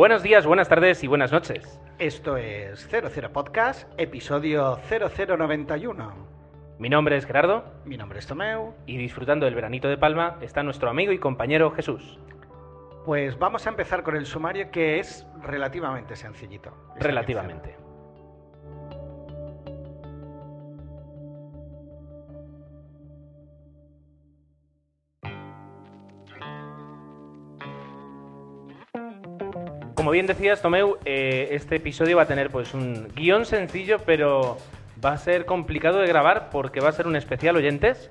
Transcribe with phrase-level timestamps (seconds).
[0.00, 1.78] Buenos días, buenas tardes y buenas noches.
[1.98, 6.14] Esto es 00 Podcast, episodio 0091.
[6.78, 8.72] Mi nombre es Gerardo Mi nombre es Tomeu.
[8.86, 12.18] y disfrutando del veranito de Palma está nuestro amigo y compañero Jesús.
[13.04, 16.72] Pues vamos a empezar con el sumario que es relativamente sencillito.
[16.98, 17.76] Relativamente.
[30.10, 34.56] Como bien decías, Tomeu, eh, este episodio va a tener pues un guion sencillo, pero
[35.04, 38.10] va a ser complicado de grabar porque va a ser un especial oyentes.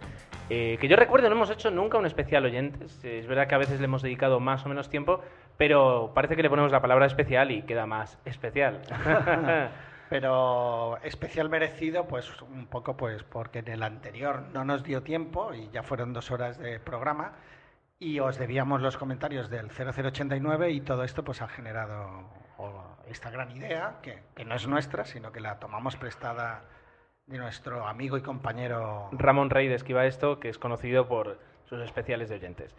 [0.49, 3.03] eh, que yo recuerdo, no hemos hecho nunca un especial oyentes.
[3.03, 5.20] Es verdad que a veces le hemos dedicado más o menos tiempo,
[5.58, 8.80] pero parece que le ponemos la palabra especial y queda más especial.
[10.09, 15.53] Pero especial merecido, pues un poco pues porque en el anterior no nos dio tiempo
[15.53, 17.34] y ya fueron dos horas de programa
[17.99, 22.23] y os debíamos los comentarios del 0089 y todo esto pues ha generado
[23.08, 26.64] esta gran idea que, no es nuestra, sino que la tomamos prestada
[27.28, 32.30] de nuestro amigo y compañero Ramón Rey esquiva esto, que es conocido por sus especiales
[32.30, 32.73] de oyentes.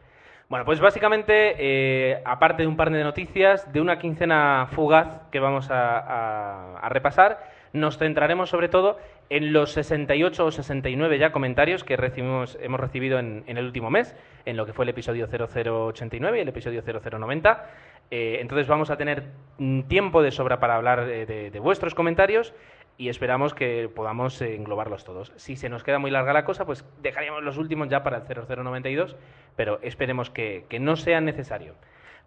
[0.48, 5.38] Bueno, pues básicamente, eh, aparte de un par de noticias, de una quincena fugaz que
[5.38, 7.38] vamos a repasar,
[7.72, 8.98] nos centraremos sobre todo
[9.30, 14.14] en los 68 o 69 ya comentarios que recibimos, hemos recibido en, el último mes,
[14.44, 17.64] en lo que fue el episodio 0089 y el episodio 0090.
[18.10, 19.28] Eh, entonces vamos a tener
[19.58, 22.52] mm, tiempo de sobra para hablar eh, de, vuestros comentarios
[22.98, 25.32] y esperamos que podamos eh, englobarlos todos.
[25.36, 28.24] Si se nos queda muy larga la cosa, pues dejaríamos los últimos ya para el
[28.24, 29.16] 0092,
[29.54, 31.76] pero esperemos que, no sea necesario.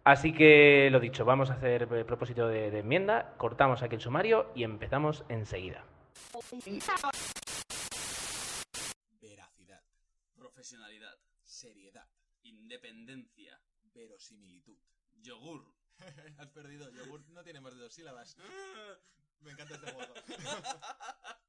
[0.06, 4.48] Así que lo dicho, vamos a hacer eh, propósito de enmienda, cortamos aquí el sumario
[4.56, 5.84] y empezamos enseguida.
[9.22, 9.84] Veracidad,
[10.36, 12.08] profesionalidad, seriedad,
[12.44, 13.60] independencia,
[13.94, 14.78] verosimilitud,
[15.22, 15.74] yogur.
[16.38, 18.36] Has perdido, yogur no tiene más de dos sílabas.
[19.42, 20.14] Me encanta este juego.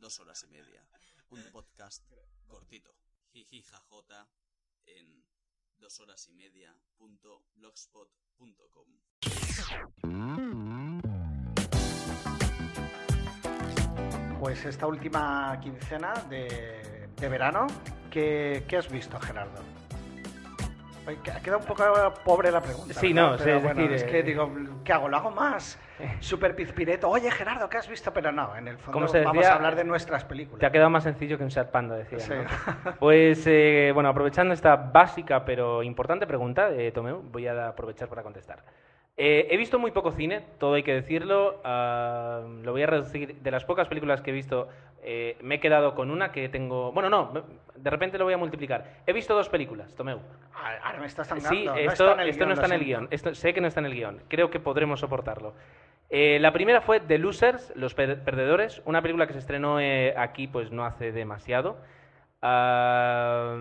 [0.00, 0.86] Dos horas y media.
[1.30, 2.04] Un podcast
[2.46, 2.94] cortito.
[3.32, 4.28] Jiji jajota
[4.84, 5.24] en
[5.78, 6.76] dos horas y media.
[14.46, 17.66] Pues esta última quincena de, de verano,
[18.08, 19.60] ¿qué, qué has visto, Gerardo?
[21.34, 21.82] Ha quedado un poco
[22.24, 22.94] pobre la pregunta.
[22.94, 23.30] Sí, ¿verdad?
[23.32, 24.52] no, sí, Pero es bueno, decir, es eh, que digo,
[24.84, 25.08] ¿qué hago?
[25.08, 25.80] ¿Lo hago más?
[26.20, 27.10] Super pizpireto.
[27.10, 28.12] Oye, Gerardo, ¿qué has visto?
[28.12, 30.60] Pero no, en el fondo vamos decía, a hablar de nuestras películas.
[30.60, 32.20] Te ha quedado más sencillo que un Seat Panda, decía.
[32.20, 32.32] Sí.
[32.32, 32.92] ¿no?
[33.00, 38.22] Pues eh, bueno, aprovechando esta básica pero importante pregunta, eh, Tomeu, voy a aprovechar para
[38.22, 38.62] contestar.
[39.18, 41.60] Eh, he visto muy poco cine, todo hay que decirlo.
[41.64, 43.36] ah, lo voy a reducir.
[43.36, 44.68] De las pocas películas que he visto,
[45.02, 46.92] eh, me he quedado con una que tengo.
[46.92, 47.32] Bueno, no,
[47.74, 48.84] de repente lo voy a multiplicar.
[49.06, 50.18] He visto dos películas, Tomeu.
[50.54, 51.48] Ah, Ahora me estás tangando.
[51.48, 53.08] Sí, no esto, está esto no está en el guion.
[53.10, 54.20] Esto, sé que no está en el guion.
[54.28, 55.54] Creo que podremos soportarlo.
[56.10, 59.78] Eh, la primera fue The Losers, Los Per- Perdedores, una película que se estrenó
[60.16, 61.78] aquí pues no hace demasiado.
[62.42, 63.56] Ah,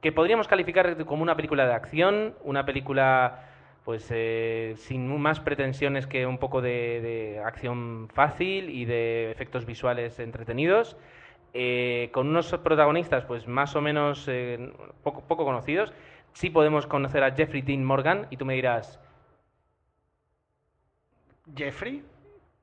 [0.00, 3.40] que podríamos calificar como una película de acción, una película
[3.84, 9.66] pues eh, sin más pretensiones que un poco de, de acción fácil y de efectos
[9.66, 10.96] visuales entretenidos,
[11.52, 14.72] eh, con unos protagonistas pues más o menos eh,
[15.02, 15.92] poco, poco conocidos.
[16.32, 18.98] Sí podemos conocer a Jeffrey Dean Morgan y tú me dirás,
[21.54, 22.02] Jeffrey.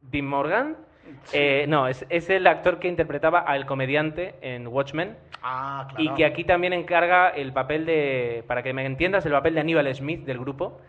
[0.02, 0.76] ¿Dean Morgan?
[1.24, 1.38] Sí.
[1.38, 6.04] Eh, no, es, es el actor que interpretaba al comediante en Watchmen Ah, claro.
[6.04, 9.62] y que aquí también encarga el papel de, para que me entiendas, el papel de
[9.62, 10.80] Aníbal Smith del grupo.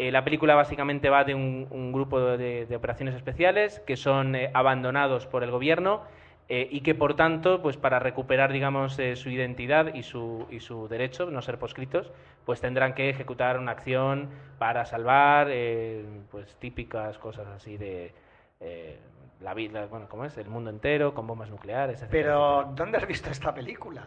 [0.00, 4.36] Eh, la película básicamente va de un, un grupo de, de operaciones especiales que son
[4.36, 6.02] eh, abandonados por el gobierno
[6.48, 10.60] eh, y que por tanto, pues para recuperar, digamos, eh, su identidad y su, y
[10.60, 12.12] su derecho, no ser proscritos,
[12.46, 18.14] pues tendrán que ejecutar una acción para salvar, eh, pues típicas cosas así de
[19.40, 20.38] la vida, bueno, ¿cómo es?
[20.38, 22.74] El mundo entero con bombas nucleares, etcétera, Pero, etcétera.
[22.76, 24.06] ¿dónde has visto esta película?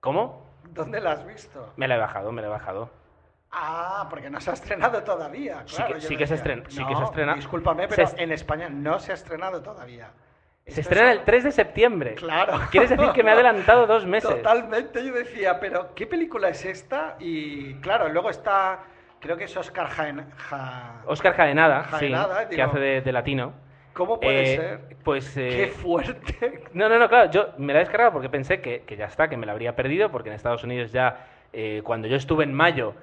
[0.00, 0.44] ¿Cómo?
[0.74, 1.72] ¿Dónde la has visto?
[1.76, 2.90] Me la he bajado, me la he bajado.
[3.52, 5.62] Ah, porque no se ha estrenado todavía.
[5.66, 6.42] Sí claro, que- sí que se sí
[6.80, 10.10] no, que se estrena- Discúlpame, pero est- en España no se ha estrenado todavía.
[10.66, 12.14] Se estrena es- el 3 de septiembre.
[12.14, 12.60] Claro.
[12.70, 14.30] ¿Quieres decir que me ha adelantado dos meses?
[14.30, 17.16] Totalmente, yo decía, pero ¿qué película es esta?
[17.18, 18.84] Y claro, luego está,
[19.18, 20.26] creo que es Oscar Jaen...
[20.36, 23.52] Ja- Oscar Jaenada, sí, Jaenada, que hace de, de latino.
[23.94, 24.96] ¿Cómo puede Eh, ser?
[25.02, 25.36] Pues...
[25.36, 26.62] eh, ¡Qué fuerte!
[26.72, 29.28] No, no, no, claro, yo me la he descargado porque pensé que, que ya está,
[29.28, 32.54] que me la habría perdido, porque en Estados Unidos ya, eh, cuando yo estuve en
[32.54, 32.94] mayo,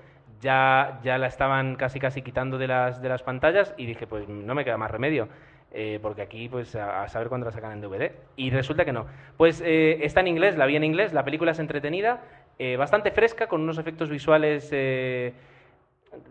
[0.41, 4.27] ya, ya la estaban casi casi quitando de las, de las pantallas y dije, pues
[4.27, 5.27] no me queda más remedio,
[5.71, 8.11] eh, porque aquí pues a, saber cuándo la sacan en DVD.
[8.35, 9.05] Y resulta que no.
[9.37, 12.21] Pues eh, está en inglés, la vi en inglés, la película es entretenida,
[12.59, 14.69] eh, bastante fresca, con unos efectos visuales...
[14.71, 15.33] de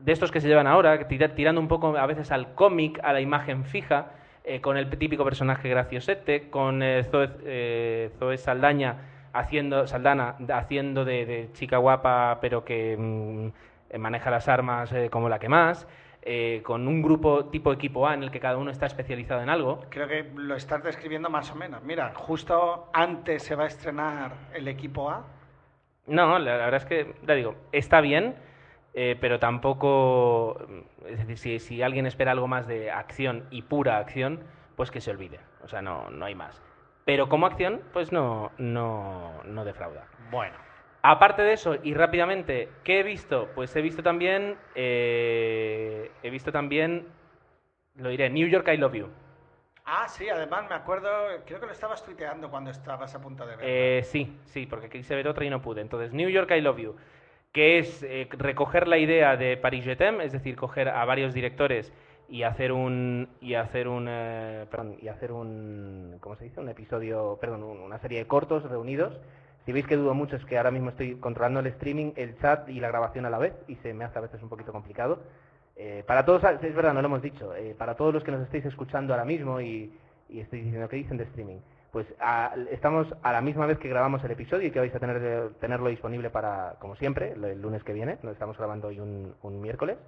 [0.07, 3.21] estos que se llevan ahora, tira- tirando un poco a veces al cómic, a la
[3.21, 4.13] imagen fija,
[4.63, 6.81] con el típico personaje graciosete, con
[7.11, 8.97] Zoe, Zoe Saldaña
[9.39, 13.49] haciendo, Saldana haciendo de, chica guapa, pero que mm,
[13.99, 15.87] maneja las armas eh, como la que más,
[16.23, 19.49] eh, con un grupo tipo equipo A en el que cada uno está especializado en
[19.49, 19.85] algo.
[19.91, 21.83] Creo que lo estás describiendo más o menos.
[21.85, 25.25] Mira, justo antes se va a estrenar el equipo A.
[26.07, 28.37] No, la, la verdad es que, ya digo, está bien,
[28.95, 30.59] eh, pero tampoco.
[31.07, 34.41] Es decir, si, si alguien espera algo más de acción y pura acción,
[34.75, 35.39] pues que se olvide.
[35.63, 36.61] O sea, no, no hay más.
[37.05, 40.07] Pero como acción, pues no, no, no defrauda.
[40.31, 40.66] Bueno.
[41.09, 43.49] Aparte de eso, y rápidamente, ¿qué he visto?
[43.55, 44.57] Pues he visto también.
[44.75, 47.07] eh, he visto también.
[47.95, 49.07] Lo diré, New York I Love You.
[49.85, 51.09] Ah, sí, además me acuerdo,
[51.47, 53.65] creo que lo estabas tuiteando cuando estabas a punto de verlo.
[53.69, 55.81] Eh, sí, sí, porque quise ver otra y no pude.
[55.81, 56.97] Entonces, New York I Love You,
[57.53, 61.33] que es eh, recoger la idea de Paris Je t'aime, es decir, coger a varios
[61.35, 61.93] directores
[62.29, 66.59] y hacer un y hacer un eh, perdón, y hacer un ¿cómo se dice?
[66.61, 69.21] un episodio, perdón, un- una serie de cortos reunidos.
[69.67, 72.69] Si veis que dudo mucho es que ahora mismo estoy controlando el streaming, el chat
[72.69, 75.19] y la grabación a la vez y se me hace a veces un poquito complicado.
[75.77, 78.43] Eh, para todos, es verdad, no lo hemos dicho, eh, para todos los que nos
[78.43, 79.93] estéis escuchando ahora mismo y,
[80.31, 81.59] y estáis diciendo que dicen de streaming,
[81.91, 85.01] pues a- estamos a la misma vez que grabamos el episodio y que vais a
[85.01, 89.01] tener de- tenerlo disponible para, como siempre, el lunes que viene, lo estamos grabando hoy
[89.01, 89.99] un, un miércoles,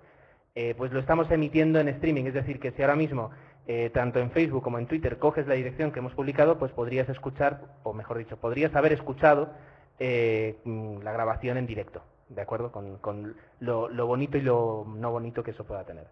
[0.54, 3.30] eh, pues lo estamos emitiendo en streaming, es decir, que si ahora mismo,
[3.70, 7.06] eh, tanto en Facebook como en Twitter, coges la dirección que hemos publicado, pues podrías
[7.10, 9.50] escuchar, o mejor dicho, podrías haber escuchado
[9.98, 12.72] eh, mm, la grabación en directo, ¿de acuerdo?
[12.72, 16.06] Con, con lo, lo bonito y lo no bonito que eso pueda tener.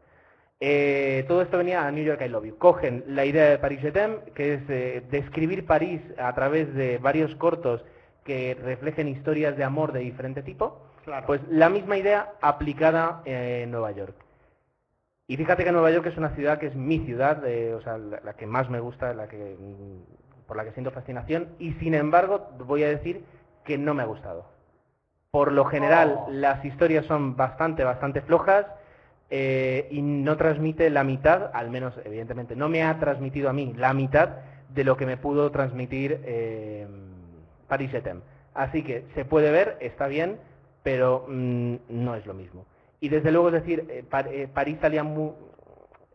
[0.61, 2.59] Eh, todo esto venía a New York I Love You.
[2.59, 7.35] Cogen la idea de Paris Je t'aime, que es describir París a través de varios
[7.37, 7.83] cortos
[8.23, 11.27] que reflejen historias de amor de diferente tipo, Claro.
[11.27, 14.26] pues la misma idea aplicada en Nueva York.
[15.29, 17.99] Y fíjate que Nueva York es una ciudad que es mi ciudad, eh, o sea,
[17.99, 21.73] la, la que más me gusta, la que mm, por la que siento fascinación, y
[21.75, 23.25] sin embargo voy a decir
[23.65, 24.47] que no me ha gustado.
[25.33, 26.29] Por lo general, Oh.
[26.31, 28.67] las historias son bastante, bastante flojas
[29.29, 33.75] eh, y no transmite la mitad, al menos evidentemente no me ha transmitido a mí
[33.77, 34.37] la mitad
[34.73, 36.87] de lo que me pudo transmitir eh,
[37.67, 38.21] Paris t'aime.
[38.55, 40.39] Así que se puede ver, está bien,
[40.85, 42.65] pero mm, no es lo mismo.
[43.01, 45.35] Y desde luego, es decir, eh, eh, París salía mu-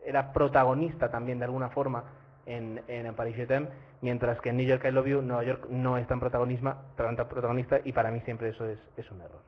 [0.04, 2.04] era protagonista también de alguna forma
[2.46, 3.68] en, en Paris Je t'aime,
[4.00, 7.80] mientras que en New York I Love You, Nueva York no es tan, tan protagonista
[7.84, 9.40] y para mí siempre eso es, es un error.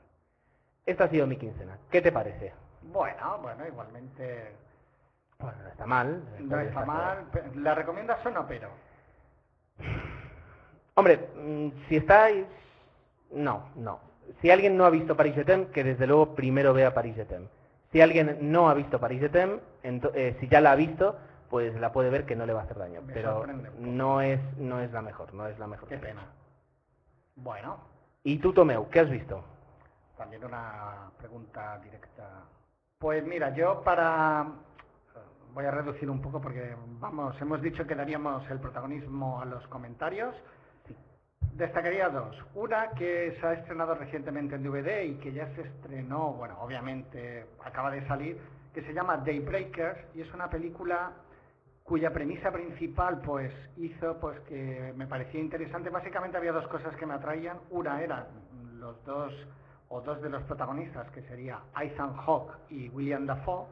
[0.87, 1.79] Esta ha sido mi quincena.
[1.91, 2.53] ¿Qué te parece?
[2.83, 4.53] Bueno, bueno, igualmente
[5.41, 6.23] Bueno, no está mal.
[6.39, 7.27] no está mal.
[7.57, 8.69] ¿La recomiendas o no, pero?
[10.95, 12.47] Hombre, mm, si estáis...
[13.33, 13.99] No, no.
[14.41, 17.49] Si alguien no ha visto Paris t'aime, que desde luego primero vea Paris t'aime.
[17.93, 21.17] Si alguien no ha visto Paris ento- eh, si ya la ha visto,
[21.49, 23.01] pues la puede ver que no le va a hacer daño.
[23.03, 23.47] Me pero
[23.79, 25.89] no es, no es la mejor, no es la mejor.
[25.89, 26.23] Qué pena.
[27.37, 27.79] Bueno,
[28.27, 29.45] ¿Y tú, Tomeu, qué has visto?
[30.17, 32.45] también una pregunta directa.
[32.99, 34.47] Pues mira, yo para...
[35.53, 39.67] Voy a reducir un poco porque, vamos, hemos dicho que daríamos el protagonismo a los
[39.69, 40.35] comentarios.
[41.55, 42.37] Destacaría dos.
[42.57, 47.47] Una que se ha estrenado recientemente en DVD y que ya se estrenó, bueno, obviamente
[47.65, 48.41] acaba de salir,
[48.73, 51.13] que se llama Daybreakers y es una película
[51.85, 55.91] cuya premisa principal pues hizo pues que me parecía interesante.
[55.91, 57.59] Básicamente había dos cosas que me atraían.
[57.71, 58.27] Una era
[58.81, 59.33] los dos
[59.91, 63.67] o dos de los protagonistas, que sería Ethan Hawke y William Dafoe.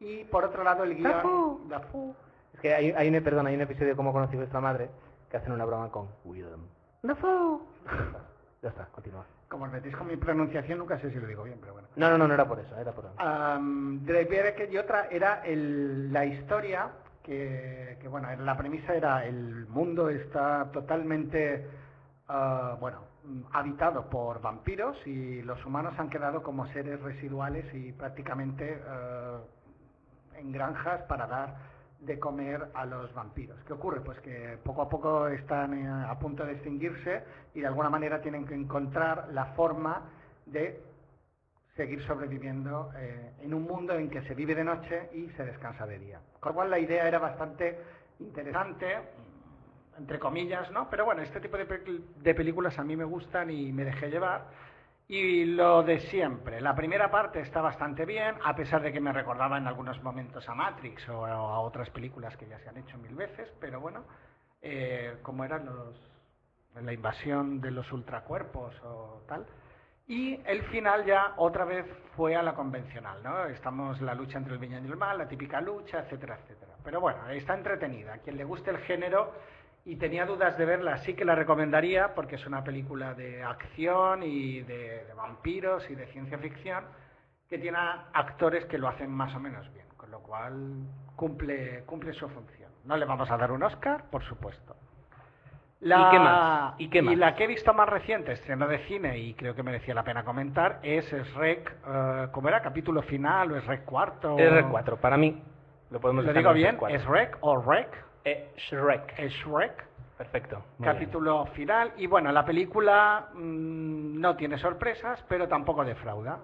[0.00, 1.12] Y por otro lado el guion...
[1.12, 1.68] Dafoe.
[1.68, 2.14] Dafoe.
[2.54, 4.90] Es que hay, hay un, perdón, hay un episodio de Cómo conocí vuestra madre
[5.30, 6.66] que hacen una broma con William.
[7.06, 7.60] Dafoe.
[7.86, 8.20] Ya está,
[8.62, 9.24] ya está, continúa.
[9.48, 11.88] Como os metéis con mi pronunciación, nunca sé si lo digo bien, pero bueno.
[11.96, 16.12] No, no, no, no era por eso, era por Am, Daybreakers y otra era el-
[16.12, 16.90] la historia
[17.22, 21.66] que, que, bueno, la premisa era el mundo está totalmente,
[22.28, 23.00] ah, bueno,
[23.52, 29.38] habitado por vampiros y los humanos han quedado como seres residuales y prácticamente ah,
[30.36, 31.56] en granjas para dar
[32.06, 33.58] de comer a los vampiros.
[33.64, 34.00] ¿Qué ocurre?
[34.00, 38.22] Pues que poco a poco están eh, a punto de extinguirse y de alguna manera
[38.22, 40.02] tienen que encontrar la forma
[40.46, 40.80] de
[41.74, 45.84] seguir sobreviviendo eh, en un mundo en que se vive de noche y se descansa
[45.86, 46.20] de día.
[46.40, 47.78] Con lo cual la idea era bastante
[48.20, 48.86] interesante,
[49.98, 50.88] entre comillas, ¿no?
[50.88, 51.66] Pero bueno, este tipo de,
[52.16, 54.46] de películas a mí me gustan y me dejé llevar.
[55.08, 59.12] Y lo de siempre, la primera parte está bastante bien, a pesar de que me
[59.12, 62.98] recordaba en algunos momentos a Matrix o a otras películas que ya se han hecho
[62.98, 64.04] mil veces, pero bueno,
[64.60, 65.96] eh, como eran los,
[66.74, 69.46] la invasión de los ultracuerpos o tal.
[70.08, 71.86] Y el final ya otra vez
[72.16, 73.44] fue a la convencional, ¿no?
[73.46, 76.74] Estamos la lucha entre el bien y el mal, la típica lucha, etcétera, etcétera.
[76.82, 78.14] Pero bueno, está entretenida.
[78.14, 79.32] A quien le guste el género
[79.86, 84.22] y tenía dudas de verla, sí que la recomendaría porque es una película de acción
[84.24, 86.84] y de, de vampiros y de ciencia ficción
[87.48, 87.78] que tiene
[88.12, 90.82] actores que lo hacen más o menos bien, con lo cual
[91.14, 92.70] cumple, cumple su función.
[92.84, 94.74] No le vamos a dar un Oscar, por supuesto.
[95.80, 96.74] La- ¿Y qué más?
[96.78, 97.16] ¿Y qué más?
[97.16, 100.24] la que he visto más reciente, estreno de cine, y creo que merecía la pena
[100.24, 102.60] comentar, es Shrek, eh, ¿cómo era?
[102.60, 104.36] ¿Capítulo final o Shrek cuarto?
[104.36, 105.40] R4, para mí.
[105.90, 106.78] Lo podemos ¿Lo digo en bien?
[106.78, 106.90] R4.
[106.90, 108.04] ¿Es Shrek o Rek?
[108.26, 109.16] Eh, Shrek.
[109.28, 109.84] Shrek.
[110.18, 110.64] Perfecto.
[110.78, 110.92] bien.
[110.92, 111.92] capítulo final.
[111.96, 116.40] Y bueno, la película mm, no tiene sorpresas, pero tampoco defrauda.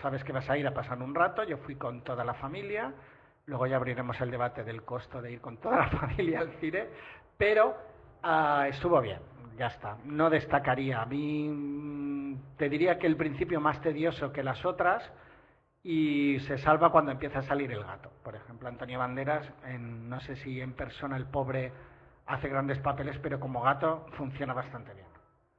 [0.00, 1.42] Sabes que vas a ir a pasar un rato.
[1.42, 2.92] Yo fui con toda la familia.
[3.46, 6.86] Luego ya abriremos el debate del costo de ir con toda la familia al cine.
[7.36, 7.74] Pero
[8.22, 9.18] ah, estuvo bien,
[9.58, 9.96] ya está.
[10.04, 11.02] No destacaría.
[11.02, 15.02] A mí mm, te diría que el principio más tedioso que las otras.
[15.84, 18.10] Y se salva cuando empieza a salir el gato.
[18.22, 21.72] Por ejemplo, Antonio Banderas, en, no sé si en persona el pobre
[22.26, 25.06] hace grandes papeles, pero como gato funciona bastante bien.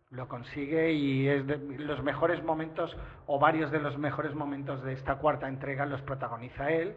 [0.10, 4.94] Lo consigue y es de los mejores momentos, o varios de los mejores momentos de
[4.94, 6.96] esta cuarta entrega los protagoniza él.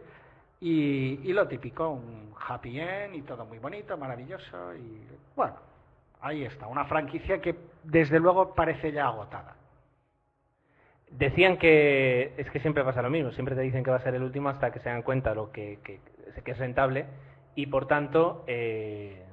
[0.61, 4.75] Y, y lo típico, un happy end y todo muy bonito, maravilloso.
[4.75, 5.07] Y
[5.37, 5.57] bueno,
[6.23, 7.55] ahí está, una franquicia que
[7.85, 9.55] desde luego parece ya agotada.
[11.11, 14.15] Decían que es que siempre pasa lo mismo, siempre te dicen que va a ser
[14.15, 16.01] el último hasta que se dan cuenta lo que, que,
[16.45, 17.07] que es rentable
[17.55, 19.25] y por tanto, eh,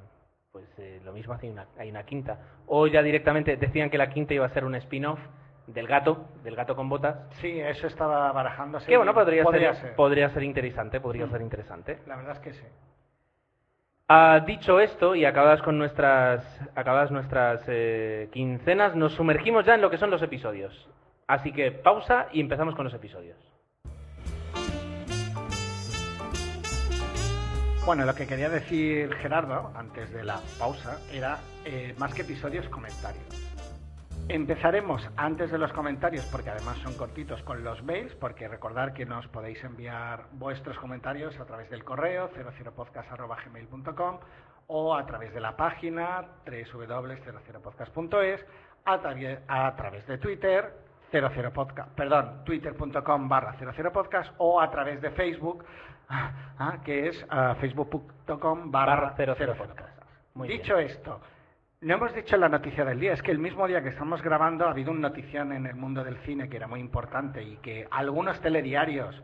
[0.51, 2.39] pues eh, lo mismo hay una, hay una quinta.
[2.67, 5.19] O ya directamente decían que la quinta iba a ser un spin-off
[5.67, 7.17] del gato, del gato con botas.
[7.41, 8.87] Sí, eso estaba barajándose.
[8.87, 9.95] Que bueno, podría, Podría ser, ser.
[9.95, 11.31] podría ser interesante, podría Mm.
[11.31, 11.99] ser interesante.
[12.07, 12.65] La verdad es que sí.
[14.07, 16.43] Ah, dicho esto y acabadas con nuestras,
[16.75, 20.89] acabadas nuestras eh, quincenas, nos sumergimos ya en lo que son los episodios.
[21.27, 23.37] Así que pausa y empezamos con los episodios.
[27.85, 32.67] Bueno, lo que quería decir Gerardo antes de la pausa era eh, más que episodios,
[32.69, 33.23] comentarios.
[34.27, 39.05] Empezaremos antes de los comentarios, porque además son cortitos, con los mails, porque recordar que
[39.05, 44.17] nos podéis enviar vuestros comentarios a través del correo 00podcast.gmail.com
[44.65, 48.45] o a través de la página www.00podcast.es,
[48.85, 50.84] a, través de Twitter
[51.21, 55.65] 00podcast, perdón, twitter.com barra 00podcast o a través de Facebook,
[56.09, 60.01] ah, que es ah, facebook.com barra Barra 00 00 podcast.
[60.33, 61.21] Muy Dicho esto,
[61.81, 64.65] no hemos dicho la noticia del día, es que el mismo día que estamos grabando
[64.65, 67.87] ha habido una notición en el mundo del cine que era muy importante y que
[67.91, 69.21] algunos telediarios,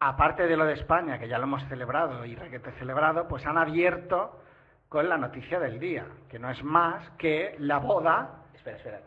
[0.00, 3.58] aparte de lo de España, que ya lo hemos celebrado y requete celebrado, pues han
[3.58, 4.42] abierto
[4.88, 9.00] con la noticia del día, que no es más que la boda Espera, espera.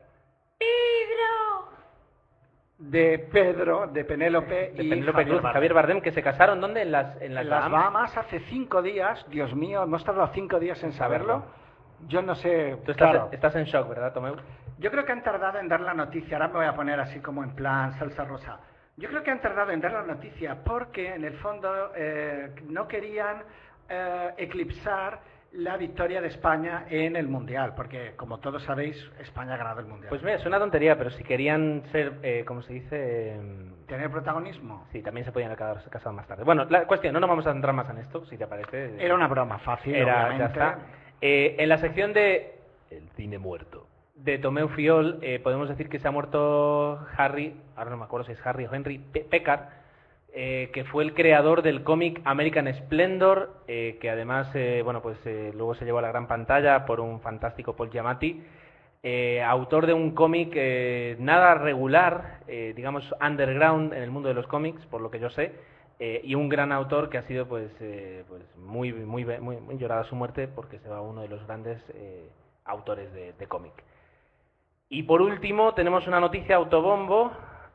[2.81, 5.53] De Pedro, de Penélope De y Penélope Javier Cruz, Bardem.
[5.53, 6.81] Javier Bardem, que se casaron ¿dónde?
[6.81, 7.71] En las, en las, En las Bahamas.
[7.83, 11.43] Bahamas hace cinco días, Dios mío, hemos tardado cinco días en saberlo.
[12.07, 13.29] Yo no sé, Tú estás, claro.
[13.31, 14.35] estás en shock, ¿verdad, Tomeu?
[14.79, 17.19] Yo creo que han tardado en dar la noticia, ahora me voy a poner así
[17.19, 18.57] como en plan salsa rosa.
[18.97, 22.87] Yo creo que han tardado en dar la noticia porque en el fondo eh, no
[22.87, 23.43] querían
[23.87, 25.19] eh, eclipsar
[25.53, 29.85] la victoria de España en el Mundial, porque como todos sabéis, España ha ganado el
[29.85, 30.09] Mundial.
[30.09, 33.37] Pues mira, es una tontería, pero si querían ser, eh, como se dice,
[33.87, 34.87] Tener protagonismo.
[34.93, 36.43] sí, también se podían haber casado más tarde.
[36.45, 38.95] Bueno, la cuestión, no nos vamos a centrar más en esto, si te parece.
[39.03, 40.45] Era una broma fácil, Era, ya obviamente.
[40.45, 40.79] está.
[41.19, 45.99] Eh, en la sección de El cine muerto de Tomeu Fiol, eh, podemos decir que
[45.99, 49.61] se ha muerto Harry, ahora no me acuerdo si es Harry o Henry Pe- Peckard,
[50.33, 55.17] eh, que fue el creador del cómic American Splendor, eh, que además, eh, bueno, pues
[55.25, 58.41] luego se llevó a la gran pantalla por un fantástico Paul Giamatti,
[59.45, 60.55] autor de un cómic
[61.19, 65.53] nada regular, digamos underground en el mundo de los cómics, por lo que yo sé,
[65.99, 67.71] y un gran autor que ha sido pues,
[68.29, 71.81] pues muy, muy, muy, muy llorada su muerte porque se va uno de los grandes
[72.65, 73.73] autores de, de cómic.
[74.87, 77.31] Y por último tenemos una noticia autobombo,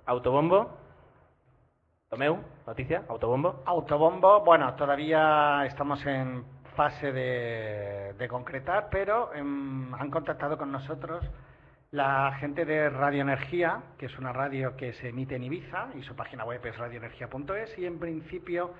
[0.07, 0.86] autobombo,
[2.09, 3.65] Tomeu, noticia, autobombo.
[3.67, 6.45] Autobombo, bueno, todavía estamos en
[6.77, 11.25] fase de, concretar, pero em, han contactado con nosotros
[11.91, 16.03] la gente de Radio Energía, que es una radio que se emite en Ibiza y
[16.03, 18.71] su página web es radioenergía.es y en principio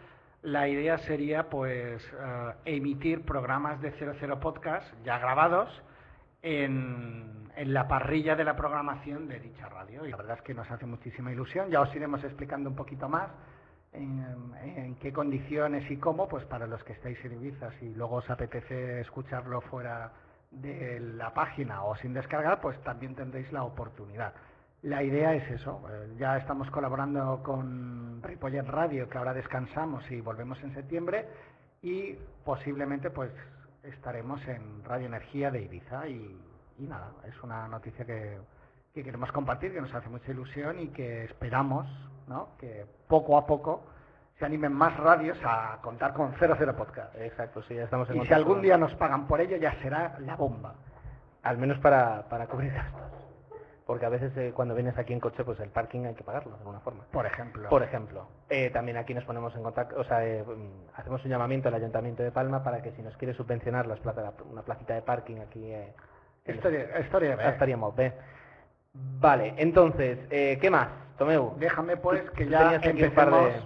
[0.43, 5.83] la idea sería pues eh, emitir programas de 00 Podcast ya grabados
[6.47, 7.25] en,
[7.65, 10.07] la parrilla de la programación de dicha radio.
[10.07, 11.71] Y la verdad es que nos hace muchísima ilusión.
[11.71, 13.31] Ya os iremos explicando un poquito más
[13.93, 14.25] en,
[14.63, 18.31] en qué condiciones y cómo, pues para los que estáis en Ibiza, si luego os
[18.31, 20.13] apetece escucharlo fuera
[20.51, 24.33] de la página o sin descargar, pues también tendréis la oportunidad.
[24.83, 25.83] La idea es eso.
[25.91, 31.27] eh, Ya estamos colaborando con Ripollet Radio, que ahora descansamos y volvemos en septiembre.
[31.83, 33.31] Y posiblemente pues
[33.87, 36.09] estaremos en Radio Energía de Ibiza.
[36.09, 36.41] Y,
[36.79, 38.39] y nada, es una noticia que,
[38.95, 41.87] que queremos compartir, que nos hace mucha ilusión y que esperamos
[42.27, 42.49] ¿no?
[42.59, 43.85] que poco a poco
[44.39, 47.15] se animen más radios a contar con 00 Podcast.
[47.17, 50.19] Exacto, sí, ya estamos en Y si algún día nos pagan por ello, ya será
[50.21, 50.75] la bomba.
[51.43, 53.26] Al menos para, para cubrir gastos.
[53.87, 56.53] Porque a veces eh, cuando vienes aquí en coche, pues el parking hay que pagarlo
[56.53, 57.05] de alguna forma.
[57.13, 57.69] Por ejemplo.
[57.69, 61.31] Por ejemplo, eh, también aquí nos ponemos en contacto, o sea, eh, mm, hacemos un
[61.31, 64.95] llamamiento al Ayuntamiento de Palma para que si nos quiere subvencionar las plazas, una placita
[64.95, 65.95] de parking aquí, eh,
[66.47, 68.13] historia de Ah, estaríamos bien.
[68.93, 70.89] Vale, entonces, eh, ¿qué más,
[71.19, 71.55] Tomeu?
[71.59, 73.53] Déjame pues que ya empecemos.
[73.53, 73.63] de-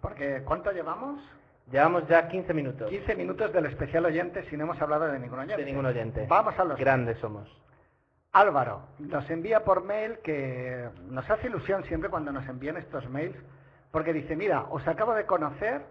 [0.00, 1.20] Porque ¿cuánto llevamos?
[1.70, 5.38] Llevamos ya 15 minutos 15 minutos del especial oyente si no hemos hablado de ningún
[5.38, 5.56] oyente.
[5.56, 6.26] de ningún oyente.
[6.28, 7.48] Vamos a los Grandes somos.
[8.32, 13.36] Álvaro nos envía por mail que nos hace ilusión siempre cuando nos envían estos mails
[13.90, 15.82] porque dice, mira, os acabo de conocer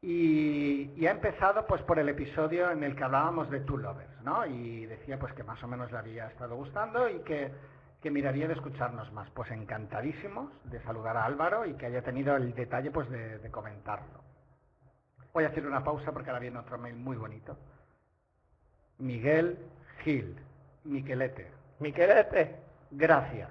[0.00, 4.46] y, ha empezado pues por el episodio en el que hablábamos de Two Lovers, ¿no?
[4.46, 7.52] Y decía pues que más o menos le había estado gustando y que,
[8.00, 9.28] que miraría de escucharnos más.
[9.30, 13.50] Pues encantadísimos de saludar a Álvaro y que haya tenido el detalle pues de, de
[13.50, 14.22] comentarlo.
[15.32, 17.56] Voy a hacer una pausa porque ahora viene otro mail muy bonito.
[18.98, 19.58] Miguel
[20.04, 20.36] Gil,
[20.84, 21.61] Miquelete.
[21.82, 22.54] Miquelete.
[22.92, 23.50] Gracias.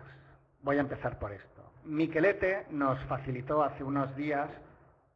[0.63, 1.73] Voy a empezar por esto.
[1.83, 4.49] Miquelete nos facilitó hace unos días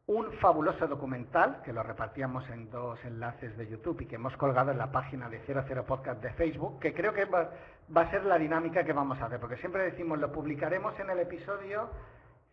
[0.06, 4.70] un fabuloso documental que lo repartíamos en dos enlaces de YouTube y que hemos colgado
[4.70, 7.50] en la página de 00 Podcast de Facebook, que creo que va,
[7.94, 11.18] a ser la dinámica que vamos a hacer, porque siempre decimos lo publicaremos en el
[11.20, 11.88] episodio,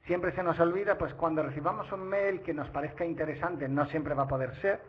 [0.08, 4.14] siempre se nos olvida, pues cuando recibamos un mail que nos parezca interesante, no siempre
[4.14, 4.80] va a poder ser,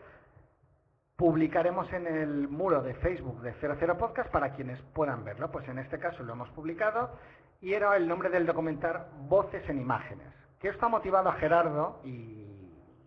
[1.17, 5.51] publicaremos en el muro de Facebook de 00 Podcast para quienes puedan verlo.
[5.51, 7.11] Pues en este caso lo hemos publicado
[7.61, 10.27] y era el nombre del documental Voces en Imágenes.
[10.61, 12.11] Que esto ha motivado a Gerardo y,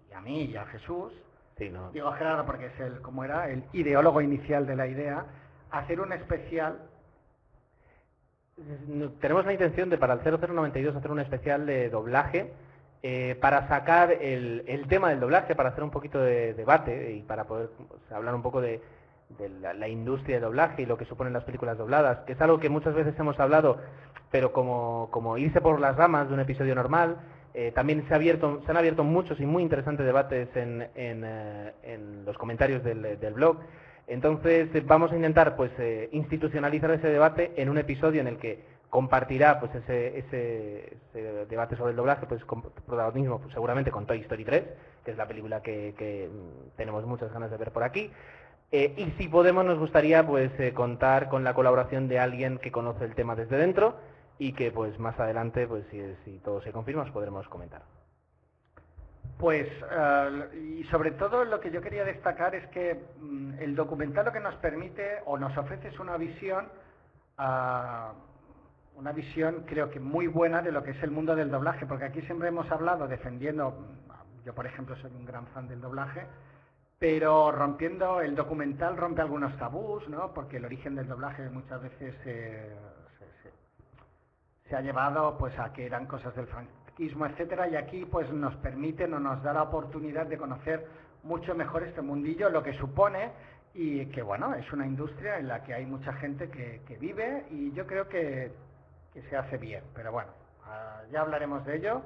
[0.10, 1.14] y a mí y a Jesús,
[1.58, 1.90] Sí, no.
[1.92, 5.26] digo a Gerardo porque es el, como era, el ideólogo inicial de la idea,
[5.72, 6.80] hacer un especial
[9.20, 12.54] Tenemos la intención de para el 0092 hacer un especial de doblaje
[13.10, 17.46] eh, para sacar el, tema del doblaje, para hacer un poquito de debate y para
[17.46, 17.70] poder
[18.12, 18.82] hablar un poco de,
[19.62, 22.68] la, industria de doblaje y lo que suponen las películas dobladas, que es algo que
[22.68, 23.78] muchas veces hemos hablado,
[24.30, 27.16] pero como, irse por las ramas de un episodio normal,
[27.54, 31.24] eh, también se, ha abierto, se han abierto muchos y muy interesantes debates en, en,
[31.24, 33.60] eh, los comentarios del, del blog.
[34.08, 35.72] Entonces eh, vamos a intentar pues
[36.12, 40.98] institucionalizar ese debate en un episodio en el que compartirá pues ese, ese,
[41.50, 44.64] debate sobre el doblaje pues con protagonismo pues, seguramente con Toy Story 3
[45.08, 48.12] que es la película que, mm, tenemos muchas ganas de ver por aquí.
[48.74, 52.74] Eh, y si podemos nos gustaría pues eh, contar con la colaboración de alguien que
[52.74, 53.96] conoce el tema desde dentro
[54.38, 55.86] y que pues más adelante pues
[56.26, 57.84] si, todo se confirma os podremos comentar.
[59.40, 64.26] Pues, eh, y sobre todo lo que yo quería destacar es que mm, el documental
[64.26, 66.68] lo que nos permite o nos ofrece es una visión,
[67.38, 68.12] ah,
[68.98, 72.06] una visión creo que muy buena de lo que es el mundo del doblaje, porque
[72.06, 73.86] aquí siempre hemos hablado defendiendo,
[74.44, 76.26] yo por ejemplo soy un gran fan del doblaje,
[77.00, 80.34] pero rompiendo el documental rompe algunos tabús, ¿no?
[80.34, 82.76] Porque el origen del doblaje muchas veces eh,
[84.68, 88.56] se- ha llevado pues a que eran cosas del franquismo, etcétera, y aquí pues nos
[88.58, 90.88] permite, o nos da la oportunidad de conocer
[91.24, 93.32] mucho mejor este mundillo, lo que supone
[93.76, 97.46] y que bueno, es una industria en la que hay mucha gente que, que vive
[97.52, 98.52] y yo creo que,
[99.18, 100.30] que se hace bien, pero bueno,
[100.64, 102.04] ah, ya hablaremos de ello.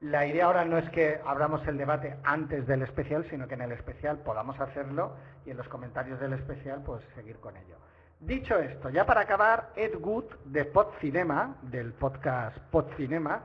[0.00, 3.62] La idea ahora no es que abramos el debate antes del especial, sino que en
[3.62, 5.12] el especial podamos hacerlo
[5.46, 7.76] y en los comentarios del especial pues seguir con ello.
[8.18, 13.40] Dicho esto, ya para acabar, Ed Wood de Podcinema, del podcast Podcinema,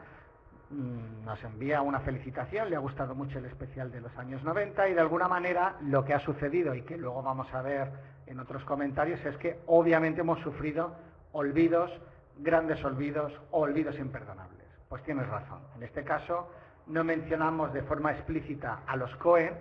[0.72, 4.90] mm, nos envía una felicitación, le ha gustado mucho el especial de los años 90
[4.90, 7.92] y de alguna manera lo que ha sucedido y que luego vamos a ver
[8.26, 10.96] en otros comentarios es que obviamente hemos sufrido
[11.32, 11.92] olvidos,
[12.38, 14.68] grandes olvidos o olvidos imperdonables.
[14.90, 15.60] Pues tienes razón.
[15.76, 16.50] En este caso
[16.88, 19.54] no mencionamos de forma explícita a los Cohen,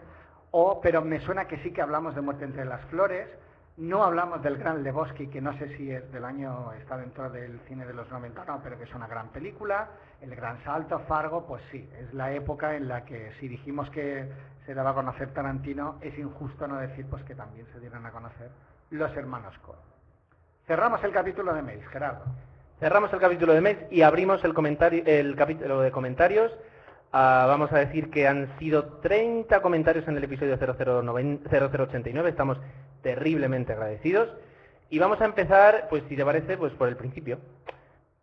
[0.50, 3.28] o, pero me suena que sí que hablamos de Muerte entre las Flores,
[3.78, 7.58] no hablamos del Gran Lebowski, que no sé si es del año, está dentro del
[7.60, 9.88] cine de los 90, no, pero que es una gran película.
[10.20, 14.30] El Gran Salto, Fargo, pues sí, es la época en la que si dijimos que
[14.66, 18.10] se daba a conocer Tarantino, es injusto no decir pues que también se dieran a
[18.10, 18.50] conocer
[18.90, 19.80] los hermanos Cohen.
[20.66, 22.26] Cerramos el capítulo de mails, Gerardo.
[22.82, 26.50] Cerramos el capítulo de mes y abrimos el, capítulo de comentarios.
[27.12, 32.28] Ah, vamos a decir que han sido 30 comentarios en el episodio 0090 0089.
[32.28, 32.58] Estamos
[33.00, 34.30] terriblemente agradecidos.
[34.90, 37.38] Y vamos a empezar, pues si te parece, pues por el principio.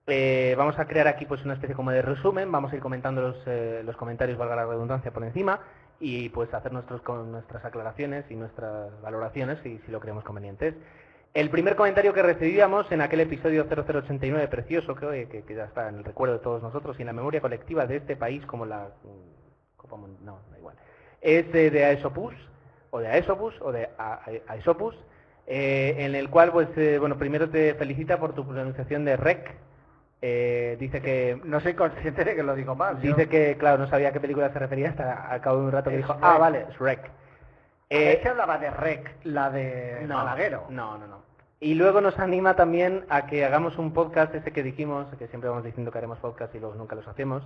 [0.07, 3.21] Eh, vamos a crear aquí pues una especie como de resumen, vamos a ir comentando
[3.21, 5.61] los, eh, los comentarios, valga la redundancia, por encima
[6.01, 10.75] y pues hacer nuestros, con nuestras aclaraciones y nuestras valoraciones si lo creemos convenientes.
[11.33, 15.87] El primer comentario que recibíamos en aquel episodio 0089 precioso, que, que, que ya está
[15.89, 18.65] en el recuerdo de todos nosotros y en la memoria colectiva de este país como
[18.65, 18.89] la...
[19.03, 20.75] mm, Copa Mun- no, da igual.
[21.21, 22.33] Es eh, de Aesopus,
[22.89, 23.89] o de Aesopus, o de
[24.47, 24.95] Aesopus,
[25.45, 29.51] eh, en el cual, pues, eh, bueno, primero te felicita por tu pronunciación de REC.
[30.21, 32.99] Eh, dice que No soy consciente de que lo digo mal.
[33.01, 35.71] Dice que, claro, no sabía a qué película se refería hasta al cabo de un
[35.71, 36.77] rato que Es dijo, ah, vale, es
[37.89, 40.67] Eh, se hablaba de Rec, la de no, Balaguero.
[40.69, 41.23] No, no, no.
[41.59, 45.49] Y luego nos anima también a que hagamos un podcast, ese que dijimos, que siempre
[45.49, 47.43] vamos diciendo que haremos podcast y luego nunca los hacemos,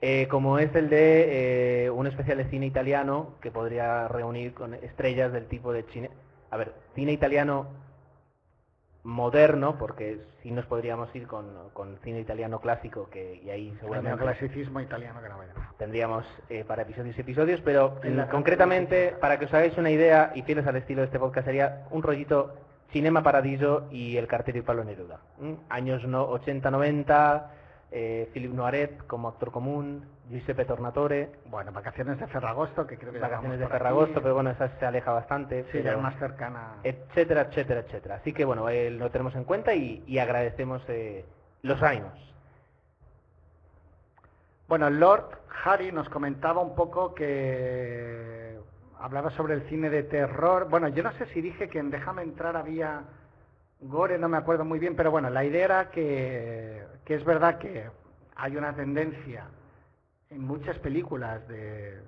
[0.00, 4.74] eh, como es el de eh, un especial de cine italiano que podría reunir con
[4.74, 6.10] estrellas del tipo de cine...
[6.50, 7.68] A ver, cine italiano
[9.06, 13.78] moderno, porque si nos podríamos ir con, con cine italiano clásico, que y ahí El
[13.78, 15.52] seguramente neoclasicismo italiano que no vaya.
[15.78, 19.78] tendríamos eh, para episodios y episodios, pero En la mm, concretamente, para que os hagáis
[19.78, 22.54] una idea y fieles al estilo de este podcast, sería un rollito
[22.90, 25.20] Cinema Paradiso y El cartel y Pablo Neruda.
[25.40, 25.56] ¿m?
[25.68, 27.44] Años no, 80-90,
[27.98, 33.18] eh, Philip Noiret como actor común, Giuseppe Tornatore, Bueno, vacaciones de Ferragosto, que creo que
[33.20, 33.78] Vacaciones de por aquí.
[33.82, 35.64] Ferragosto, pero bueno, esa se aleja bastante.
[35.72, 36.74] Sí, ya es más cercana.
[36.82, 38.16] etcétera, etcétera, etcétera.
[38.16, 41.24] Así que bueno, eh, lo tenemos en cuenta y, y agradecemos eh,
[41.62, 42.12] los ánimos.
[44.68, 45.30] Bueno, Lord
[45.64, 48.58] Harry nos comentaba un poco que
[49.00, 50.68] hablaba sobre el cine de terror.
[50.68, 53.04] Bueno, yo no sé si dije que en Déjame entrar había
[53.80, 57.58] gore, no me acuerdo muy bien, pero bueno, la idea era que, que es verdad
[57.58, 57.88] que
[58.36, 59.46] hay una tendencia
[60.30, 62.00] en muchas películas de,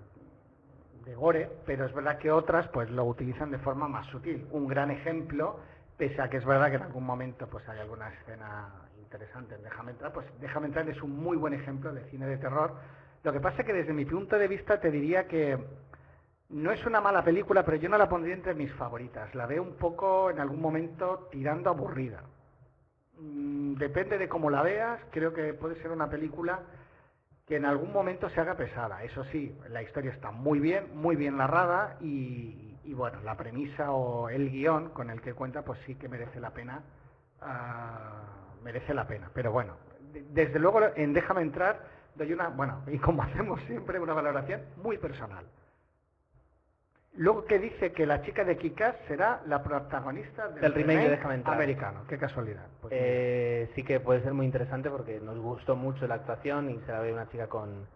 [1.04, 4.46] de gore, pero es verdad que otras pues lo utilizan de forma más sutil.
[4.50, 5.60] Un gran ejemplo,
[5.96, 9.62] pese a que es verdad que en algún momento pues hay alguna escena interesante en
[9.62, 12.74] Déjame entrar, pues Déjame entrar es un muy buen ejemplo de cine de terror.
[13.24, 15.58] Lo que pasa es que desde mi punto de vista te diría que
[16.50, 19.34] no es una mala película, pero yo no la pondría entre mis favoritas.
[19.34, 22.22] La veo un poco en algún momento tirando aburrida.
[23.18, 26.60] Mm, Depende de cómo la veas, creo que puede ser una película
[27.46, 29.02] que en algún momento se haga pesada.
[29.04, 34.28] Eso sí, la historia está muy bien, muy bien narrada y, bueno, la premisa o
[34.30, 36.82] el guion con el que cuenta pues sí que merece la pena,
[37.40, 38.22] ah,
[38.62, 39.30] merece la pena.
[39.34, 39.76] Pero bueno,
[40.12, 41.82] de- desde luego en Déjame entrar
[42.16, 45.44] doy una, bueno, y como hacemos siempre, una valoración muy personal.
[47.18, 51.10] Luego que dice que la chica de Kikas será la protagonista del, Del remake de
[51.10, 51.56] Déjame entrar.
[51.56, 52.04] americano.
[52.08, 52.66] Qué casualidad.
[52.80, 52.94] Pues.
[52.96, 56.92] Eh, sí que puede ser muy interesante porque nos gustó mucho la actuación y se
[56.92, 57.86] la ve una chica con,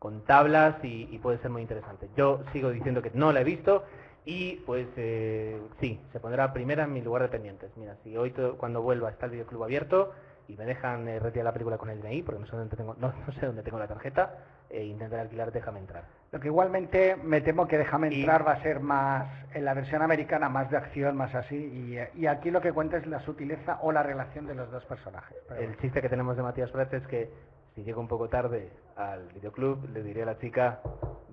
[0.00, 2.08] con tablas y, y puede ser muy interesante.
[2.16, 3.84] Yo sigo diciendo que no la he visto
[4.24, 7.70] y pues eh, sí, se pondrá primera en mi lugar de pendientes.
[7.76, 10.12] Mira, si hoy cuando vuelva está el videoclub abierto
[10.48, 12.96] y me dejan eh, retirar la película con el DNI porque no sé dónde tengo,
[12.98, 14.38] no, no sé dónde tengo la tarjeta,
[14.70, 16.04] eh, intentaré alquilar Déjame entrar.
[16.32, 19.74] Lo que igualmente me temo que Déjame Y- entrar va a ser más, en la
[19.74, 21.54] versión americana, más de acción, más así.
[21.56, 24.84] Y, y aquí lo que cuenta es la sutileza o la relación de los dos
[24.86, 25.36] personajes.
[25.48, 25.80] Pero El bueno.
[25.82, 27.30] chiste que tenemos de Matías Prats es que
[27.74, 30.80] si llego un poco tarde al videoclub le diré a la chica,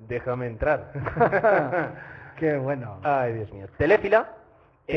[0.08, 0.92] déjame entrar.
[2.38, 3.00] Qué bueno.
[3.04, 3.68] Ay, Dios mío.
[3.78, 4.28] Teléfila.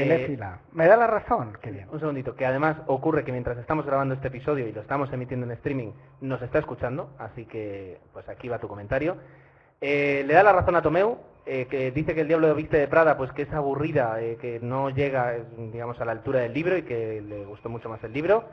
[0.02, 0.38] Eh.
[0.72, 1.56] ¿Me da la razón?
[1.62, 1.88] Qué bien.
[1.90, 5.46] un segundito, que además ocurre que mientras estamos grabando este episodio y lo estamos emitiendo
[5.46, 9.16] en streaming, nos está escuchando, así que pues aquí va tu comentario.
[9.80, 12.88] Eh, le da la razón a Tomeu, eh, que dice que el Diablo viste de
[12.88, 16.76] Prada, pues que es aburrida, eh, que no llega, digamos, a la altura del libro
[16.76, 18.44] y que le gustó mucho más el libro.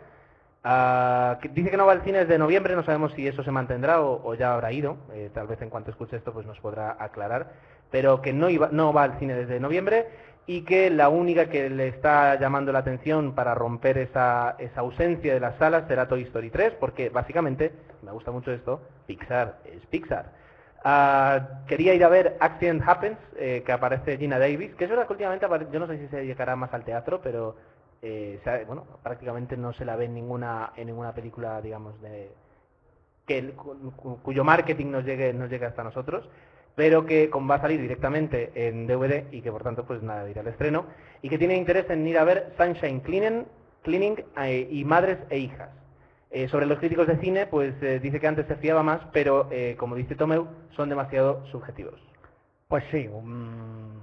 [0.63, 3.51] Ah, que dice que no va al cine desde noviembre, no sabemos si eso se
[3.51, 4.97] mantendrá o, o ya habrá ido,
[5.33, 7.53] tal vez en cuanto escuche esto pues nos podrá aclarar,
[7.89, 10.05] pero que no, iba, no va al cine desde noviembre
[10.47, 15.33] y que la única que le está llamando la atención para romper esa, esa ausencia
[15.33, 19.85] de las salas será Toy Story 3, porque básicamente, me gusta mucho esto, Pixar es
[19.87, 20.31] Pixar.
[20.83, 25.05] Ah, quería ir a ver Accident Happens, eh, que aparece Gina Davis, que es verdad
[25.05, 27.55] que últimamente yo no sé si se llegará más al teatro, pero
[28.01, 32.31] eh, bueno, prácticamente no se la ve en ninguna, en ninguna película, digamos, de
[33.27, 36.27] que el- cu- cu- cuyo marketing nos llegue, nos llegue hasta nosotros,
[36.75, 40.25] pero que con- va a salir directamente en DVD y que por tanto pues nada
[40.25, 40.85] dirá el estreno,
[41.21, 43.45] y que tiene interés en ir a ver Sunshine Cleaning,
[43.83, 45.69] Cleaning eh, y Madres e Hijas.
[46.31, 49.49] Eh, sobre los críticos de cine, pues eh, dice que antes se fiaba más, pero
[49.77, 51.99] como dice Tomeu, son demasiado subjetivos.
[52.69, 53.07] Pues sí.
[53.07, 53.99] un-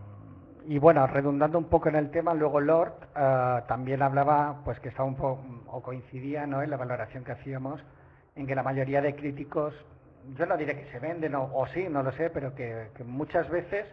[0.67, 4.91] Y bueno, redundando un poco en el tema, luego Lord ah, también hablaba, pues que
[4.91, 6.63] estaba un poco, o coincidía ¿no?
[6.63, 7.81] en la valoración que hacíamos,
[8.37, 9.73] en que la mayoría de críticos,
[10.37, 13.05] yo no diré que se venden, o, o sí, no lo sé, pero que, que
[13.05, 13.87] muchas veces,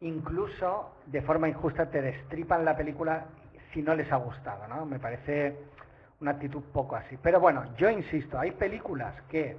[0.00, 3.24] incluso de forma injusta, te destripan la película
[3.72, 4.86] si no les ha gustado, ¿no?
[4.86, 5.56] Me parece
[6.20, 7.18] una actitud poco así.
[7.22, 9.56] Pero bueno, yo insisto, hay películas que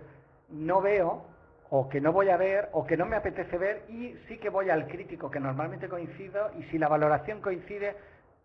[0.49, 1.25] no veo
[1.69, 4.49] o que no voy a ver o que no me apetece ver y sí que
[4.49, 7.95] voy al crítico que normalmente coincido y si la valoración coincide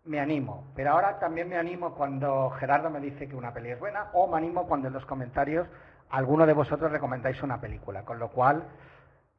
[0.05, 0.65] me animo.
[0.75, 4.27] Pero ahora también me animo cuando Gerardo me dice que una peli es buena o
[4.27, 5.67] me animo cuando en los comentarios
[6.09, 8.63] alguno de vosotros recomendáis una película, con lo cual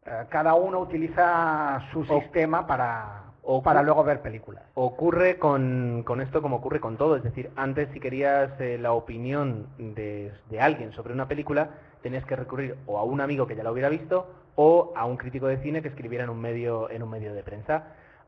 [0.07, 4.65] eh, cada uno utiliza su sistema para, o para luego ver películas.
[4.75, 8.93] Ocurre con, con esto como ocurre con todo, es decir, antes si querías eh, la
[8.93, 11.71] opinión de, de alguien sobre una película,
[12.03, 15.17] tenías que recurrir o a un amigo que ya la hubiera visto o a un
[15.17, 17.85] crítico de cine que escribiera en un medio, en un medio de prensa.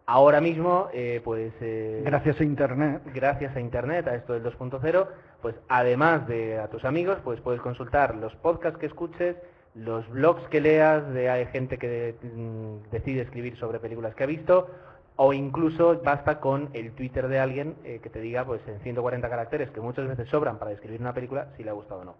[0.06, 1.52] Ahora mismo, eh, pues...
[1.60, 3.02] eh, Gracias a Internet.
[3.12, 5.08] gracias a Internet, a esto del 2.0,
[5.42, 9.36] pues además de a tus amigos, pues puedes consultar los podcasts que escuches,
[9.74, 14.26] los blogs que leas, de hay gente que mm, decide escribir sobre películas que ha
[14.28, 14.68] visto,
[15.16, 19.28] o incluso basta con el Twitter de alguien eh, que te diga, pues en 140
[19.28, 22.14] caracteres, que muchas veces sobran para describir una película, si le ha gustado o no.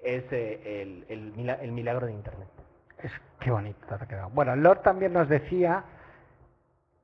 [0.00, 2.48] Es eh, el, el el milagro de Internet.
[3.02, 4.30] Es, qué bonito te ha quedado.
[4.30, 5.84] Bueno, Lord también nos decía,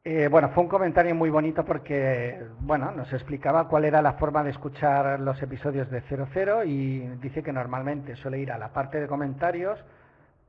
[0.04, 4.42] eh, bueno, fue un comentario muy bonito porque, bueno, nos explicaba cuál era la forma
[4.42, 9.00] de escuchar los episodios de 00 y dice que normalmente suele ir a la parte
[9.00, 9.78] de comentarios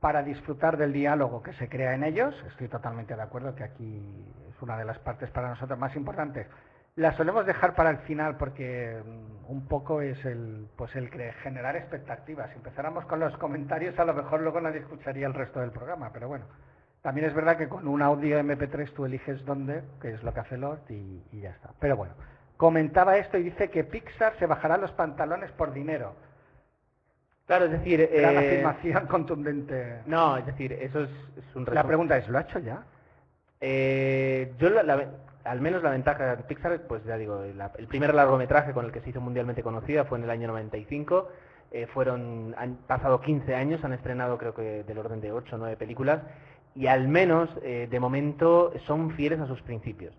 [0.00, 2.34] para disfrutar del diálogo que se crea en ellos.
[2.48, 6.46] Estoy totalmente de acuerdo que aquí es una de las partes para nosotros más importantes.
[6.96, 11.76] La solemos dejar para el final porque mm, un poco es el pues el generar
[11.76, 12.50] expectativas.
[12.50, 16.10] Si empezáramos con los comentarios, a lo mejor luego nadie escucharía el resto del programa,
[16.12, 16.46] pero bueno.
[17.02, 20.40] También es verdad que con un audio MP3 tú eliges dónde, que es lo que
[20.40, 21.70] hace Lord, y, y ya está.
[21.80, 22.12] Pero bueno,
[22.58, 26.14] comentaba esto y dice que Pixar se bajará los pantalones por dinero.
[27.46, 28.08] Claro, es decir...
[28.12, 30.02] Gran eh, afirmación contundente.
[30.06, 32.82] no, es decir, eso es, es un La resu- pregunta es, ¿lo ha hecho ya?
[33.60, 35.08] Eh, yo, la- la-
[35.44, 38.92] al menos la ventaja de Pixar, pues ya digo, la- el primer largometraje con el
[38.92, 41.28] que se hizo mundialmente conocida fue en el año 95.
[41.72, 45.58] eh, fueron, han pasado 15 años, han estrenado creo que del orden de 8 o
[45.60, 46.20] 9 películas
[46.74, 50.14] y al menos eh, de momento son fieles a sus principios.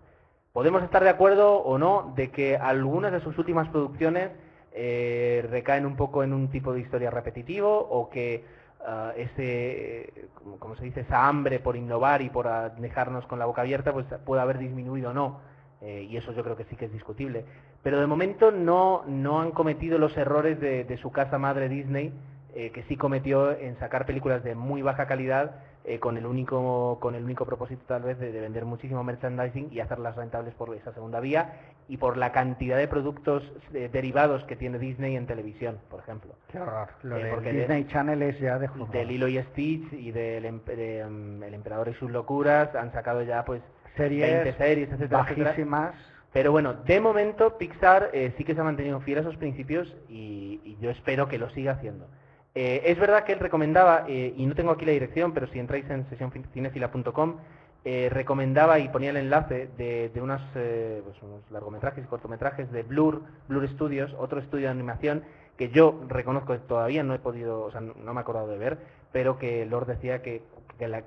[0.52, 4.30] Podemos estar de acuerdo o no de que algunas de sus últimas producciones
[4.72, 8.44] eh, recaen un poco en un tipo de historia repetitivo o que
[8.86, 13.46] ah, ese, eh, como, se dice, esa hambre por innovar y por dejarnos con la
[13.46, 15.40] boca abierta, pues puede haber disminuido o no.
[15.82, 17.44] eh, y eso yo creo que sí que es discutible.
[17.82, 22.12] Pero de momento no, no han cometido los errores de, su casa madre Disney,
[22.54, 26.98] eh, que sí cometió en sacar películas de muy baja calidad eh, con el único
[27.00, 30.74] con el único propósito tal vez de, de vender muchísimo merchandising y hacerlas rentables por
[30.74, 31.54] esa segunda vía
[31.88, 33.42] y por la cantidad de productos
[33.74, 36.34] eh, derivados que tiene Disney en televisión, por ejemplo.
[36.48, 36.88] Qué horror.
[37.02, 38.92] Lo Eh, de Disney Channel es ya de juzgar.
[38.92, 42.92] De Lilo y Stitch y del em- de, mm, El Emperador y sus locuras han
[42.92, 43.60] sacado ya pues
[43.96, 45.44] Series 20 series, etcétera, etcétera.
[45.50, 45.94] bajísimas.
[46.32, 49.94] Pero bueno, de momento Pixar eh, sí que se ha mantenido fiel a sus principios
[50.08, 52.06] y, y yo espero que lo siga haciendo.
[52.54, 55.58] Eh, es verdad que él recomendaba, eh, y no tengo aquí la dirección, pero si
[55.58, 57.36] entráis en sesioncinefila.com,
[57.84, 63.22] eh, recomendaba y ponía el enlace de, eh, pues unos largometrajes y cortometrajes de Blur,
[63.48, 65.24] Blur Studios, otro estudio de animación
[65.56, 68.58] que yo reconozco que todavía no he podido, o sea, no, me he acordado de
[68.58, 68.78] ver,
[69.12, 70.42] pero que Lord decía que,
[70.78, 71.04] la-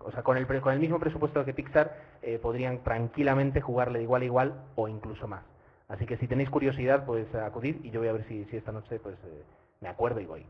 [0.00, 1.96] o sea, con el, con el mismo presupuesto que Pixar
[2.42, 5.42] podrían tranquilamente jugarle de igual a igual o incluso más.
[5.88, 8.72] Así que si tenéis curiosidad, pues acudid y yo voy a ver si, si esta
[8.72, 9.16] noche pues
[9.80, 10.46] me acuerdo y voy.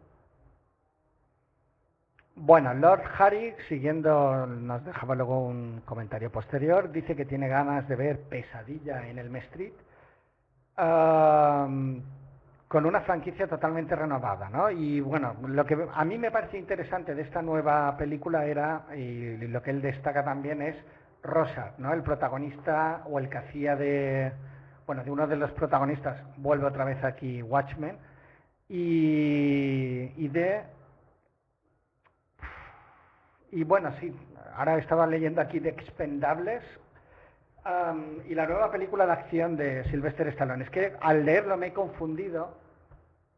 [2.34, 7.94] Bueno, Lord Harry, siguiendo, nos dejaba luego un comentario posterior, dice que tiene ganas de
[7.94, 9.74] ver Pesadilla en el Street
[12.68, 14.70] con una franquicia totalmente renovada, ¿no?
[14.70, 19.36] Y bueno, lo que a mí me parece interesante de esta nueva película era, y
[19.36, 20.74] lo que él destaca también es
[21.22, 21.92] Rosa, ¿no?
[21.92, 24.32] El protagonista o el que hacía de,
[24.86, 27.98] bueno, de uno de los protagonistas, vuelve otra vez aquí Watchmen,
[28.68, 30.62] y de
[33.52, 34.12] y bueno, sí,
[34.56, 36.62] ahora estaba leyendo aquí de Expendables
[37.64, 40.64] am, y la nueva película de acción de Sylvester Stallone.
[40.64, 42.56] Es que al leerlo me he confundido,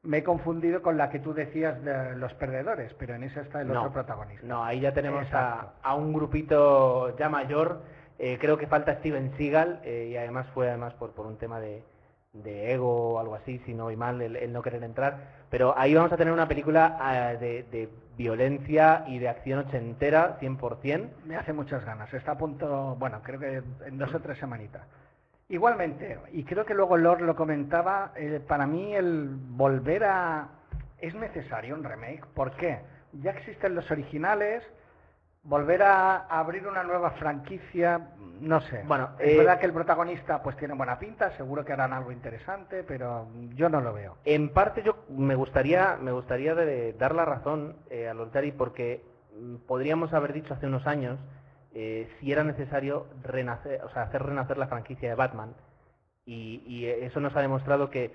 [0.02, 3.60] me he confundido con la que tú decías de los perdedores, pero en esa está
[3.60, 4.46] el No, otro protagonista.
[4.46, 7.82] No, ahí ya tenemos a, a un grupito ya mayor.
[8.18, 11.58] eh, creo que falta Steven Seagal eh, y además fue además por, por un tema
[11.60, 11.82] de,
[12.34, 15.44] de ego o algo así, si no voy mal, el, no querer entrar.
[15.50, 20.38] Pero ahí vamos a tener una película ah, de, de violencia y de acción ochentera,
[20.40, 21.08] 100%.
[21.24, 22.12] Me hace muchas ganas.
[22.12, 24.82] Está a punto, bueno, creo que en dos o tres semanitas.
[25.48, 30.48] Igualmente, y creo que luego Lord lo comentaba, eh, para mí el volver a...
[30.98, 32.24] Es necesario un remake.
[32.34, 32.80] ¿Por qué?
[33.12, 34.64] Ya existen los originales,
[35.44, 38.00] Volver a abrir una nueva franquicia,
[38.40, 38.82] no sé.
[38.86, 42.10] Bueno, es eh, verdad que el protagonista pues tiene buena pinta, seguro que harán algo
[42.12, 44.16] interesante, pero yo no lo veo.
[44.24, 49.04] En parte yo me gustaría, me gustaría de- dar la razón eh, a Loltari porque
[49.38, 51.18] mm, podríamos haber dicho hace unos años
[51.74, 55.54] eh, si era necesario renacer, o sea, hacer renacer la franquicia de Batman
[56.24, 58.14] y, y eso nos ha demostrado que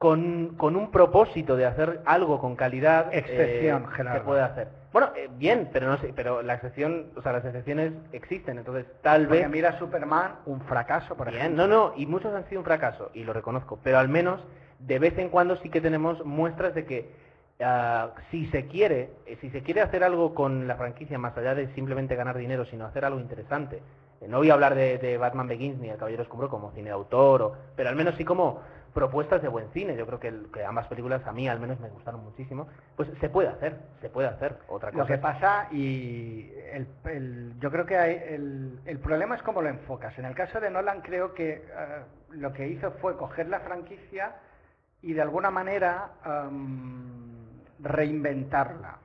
[0.00, 4.68] con, con un propósito de hacer algo con calidad Excepción, eh, se puede hacer.
[4.94, 8.86] Bueno, eh, bien, pero no sé, pero la excepción, o sea, las excepciones existen, entonces
[9.02, 11.66] tal Porque vez mira Superman, un fracaso, por Bien, ejemplo.
[11.66, 14.40] no, no, y muchos han sido un fracaso, y lo reconozco, pero al menos
[14.78, 17.10] de vez en cuando sí que tenemos muestras de que
[17.62, 21.54] ah, si se quiere, eh, si se quiere hacer algo con la franquicia más allá
[21.54, 23.82] de simplemente ganar dinero, sino hacer algo interesante.
[24.22, 26.88] eh, no voy a hablar de, de Batman Begins ni El Caballero Oscuro como cine
[26.88, 28.60] de autor, o- pero al menos sí como
[28.94, 29.96] propuestas de buen cine.
[29.96, 32.68] Yo creo que, el- que ambas películas a mí al menos me gustaron muchísimo.
[32.96, 34.56] Pues se puede hacer, se puede hacer.
[34.68, 39.36] Otra cosa Lo que pasa, y el, el- yo creo que hay, el, el problema
[39.36, 40.18] es cómo lo enfocas.
[40.18, 44.36] En el caso de Nolan creo que eh, lo que hizo fue coger la franquicia
[45.02, 47.36] y de alguna manera am,
[47.78, 48.98] reinventarla.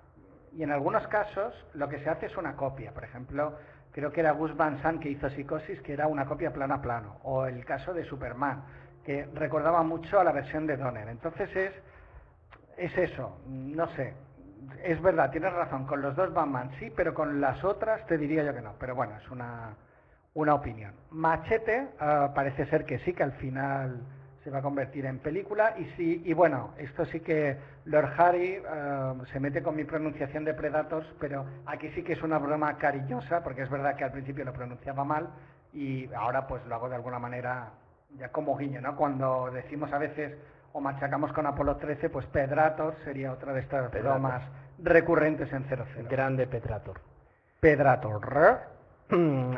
[0.57, 2.91] Y en algunos casos lo que se hace es una copia.
[2.93, 3.53] Por ejemplo,
[3.91, 6.81] creo que era Gus Van Sant que hizo Psicosis, que era una copia plano a
[6.81, 7.17] plano.
[7.23, 8.63] O el caso de Superman,
[9.05, 11.07] que recordaba mucho a la versión de Donner.
[11.07, 11.71] Entonces es,
[12.77, 14.13] es eso, no sé.
[14.83, 18.43] Es verdad, tienes razón, con los dos Batman sí, pero con las otras te diría
[18.43, 18.73] yo que no.
[18.79, 19.75] Pero bueno, es una,
[20.33, 20.93] una opinión.
[21.11, 24.01] Machete ah, parece ser que sí, que al final
[24.43, 28.61] se va a convertir en película y sí, y bueno, esto sí que Lord Harry
[28.67, 32.77] ah, se mete con mi pronunciación de Predators, pero aquí sí que es una broma
[32.77, 35.29] cariñosa, porque es verdad que al principio lo pronunciaba mal
[35.73, 37.71] y ahora pues lo hago de alguna manera
[38.17, 38.95] ya como guiño, ¿no?
[38.95, 40.33] Cuando decimos a veces
[40.73, 44.19] o machacamos con Apolo 13, pues Predators sería otra de estas Predator.
[44.19, 44.43] bromas
[44.79, 45.85] recurrentes en 00.
[46.09, 46.99] Grande Petrator.
[47.59, 48.75] Predator.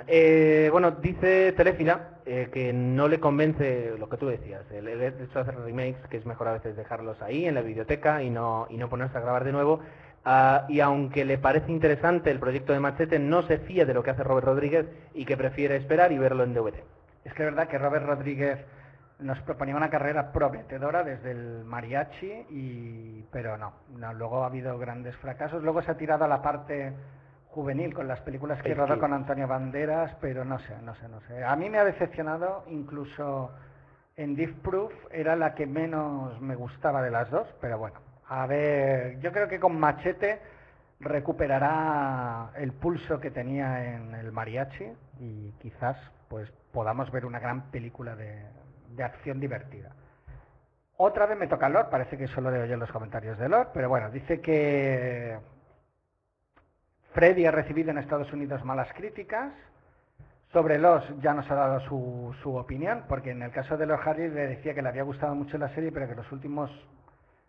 [0.08, 5.02] Eh, bueno, dice Telefila eh, que no le convence lo que tú decías, el, el
[5.02, 8.30] hecho de hacer remakes, que es mejor a veces dejarlos ahí en la biblioteca y
[8.30, 9.80] no, y no ponerse a grabar de nuevo.
[10.26, 14.04] Ah, y aunque le parece interesante el proyecto de Machete, no se fía de lo
[14.04, 16.84] que hace Robert Rodríguez y que prefiere esperar y verlo en DVD.
[17.28, 18.58] Es que es verdad que Robert Rodríguez
[19.20, 24.78] nos proponía una carrera prometedora desde el mariachi, y, pero no, no, luego ha habido
[24.80, 25.62] grandes fracasos.
[25.62, 26.94] Luego se ha tirado a la parte
[27.50, 31.20] juvenil con las películas que rodó con Antonio Banderas, pero no sé, no sé, no
[31.28, 31.44] sé.
[31.44, 33.52] A mí me ha decepcionado, incluso
[34.16, 38.48] en Deep Proof era la que menos me gustaba de las dos, pero bueno, a
[38.48, 40.40] ver, yo creo que con Machete
[41.02, 45.98] recuperará el pulso que tenía en el mariachi y quizás
[46.30, 48.46] pues podamos ver una gran película de,
[48.90, 49.96] de acción divertida.
[50.96, 53.90] Otra vez me toca Lord, parece que solo leo yo los comentarios de Lord, pero
[53.90, 55.40] bueno, dice que
[57.13, 59.54] Freddy ha recibido en Estados Unidos malas críticas.
[60.54, 64.00] Sobre los ya nos ha dado su, su opinión, porque en el caso de los
[64.06, 66.70] Harry le decía que le había gustado mucho la serie, pero que los últimos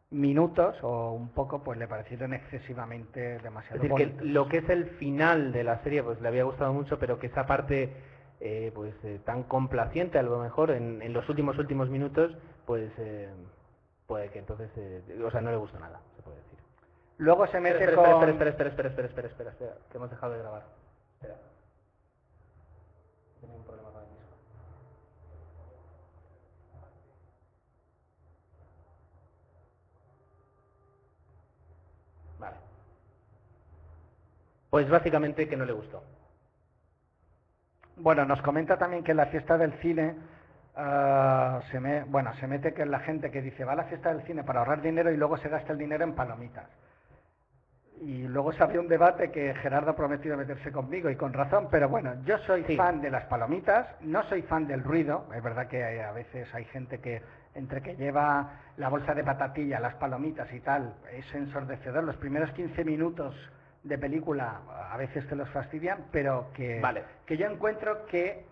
[0.08, 4.70] minutos o un poco pues le parecieron excesivamente Es demasiado decir, que lo que es
[4.70, 7.92] el final de la serie pues le había gustado mucho, pero que esa parte
[8.40, 12.90] eh, pues eh, tan complaciente a lo mejor en, en los últimos últimos minutos, pues
[12.98, 13.28] eh,
[14.06, 16.58] puede que entonces, eh, o sea, no le gustó nada, se puede decir.
[17.18, 18.28] Luego se mete espera, espera, con...
[18.28, 20.64] Espera, espera, espera, espera, espera, espera, espera, que hemos dejado de grabar.
[21.20, 21.36] Espera.
[34.70, 36.02] Pues básicamente que no le gustó.
[37.98, 40.14] Bueno, nos comenta también que en la fiesta del cine
[40.76, 44.12] ah, se me, bueno, se mete que la gente que dice va a la fiesta
[44.12, 46.66] del cine para ahorrar dinero y luego se gasta el dinero en palomitas.
[48.00, 51.66] Y luego se abrió un debate que Gerardo ha prometido meterse conmigo y con razón,
[51.68, 52.76] pero bueno, yo soy Sí.
[52.76, 56.54] fan de las palomitas, no soy fan del ruido, es verdad que hay- a veces
[56.54, 57.20] hay gente que
[57.56, 62.52] entre que lleva la bolsa de patatilla, las palomitas y tal, es ensordecedor, los primeros
[62.52, 63.34] 15 minutos
[63.82, 64.60] de película
[64.90, 67.04] a veces te los fastidian, pero que, Vale.
[67.26, 68.44] que yo encuentro que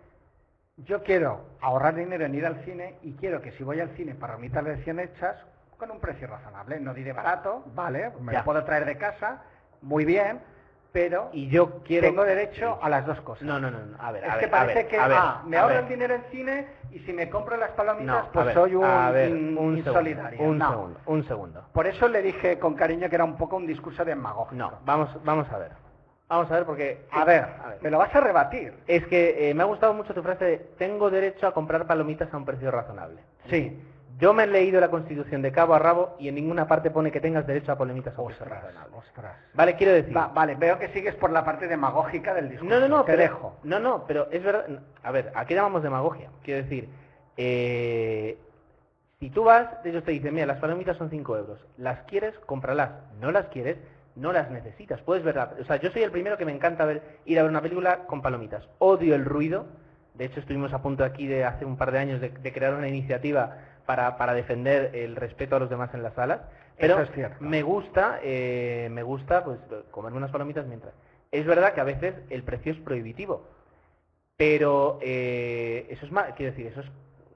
[0.79, 4.15] yo quiero ahorrar dinero en ir al cine y quiero que si voy al cine
[4.15, 5.37] palomitas recién hechas
[5.79, 8.39] con un precio razonable, no diré barato, vale, me Ya.
[8.41, 9.43] lo puedo traer de casa,
[9.83, 10.41] muy bien,
[10.97, 12.09] pero Y yo quiero...
[12.09, 13.43] tengo derecho a las dos cosas.
[13.43, 15.09] No, no, no, no, a ver, es a que ver, a parece ver, que a
[15.09, 18.33] ver, ah, me ahorro el dinero en cine y si me compro las palomitas, No,
[18.33, 20.41] pues soy un, un segundo, insolidario.
[20.43, 20.71] un No.
[20.71, 21.65] segundo, un segundo.
[21.75, 24.57] Por eso le dije con cariño que era un poco un discurso demagógico.
[24.57, 25.73] No, vamos, vamos a ver.
[26.31, 27.05] Vamos a ver porque...
[27.13, 27.79] A ver, a ver.
[27.83, 28.73] me lo vas a rebatir.
[28.87, 32.33] Es que eh, me ha gustado mucho tu frase de tengo derecho a comprar palomitas
[32.33, 33.21] a un precio razonable.
[33.51, 33.79] Sí.
[34.19, 37.13] Yo me he leído la Constitución de cabo a rabo y en ninguna parte pone
[37.13, 38.65] que tengas derecho a palomitas o Ostras,
[38.95, 39.37] ostras.
[39.53, 40.17] Vale, quiero decir.
[40.17, 42.75] Va- vale, veo que sigues por la parte demagógica del discurso.
[42.75, 43.57] No, no, no, te pero, dejo.
[43.65, 44.65] No, no, pero es verdad.
[45.03, 46.31] A ver, ¿a qué llamamos demagogia?
[46.43, 46.89] Quiero decir,
[47.37, 48.39] eh,
[49.21, 51.59] si tú vas, ellos te dicen, mira, las palomitas son 5 euros.
[51.77, 52.35] ¿Las quieres?
[52.47, 52.91] Cómpralas.
[53.21, 53.77] ¿No las quieres?
[54.15, 55.01] No las necesitas.
[55.03, 55.53] Puedes verla.
[55.61, 58.05] O sea, yo soy el primero que me encanta ver, ir a ver una película
[58.07, 58.67] con palomitas.
[58.79, 59.67] Odio el ruido.
[60.15, 62.73] De hecho, estuvimos a punto aquí de hace un par de años de, de crear
[62.75, 66.41] una iniciativa para, para defender el respeto a los demás en las salas.
[66.79, 67.37] Pero Eso es cierto.
[67.41, 69.59] me gusta, eh, me gusta pues
[69.91, 70.93] comerme unas palomitas mientras.
[71.31, 73.49] Es verdad que a veces el precio es prohibitivo,
[74.37, 76.87] pero eh, eso es más, quiero decir, eso es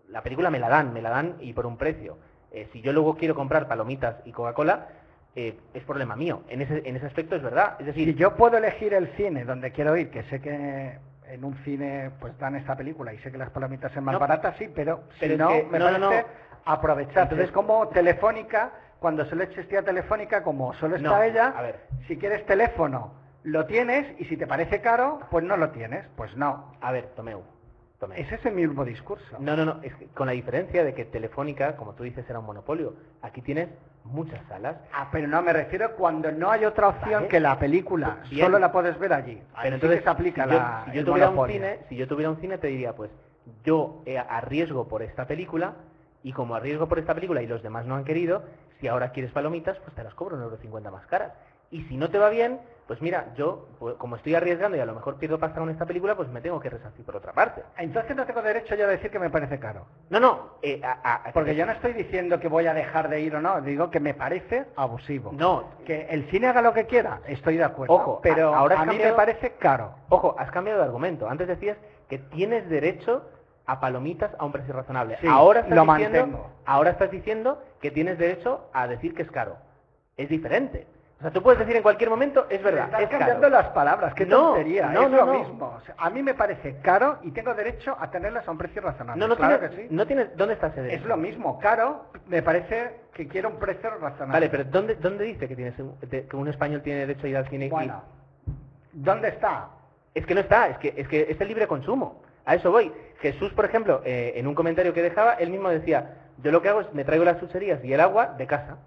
[0.08, 2.18] la película me la dan, me la dan y por un precio.
[2.52, 4.88] Eh, si yo luego quiero comprar palomitas y Coca-Cola,
[5.36, 6.42] eh, es problema mío.
[6.48, 7.76] En ese, en ese aspecto es verdad.
[7.78, 10.98] Es decir, Si yo puedo elegir el cine donde quiero ir, que sé que
[11.32, 14.18] en un cine pues dan esta película y sé que las palomitas son más No.
[14.18, 16.28] baratas, sí, pero, Pero si no, que- me no, parece no.
[16.64, 17.22] aprovechar.
[17.24, 21.80] Entonces- es como Telefónica, cuando solo existía Telefónica, como solo está ella, a ver.
[22.06, 23.14] si quieres teléfono,
[23.44, 26.06] lo tienes, y si te parece caro, pues no lo tienes.
[26.16, 26.74] Pues no.
[26.82, 27.42] a ver, Tomeu,
[27.98, 28.18] Tomeu.
[28.18, 29.38] Es ese mismo discurso.
[29.38, 32.38] No, no, no, es que con la diferencia de que Telefónica, como tú dices, era
[32.38, 32.94] un monopolio.
[33.22, 33.68] Aquí tienes
[34.04, 34.76] muchas salas.
[34.92, 37.28] Ah, pero no, me refiero cuando no hay otra opción Vale.
[37.28, 38.46] que la película, Bien.
[38.46, 39.42] solo la puedes ver allí.
[39.62, 42.40] Pero entonces, aplica si yo, la, si yo tuviera un cine, si yo tuviera un
[42.40, 43.10] cine te diría, pues,
[43.64, 45.74] yo eh, arriesgo por esta película
[46.22, 48.42] y como arriesgo por esta película y los demás no han querido,
[48.80, 51.32] si ahora quieres palomitas, pues te las cobro un euro cincuenta más caras.
[51.70, 52.60] Y si no te va bien,
[52.90, 55.86] pues mira, yo, pues, como estoy arriesgando y a lo mejor pierdo pasta con esta
[55.86, 57.62] película, pues me tengo que resarcir por otra parte.
[57.78, 59.86] Entonces no tengo derecho yo a decir que me parece caro.
[60.08, 63.08] No, no, eh, a- a- a- Porque yo no estoy diciendo que voy a dejar
[63.08, 65.30] de ir o no, digo que me parece abusivo.
[65.32, 67.94] No, Que el cine haga lo que quiera, estoy de acuerdo.
[67.94, 69.94] Ojo, pero a- ahora a mí cambiado- me parece caro.
[70.08, 71.28] Ojo, has cambiado de argumento.
[71.30, 71.76] Antes decías
[72.08, 73.22] que tienes derecho
[73.66, 75.16] a palomitas a un precio razonable.
[75.20, 76.50] Sí, ahora estás lo diciendo, mantengo.
[76.66, 79.58] ahora estás diciendo que tienes derecho a decir que es caro.
[80.16, 80.88] Es diferente.
[81.20, 83.54] O sea, tú puedes decir en cualquier momento, es verdad, Estás es cambiando caro.
[83.62, 85.38] las palabras, qué No, tontería, no, es no, lo no.
[85.38, 85.66] mismo.
[85.76, 88.80] O sea, a mí me parece caro y tengo derecho a tenerlas a un precio
[88.80, 89.20] razonable.
[89.20, 89.86] No, no claro que sí.
[89.90, 91.02] no tienes, ¿dónde está ese derecho?
[91.02, 94.32] Es lo mismo, caro, me parece que quiero un precio razonable.
[94.32, 97.48] Vale, pero ¿dónde, dónde dice que tienes que un español tiene derecho a ir al
[97.50, 97.66] cine?
[97.66, 98.02] y- Bueno,
[98.92, 99.68] ¿dónde está?
[100.14, 102.22] Es que no está, es que es que es el libre consumo.
[102.46, 102.90] A eso voy.
[103.20, 106.70] Jesús, por ejemplo, eh, en un comentario que dejaba, él mismo decía, yo lo que
[106.70, 108.78] hago es me traigo las chucherías y el agua de casa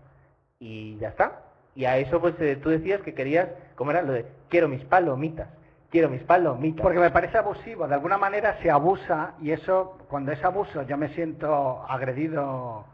[0.60, 1.43] y ya está.
[1.76, 4.02] Y a eso pues eh, tú decías que querías, ¿cómo era?
[4.02, 5.48] Lo de quiero mis palomitas,
[5.90, 6.82] quiero mis palomitas.
[6.82, 10.98] Porque me parece abusivo, de alguna manera se abusa y eso, cuando es abuso, yo
[10.98, 12.86] me siento agredido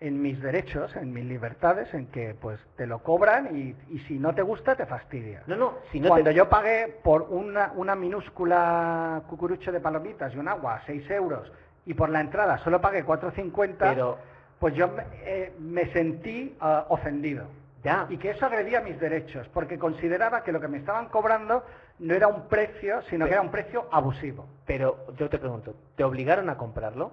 [0.00, 4.18] en mis derechos, en mis libertades, en que pues te lo cobran y, y si
[4.18, 5.42] no te gusta te fastidia.
[5.46, 6.36] No, no, si no Cuando te...
[6.36, 11.50] yo pagué por una, una minúscula cucurucho de palomitas y un agua 6 euros
[11.84, 14.18] y por la entrada solo pagué 4,50, Pero
[14.60, 17.46] pues yo me, eh, me sentí ah, ofendido.
[17.82, 21.64] Ya, Y que eso agredía mis derechos, porque consideraba que lo que me estaban cobrando
[22.00, 24.46] no era un precio, sino que era un precio abusivo.
[24.66, 27.12] pero yo te pregunto, ¿te obligaron a comprarlo?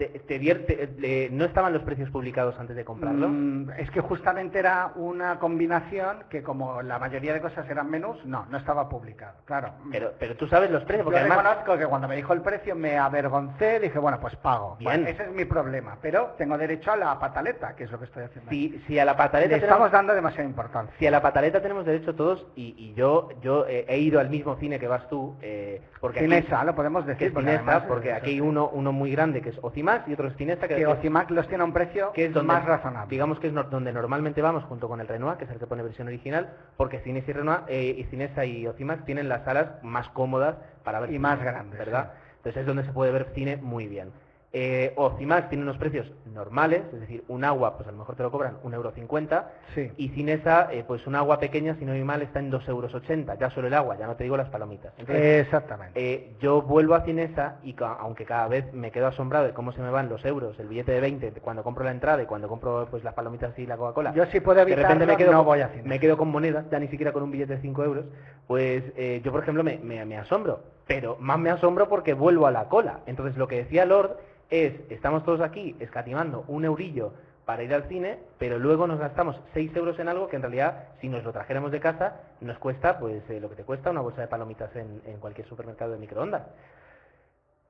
[0.00, 3.28] ¿Te, te dier- te- le- ¿No estaban los precios publicados antes de comprarlo?
[3.28, 8.16] Mm, es que justamente era una combinación que como la mayoría de cosas eran menús,
[8.24, 9.74] no, no estaba publicado, claro.
[9.92, 11.44] Pero, pero tú sabes los precios, Yo porque además...
[11.44, 14.76] reconozco que cuando me dijo el precio me avergoncé, dije, bueno, pues pago.
[14.78, 14.90] Bien.
[15.02, 18.06] Bueno, ese es mi problema, pero tengo derecho a la pataleta, que es lo que
[18.06, 18.48] estoy haciendo.
[18.48, 18.70] aquí.
[18.70, 20.94] Si, si a la pataleta Le tenemos- estamos dando demasiada importancia.
[20.98, 24.30] Si a la pataleta tenemos derecho todos, y, y yo yo eh, he ido al
[24.30, 27.26] mismo cine que vas tú, eh, porque aquí- Cinesa, lo podemos que decir.
[27.28, 30.14] es porque Cinesa, además, porque aquí hay uno, uno muy grande que es Ocimax y
[30.14, 32.64] otro es Cinesa que, que Ocimac los tiene a un precio que es donde, más
[32.64, 33.10] razonable.
[33.10, 35.66] digamos que es no- donde normalmente vamos junto con el Renoir, que es el que
[35.66, 39.68] pone versión original, porque Cines y Renoir, eh, y Cinesa y Ocimax tienen las salas
[39.82, 42.12] más cómodas para ver Y más grandes, ¿verdad?
[42.38, 44.10] Entonces es donde se puede ver cine muy bien.
[44.52, 48.24] Eh, Ocimax tiene unos precios normales, es decir, un agua, pues a lo mejor te
[48.24, 49.92] lo cobran un euro cincuenta, Sí.
[49.96, 53.38] y Cinesa, eh, pues un agua pequeña, si no hay mal, está en 2,80 euros,
[53.38, 54.92] ya solo el agua, ya no te digo las palomitas.
[54.98, 55.92] Entonces, Exactamente.
[55.94, 59.82] eh, yo vuelvo a Cinesa y aunque cada vez me quedo asombrado de cómo se
[59.82, 62.88] me van los euros, el billete de 20 cuando compro la entrada y cuando compro
[62.90, 64.12] pues las palomitas y la Coca-Cola.
[64.14, 65.88] Yo si puedo de evitarlo, repente me quedo, no voy a Cinesa.
[65.88, 68.06] me quedo con monedas, ya ni siquiera con un billete de 5 euros,
[68.48, 72.48] pues eh, yo por ejemplo me, me- me asombro, pero más me asombro porque vuelvo
[72.48, 72.98] a la cola.
[73.06, 74.16] Entonces lo que decía Lord
[74.50, 77.12] es, estamos todos aquí escatimando un eurillo
[77.44, 80.88] para ir al cine, pero luego nos gastamos 6 euros en algo que en realidad,
[81.00, 84.00] si nos lo trajéramos de casa, nos cuesta pues eh, lo que te cuesta una
[84.00, 86.42] bolsa de palomitas en, en cualquier supermercado de microondas.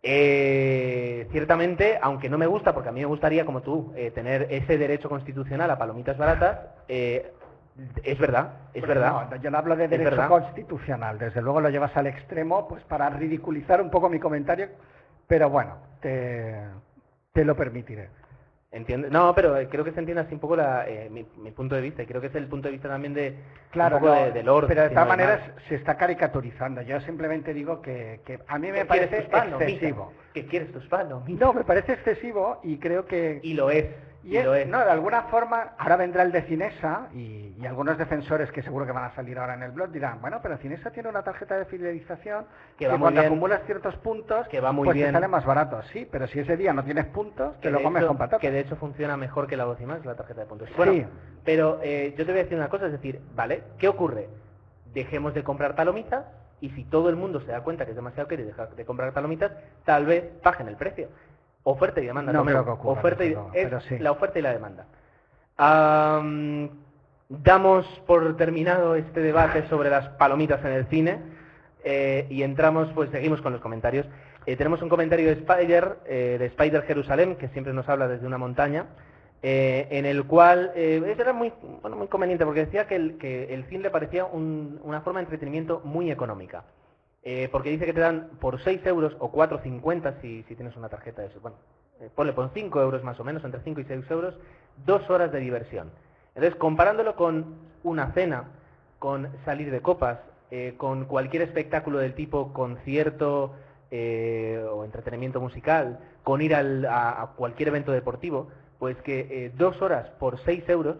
[0.02, 4.46] Eh, ciertamente, aunque no me gusta, porque a mí me gustaría, como tú, eh, tener
[4.50, 6.58] ese derecho constitucional a palomitas baratas,
[6.88, 7.32] eh,
[8.02, 9.28] es verdad, es verdad.
[9.30, 13.10] no, yo no hablo de derecho constitucional, desde luego lo llevas al extremo pues para
[13.10, 14.68] ridiculizar un poco mi comentario,
[15.26, 16.54] pero bueno, te,
[17.32, 18.08] te lo permitiré.
[18.72, 19.10] ¿Entiendes?
[19.10, 21.74] No, pero eh, creo que se entiende así un poco la, eh, mi, mi punto
[21.74, 23.34] de vista y creo que es el punto de vista también de
[23.72, 24.68] Claro, un poco no, de, de Lord.
[24.68, 26.80] pero de todas maneras se está caricaturizando.
[26.82, 30.12] Yo simplemente digo que, que a mí me ¿Qué quieres parece excesivo.
[30.32, 31.40] ¿Qué quieres tus palomitas?
[31.40, 33.40] No, me parece excesivo y creo que...
[33.42, 33.86] Y lo es.
[34.22, 34.66] Y Y, es- lo es.
[34.68, 38.84] no, de alguna forma, ahora vendrá el de Cinesa y, y algunos defensores que seguro
[38.84, 41.56] que van a salir ahora en el blog dirán, bueno, pero Cinesa tiene una tarjeta
[41.56, 42.44] de fidelización
[42.76, 43.32] Que que, va muy cuando bien.
[43.32, 45.12] acumulas ciertos puntos, Que va muy pues te bien.
[45.14, 45.80] sale más barato.
[45.92, 48.18] Sí, pero si ese día no tienes puntos, te que lo de comes hecho- con
[48.18, 48.40] patatas.
[48.40, 50.68] Que de hecho funciona mejor que la más, la tarjeta de puntos.
[50.76, 51.06] Bueno, Sí.
[51.44, 53.62] pero eh, yo te voy a decir una cosa, es decir, ¿vale?
[53.78, 54.28] ¿Qué ocurre?
[54.92, 56.26] Dejemos de comprar palomitas
[56.60, 58.84] y si todo el mundo se da cuenta que es demasiado caro y deja de
[58.84, 59.52] comprar palomitas,
[59.86, 61.08] tal vez bajen el precio.
[61.64, 62.32] Oferta y demanda.
[62.32, 63.98] No lo que ocurra, Oferta y, es sí.
[63.98, 64.86] la oferta y la demanda.
[65.56, 66.70] Am,
[67.28, 71.18] damos por terminado este debate sobre las palomitas en el cine
[71.84, 74.06] eh, y entramos, pues seguimos con los comentarios.
[74.46, 78.26] Eh, tenemos un comentario de Spider, eh, de Spider Jerusalén, que siempre nos habla desde
[78.26, 78.86] una montaña,
[79.42, 81.52] eh, en el cual eh, eso era muy,
[81.82, 85.20] bueno, muy conveniente porque decía que el, que el cine le parecía un- una forma
[85.20, 86.64] de entretenimiento muy económica.
[87.22, 90.88] Eh, porque dice que te dan por 6 euros o 4,50 si, si tienes una
[90.88, 91.40] tarjeta de eso.
[91.40, 91.58] Bueno,
[92.00, 94.34] eh, ponle por 5 euros más o menos, entre 5 y 6 euros,
[94.86, 95.90] dos horas de diversión.
[96.34, 98.44] Entonces, comparándolo con una cena,
[98.98, 100.18] con salir de copas,
[100.50, 103.54] eh, con cualquier espectáculo del tipo concierto
[103.90, 108.48] eh, o entretenimiento musical, con ir al- a, a cualquier evento deportivo,
[108.78, 110.96] pues que dos horas por 6 euros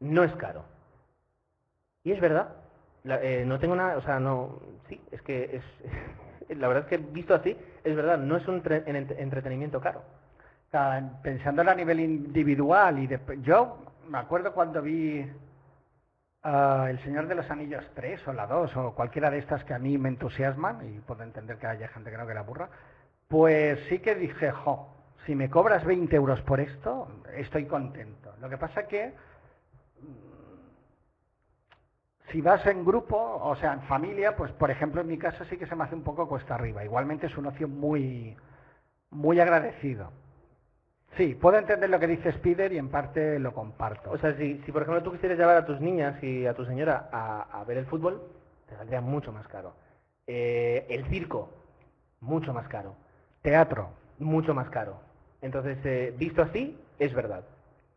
[0.00, 0.64] no es caro.
[2.04, 2.61] Y es verdad.
[3.04, 7.04] Eh, no tengo nada, o sea, no, sí, es que es, la verdad es que
[7.04, 10.02] visto así, es verdad, no es un tre- en- en- entretenimiento caro.
[11.22, 13.78] Pensándolo a nivel individual y de, yo
[14.08, 15.30] me acuerdo cuando vi
[16.44, 19.74] ah, El Señor de los Anillos 3 o la 2 o cualquiera de estas que
[19.74, 22.70] a mí me entusiasman y puedo entender que haya gente que no que la aburra,
[23.28, 24.88] pues sí que dije, jo,
[25.26, 28.32] si me cobras 20 euros por esto, estoy contento.
[28.40, 29.12] Lo que pasa que
[32.32, 35.56] si vas en grupo, o sea, en familia, pues por ejemplo en mi caso sí
[35.58, 36.84] que se me hace un poco cuesta arriba.
[36.84, 38.36] Igualmente es un ocio muy,
[39.10, 40.10] muy agradecido.
[41.16, 44.10] Sí, puedo entender lo que dice Spider y en parte lo comparto.
[44.10, 46.64] O sea, si, si por ejemplo tú quisieras llevar a tus niñas y a tu
[46.64, 48.22] señora a, a ver el fútbol,
[48.68, 49.74] te saldría mucho más caro.
[50.26, 51.50] Eh, el circo,
[52.20, 52.96] mucho más caro.
[53.42, 53.90] teatro.
[54.18, 55.00] Mucho más caro.
[55.40, 57.44] Entonces, eh, visto así, es verdad.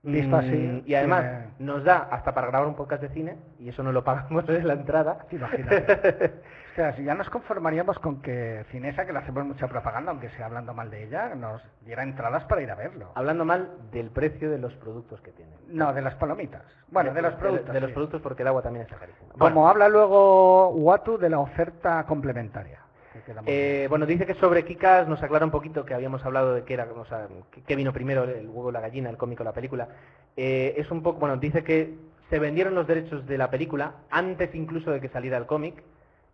[0.06, 3.38] Visto Mm, así, Y además, tiene- nos da hasta para grabar un podcast de cine,
[3.60, 5.18] y eso no lo pagamos en la entrada.
[5.32, 6.34] Imagínate.
[6.74, 10.30] O sea, si ya nos conformaríamos con que Cinesa, que le hacemos mucha propaganda, aunque
[10.32, 13.12] sea hablando mal de ella, nos diera entradas para ir a verlo.
[13.16, 15.56] Hablando mal del precio de los productos que tienen.
[15.70, 16.64] No, de las palomitas.
[16.90, 17.74] Bueno, de, los productos.
[17.74, 17.94] De, los sí.
[17.94, 19.30] productos porque el agua también está carísima.
[19.40, 22.80] Como habla luego Watu de la oferta complementaria.
[23.46, 26.74] Eh, bueno, dice que sobre Kikas nos aclara un poquito que habíamos hablado de que
[26.74, 27.28] era, o sea,
[27.66, 29.88] que vino primero, el huevo o la gallina, el cómico o la película.
[30.38, 31.96] Eh, es un poco, bueno, dice que
[32.30, 35.84] se vendieron los derechos de la película antes incluso de que saliera el cómic.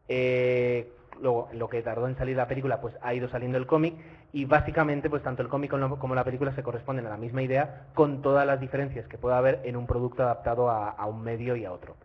[0.08, 3.96] Eh, luego, lo que tardó en salir la película, pues ha ido saliendo el cómic
[4.34, 7.88] y básicamente, pues tanto el cómic como la película se corresponden a la misma idea
[7.94, 11.56] con todas las diferencias que pueda haber en un producto adaptado a, a un medio
[11.56, 11.96] y a otro.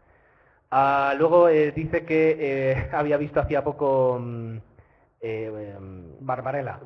[0.71, 4.57] Ah, luego eh, dice que eh, había visto hacía poco mm,
[5.21, 6.79] eh, em, Barbarella.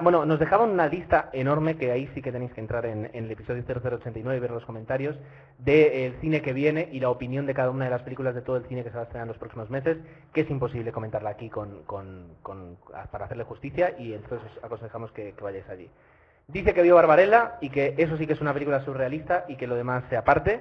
[0.00, 3.30] Bueno, nos dejaban una lista enorme que ahí sí que tenéis que entrar en, el
[3.30, 5.16] episodio 0089 y ver los comentarios
[5.58, 8.56] del cine que viene y la opinión de cada una de las películas de todo
[8.56, 9.98] el cine que se va a estrenar en los próximos meses,
[10.32, 12.36] que es imposible comentarla aquí con, con-
[13.10, 15.90] para hacerle justicia y entonces os aconsejamos que, que vayáis allí.
[16.48, 19.66] Dice que vio Barbarella y que eso sí que es una película surrealista y que
[19.66, 20.60] lo demás se aparte.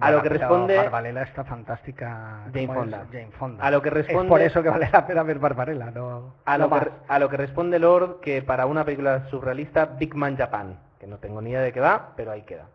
[0.00, 2.44] A lo que responde Barbarella está fantástica.
[2.52, 2.90] Jane ¿cómo es?
[2.90, 3.06] Fonda.
[3.12, 3.64] Jane Fonda.
[3.64, 6.34] A lo que Es responde- por eso que vale la pena ver Barbarella, no.
[6.46, 10.14] A no lo, que, a lo que responde Lord que para una película surrealista, Big
[10.14, 12.66] Man Japan, que no tengo ni idea de qué va, pero ahí queda.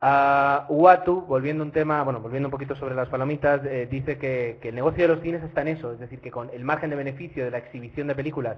[0.00, 4.58] A Uatu, volviendo un tema, bueno, volviendo un poquito sobre las palomitas, eh, dice que,
[4.60, 6.90] que el negocio de los cines está en eso, es decir, que con el margen
[6.90, 8.56] de beneficio de la exhibición de películas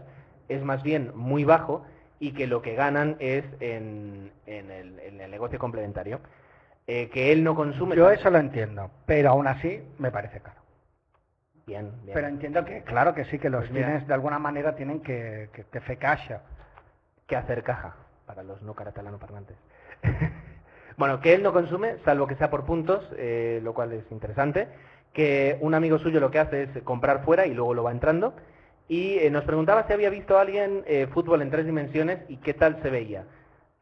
[0.48, 1.84] es más bien muy bajo
[2.18, 6.18] y que lo que ganan es en, en el, en el negocio complementario.
[6.86, 7.96] Eh, que él no consume.
[7.96, 10.60] Yo eso lo entiendo, pero aún así me parece caro.
[11.66, 12.14] Bien, bien.
[12.14, 15.50] Pero entiendo que, claro que sí, que los Pues cines de alguna manera tienen que,
[15.52, 16.42] que, que fer caixa.
[17.26, 19.56] que hacer caja para los no catalano parlantes.
[20.96, 24.68] bueno, que él no consume, salvo que sea por puntos, eh, lo cual es interesante.
[25.12, 28.34] Que un amigo suyo lo que hace es comprar fuera y luego lo va entrando.
[28.88, 32.36] Y eh, nos preguntaba si había visto a alguien eh, fútbol en tres dimensiones y
[32.36, 33.24] qué tal se veía.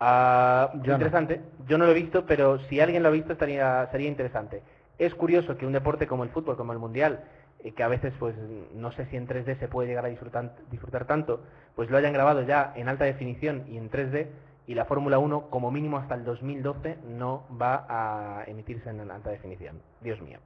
[0.06, 0.92] Ah, Yo no.
[0.94, 1.40] interesante.
[1.66, 4.62] Yo no lo he visto, pero si alguien lo ha visto estaría, sería interesante.
[4.98, 7.24] Es curioso que un deporte como el fútbol, como el mundial,
[7.62, 8.34] eh, que a veces pues
[8.74, 11.40] no sé si en 3D se puede llegar a disfrutar, disfrutar tanto,
[11.74, 14.26] pues lo hayan grabado ya en alta definición y en 3D
[14.66, 19.30] y la Fórmula 1 como mínimo hasta el 2012 no va a emitirse en alta
[19.30, 19.80] definición.
[20.02, 20.38] Dios mío.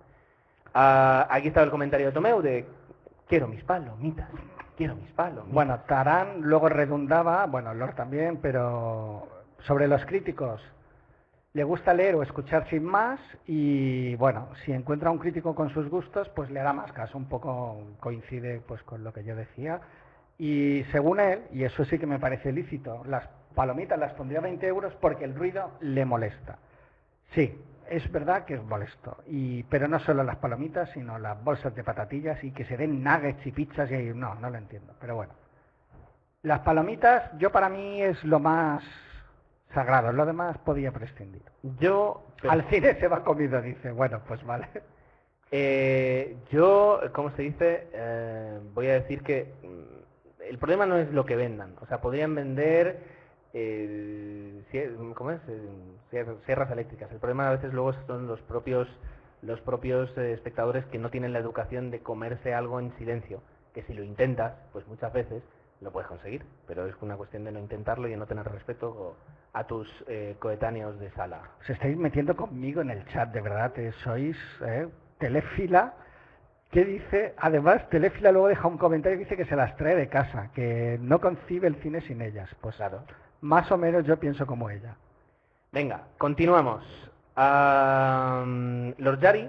[0.72, 2.64] Ah, aquí estaba el comentario de Tomeu de
[3.26, 4.28] quiero mis palomitas,
[4.76, 5.52] quiero mis palomitas.
[5.52, 9.26] Bueno, Tarán luego redundaba, bueno, Lord también, pero
[9.60, 10.60] sobre los críticos.
[11.54, 15.88] Le gusta leer o escuchar sin más y bueno, si encuentra un crítico con sus
[15.88, 17.16] gustos, pues le hará más caso.
[17.16, 19.80] Un poco coincide pues con lo que yo decía.
[20.38, 24.66] Y según él, y eso sí que me parece lícito, las palomitas las pondría 20
[24.66, 26.58] euros porque el ruido le molesta.
[27.34, 29.16] Sí, es verdad que es molesto.
[29.26, 33.02] Y, pero no solo las palomitas, sino las bolsas de patatillas y que se den
[33.02, 34.94] nuggets y pizzas y no, no lo entiendo.
[35.00, 35.32] Pero bueno.
[36.42, 38.84] Las palomitas, yo para mí es lo más
[39.74, 41.42] sagrado, lo demás podía prescindir.
[41.78, 43.92] Yo, Al cine se va comido, dice.
[43.92, 44.68] Bueno, pues vale.
[45.50, 47.88] Eh, yo, ¿cómo se dice?
[47.92, 51.74] Eh, voy a decir que mm, el problema no es lo que vendan.
[51.80, 53.00] O sea, podrían vender,
[53.52, 54.62] eh,
[55.14, 55.40] ¿cómo es?
[55.48, 57.10] Eh, Sierras eléctricas.
[57.12, 58.88] El problema a veces luego son los propios,
[59.42, 63.42] los propios eh, espectadores que no tienen la educación de comerse algo en silencio.
[63.74, 65.42] Que si lo intentas, pues muchas veces
[65.80, 66.44] lo puedes conseguir.
[66.66, 69.16] Pero es una cuestión de no intentarlo y de no tener respeto
[69.58, 71.40] a tus eh, coetáneos de sala.
[71.60, 73.72] Os estáis metiendo conmigo en el chat, de verdad.
[73.78, 74.88] eh, sois eh,
[75.18, 75.94] Telefila.
[76.70, 77.34] ¿Qué dice?
[77.38, 80.98] Además, Telefila luego deja un comentario y dice que se las trae de casa, que
[81.00, 82.48] no concibe el cine sin ellas.
[82.60, 83.02] Pues Claro.
[83.40, 84.94] más o menos yo pienso como ella.
[85.72, 86.84] Venga, continuamos.
[87.34, 89.48] Am, Lord Yari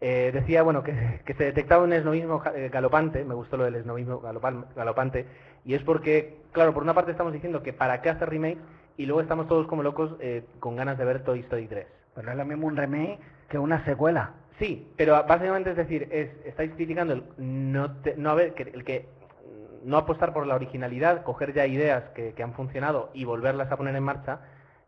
[0.00, 3.76] eh, decía bueno que, que se detectaba un esnovismo eh, galopante, me gustó lo del
[3.76, 5.26] esnovismo galopante,
[5.64, 8.58] y es porque, claro, por una parte estamos diciendo que para qué hacer remake,
[9.02, 11.86] y luego estamos todos como locos eh, con ganas de ver Toy Story 3.
[12.14, 14.30] Pero es lo mismo un remake que una secuela.
[14.58, 18.84] Sí, pero básicamente es decir, es, estáis criticando el no, te- no haber, que, el
[18.84, 19.08] que
[19.84, 23.76] no apostar por la originalidad, coger ya ideas que, que han funcionado y volverlas a
[23.76, 24.38] poner en marcha.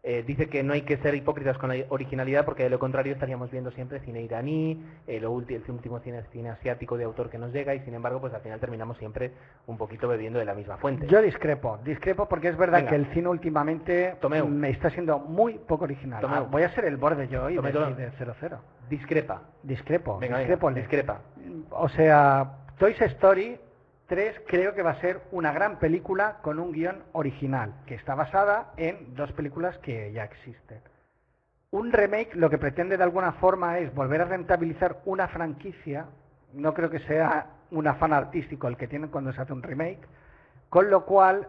[0.07, 3.15] Eh, dice que no hay que ser hipócritas con la originalidad porque de lo contrario
[3.15, 7.39] estaríamos viendo siempre cine iraní, eh, ulti- el último cine, cine asiático de autor que
[7.39, 9.33] nos llega y sin embargo pues al final terminamos siempre
[9.67, 11.07] un poquito bebiendo de la misma fuente.
[11.07, 12.91] Yo discrepo, discrepo porque es verdad Venga.
[12.91, 14.47] que el cine últimamente Tomeu.
[14.47, 16.23] me está siendo muy poco original.
[16.29, 17.95] Ah, voy a ser el borde yo hoy Tomeu.
[17.97, 18.59] de 00.
[18.91, 19.41] Discrepa.
[19.63, 20.71] Discrepo, Venga, discrepo.
[20.71, 21.21] discrepa.
[21.71, 23.59] O sea, Toy Story
[24.15, 28.15] 3 creo que va a ser una gran película con un guion original, que está
[28.15, 30.81] basada en dos películas que ya existen.
[31.73, 36.07] Un remake lo que pretende de alguna forma es volver a rentabilizar una franquicia,
[36.53, 40.07] no creo que sea un afán artístico el que tienen cuando se hace un remake,
[40.69, 41.49] con lo cual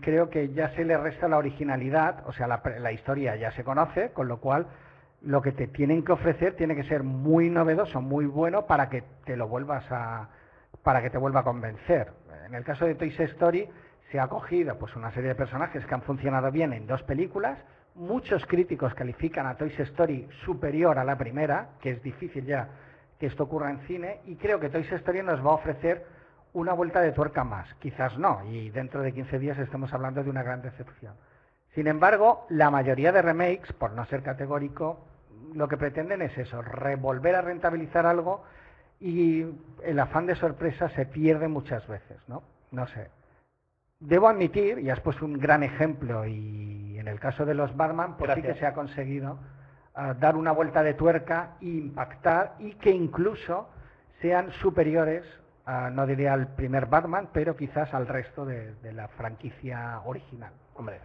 [0.00, 3.64] creo que ya se le resta la originalidad, o sea, la, la historia ya se
[3.64, 4.66] conoce, con lo cual
[5.20, 9.04] lo que te tienen que ofrecer tiene que ser muy novedoso, muy bueno para que
[9.26, 10.30] te lo vuelvas a
[10.82, 12.12] para que te vuelva a convencer.
[12.46, 13.68] En el caso de Toy Story
[14.10, 17.58] se ha cogido pues una serie de personajes que han funcionado bien en dos películas.
[17.94, 22.68] Muchos críticos califican a Toy Story superior a la primera, que es difícil ya
[23.18, 26.04] que esto ocurra en cine, y creo que Toy Story nos va a ofrecer
[26.54, 27.72] una vuelta de tuerca más.
[27.74, 31.14] Quizás no, y dentro de 15 días estemos hablando de una gran decepción.
[31.74, 35.06] Sin embargo, la mayoría de remakes, por no ser categórico,
[35.54, 38.44] lo que pretenden es eso, revolver a rentabilizar algo
[39.02, 39.44] y
[39.82, 42.42] el afán de sorpresa se pierde muchas veces, ¿no?
[42.70, 43.10] No sé.
[43.98, 48.16] Debo admitir, y has puesto un gran ejemplo, y en el caso de los Batman,
[48.16, 49.38] pues sí que se ha conseguido
[49.94, 53.68] ah, dar una vuelta de tuerca e impactar y que incluso
[54.20, 55.24] sean superiores,
[55.66, 60.52] a, no diría al primer Batman, pero quizás al resto de, de la franquicia original.
[60.74, 61.00] Hombre,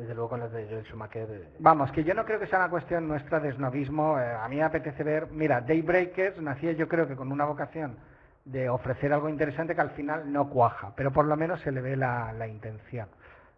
[0.00, 1.28] desde luego con las de Joel Schumacher...
[1.30, 4.18] eh, Vamos, que yo no creo que sea una cuestión nuestra de snobismo.
[4.18, 7.96] eh, a mí me apetece ver, mira, Daybreakers nacía yo creo que con una vocación
[8.44, 11.80] de ofrecer algo interesante que al final no cuaja, pero por lo menos se le
[11.80, 13.08] ve la, la intención.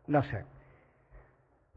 [0.09, 0.45] No sé.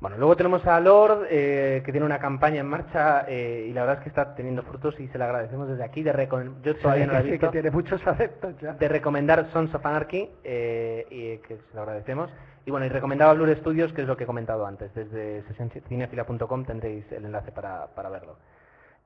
[0.01, 3.81] Bueno, luego tenemos a Lord, eh, que tiene una campaña en marcha eh, y la
[3.81, 6.03] verdad es que está teniendo frutos y se le agradecemos desde aquí.
[6.03, 7.47] De recom- Yo todavía no la he sí, visto.
[7.47, 8.73] que tiene muchos adeptos ya.
[8.73, 12.29] De recomendar Sons of Anarchy, eh, y que se lo agradecemos.
[12.65, 14.93] Y bueno, y recomendaba Blur Studios, que es lo que he comentado antes.
[14.95, 18.37] Desde sesioncinefila.com tendréis el enlace para, para verlo.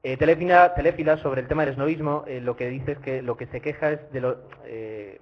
[0.01, 3.47] Eh, Telefila, sobre el tema del esnovismo, eh, lo que dice es que lo que
[3.47, 4.37] se queja es de lo...
[4.63, 5.19] eh,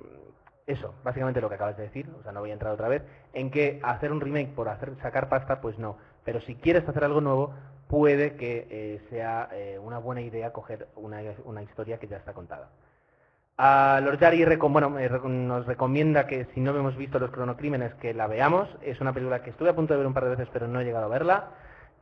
[0.67, 3.01] eso, básicamente lo que acabas de decir, o sea, no voy a entrar otra vez,
[3.33, 5.97] en que hacer un remake por hacer sacar pasta, pues no.
[6.25, 7.53] Pero si quieres hacer algo nuevo,
[7.87, 9.49] puede que sea
[9.81, 12.67] una buena idea coger una, una historia que ya está contada.
[13.59, 14.89] A Lord Yari recom- bueno,
[15.29, 18.69] nos recomienda que si no hemos visto los cronocrímenes que la veamos.
[18.81, 20.79] Es una película que estuve a punto de ver un par de veces pero no
[20.79, 21.45] he llegado a verla.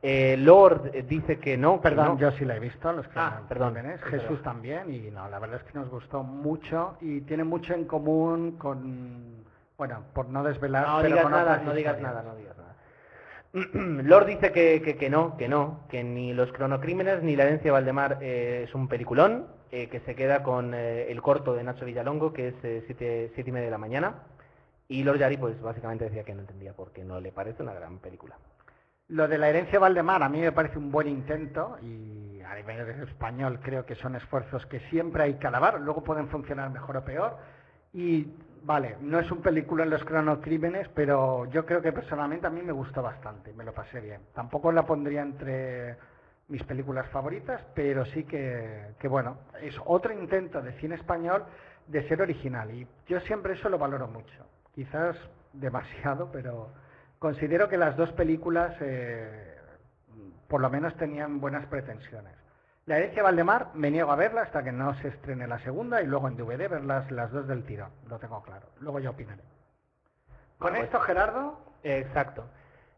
[0.02, 2.18] Eh, Lord eh, dice que no, que Perdón, no.
[2.18, 3.74] yo sí la he visto, los Ah, perdón,
[4.10, 7.86] Jesús también, y no, la verdad es que nos gustó mucho y tiene mucho en
[7.86, 9.42] común con,
[9.78, 14.02] bueno, por no desvelar, No pero digas con nada, no digas nada, no digas nada.
[14.02, 17.64] Lord dice que, que, que no, que no, que ni los cronocrímenes ni la herencia
[17.68, 21.64] de Valdemar eh, es un peliculón, eh, que se queda con eh, el corto de
[21.64, 24.22] Nacho Villalongo, que es eh, siete, siete y media de la mañana.
[24.88, 27.98] Y Lord Yari, pues básicamente decía que no entendía porque no le parece una gran
[27.98, 28.36] película.
[29.08, 33.02] Lo de la herencia Valdemar a mí me parece un buen intento y a nivel
[33.02, 37.04] español creo que son esfuerzos que siempre hay que alabar, luego pueden funcionar mejor o
[37.04, 37.36] peor.
[37.92, 38.26] Y
[38.62, 42.62] vale, no es un película en los cronocrímenes, pero yo creo que personalmente a mí
[42.62, 44.20] me gustó bastante, me lo pasé bien.
[44.34, 45.96] Tampoco la pondría entre
[46.48, 51.44] mis películas favoritas, pero sí que, que bueno, es otro intento de cine español
[51.86, 54.46] de ser original y yo siempre eso lo valoro mucho.
[54.74, 55.16] Quizás
[55.52, 56.70] demasiado, pero
[57.18, 59.56] considero que las dos películas eh,
[60.48, 62.34] por lo menos tenían buenas pretensiones.
[62.86, 66.06] La herencia Valdemar me niego a verla hasta que no se estrene la segunda y
[66.06, 68.68] luego en DVD verlas las dos del tirón, lo tengo claro.
[68.78, 69.42] Luego ya opinaré.
[70.58, 72.44] Con Bueno, esto, Gerardo, Exacto.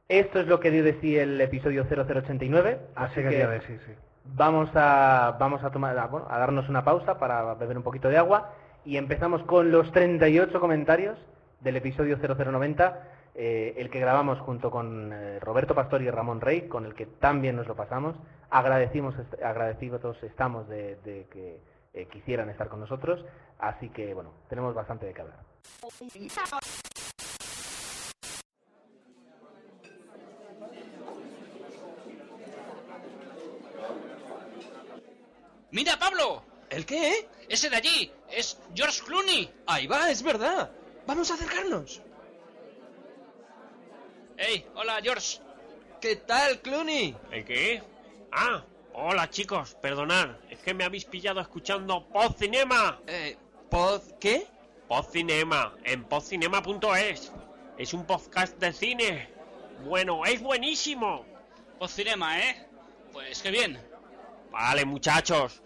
[0.09, 3.79] Esto es lo que dio de sí el episodio 0089, así así que que sí,
[3.87, 3.93] sí.
[4.25, 8.09] vamos a vamos a tomar a, bueno, a darnos una pausa para beber un poquito
[8.09, 8.55] de agua
[8.87, 11.19] y empezamos con los 38 comentarios
[11.61, 13.03] del episodio 0090,
[13.35, 17.05] eh, el que grabamos junto con eh, Roberto Pastor y Ramón Rey, con el que
[17.05, 18.17] también nos lo pasamos.
[18.49, 21.61] Agradecimos est- agradecidos estamos de, de que
[21.93, 23.23] eh, quisieran estar con nosotros,
[23.59, 25.39] así que bueno, tenemos bastante de qué hablar.
[35.79, 36.43] ¡Mira, Pablo!
[36.71, 37.29] ¿El qué?
[37.49, 39.49] Ese de allí es George Clooney.
[39.65, 40.73] Ahí va, es verdad.
[41.07, 42.03] Vamos a acercarnos.
[44.37, 44.67] ¡Ey!
[44.75, 45.39] Hola, George.
[46.01, 47.17] ¿Qué tal, Clooney?
[47.31, 47.81] ¿El qué?
[48.33, 53.01] Ah, hola chicos, perdonad, es que me habéis pillado escuchando Podcinema.
[53.07, 53.37] Eh,
[53.71, 54.49] ¿pod qué?
[54.89, 57.33] Podcinema, en podcinema.es.
[57.79, 59.33] Es un podcast de cine.
[59.85, 61.25] Bueno, es buenísimo.
[61.79, 62.67] Post Cinema, ¿eh?
[63.13, 63.81] Pues qué bien.
[64.51, 65.63] Vale, muchachos.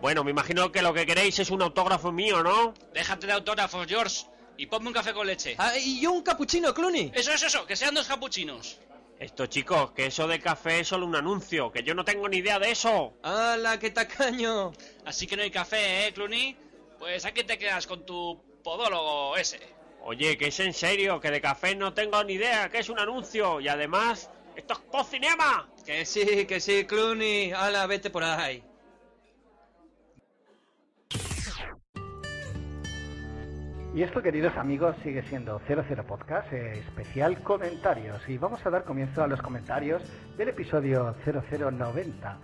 [0.00, 2.72] Bueno, me imagino que lo que queréis es un autógrafo mío, ¿no?
[2.94, 4.24] Déjate de autógrafos, George.
[4.56, 5.54] Y ponme un café con leche.
[5.58, 7.12] Ah, y yo un capuchino, Clooney.
[7.14, 8.78] Eso es eso, que sean dos capuchinos.
[9.18, 12.38] Esto, chicos, que eso de café es solo un anuncio, que yo no tengo ni
[12.38, 13.12] idea de eso.
[13.22, 14.72] ¡Hala, qué tacaño!
[15.04, 16.56] Así que no hay café, ¿eh, Clooney?
[16.98, 19.60] Pues aquí te quedas con tu podólogo ese.
[20.02, 22.98] Oye, que es en serio, que de café no tengo ni idea, que es un
[22.98, 23.60] anuncio.
[23.60, 25.68] Y además, esto es Podcinema.
[25.84, 27.52] Que sí, que sí, Clooney.
[27.52, 28.62] ¡Hala, vete por ahí!
[33.94, 38.26] Y esto, queridos amigos, sigue siendo 00 Podcast, eh, especial comentarios.
[38.28, 40.00] Y vamos a dar comienzo a los comentarios
[40.38, 42.36] del episodio 0090.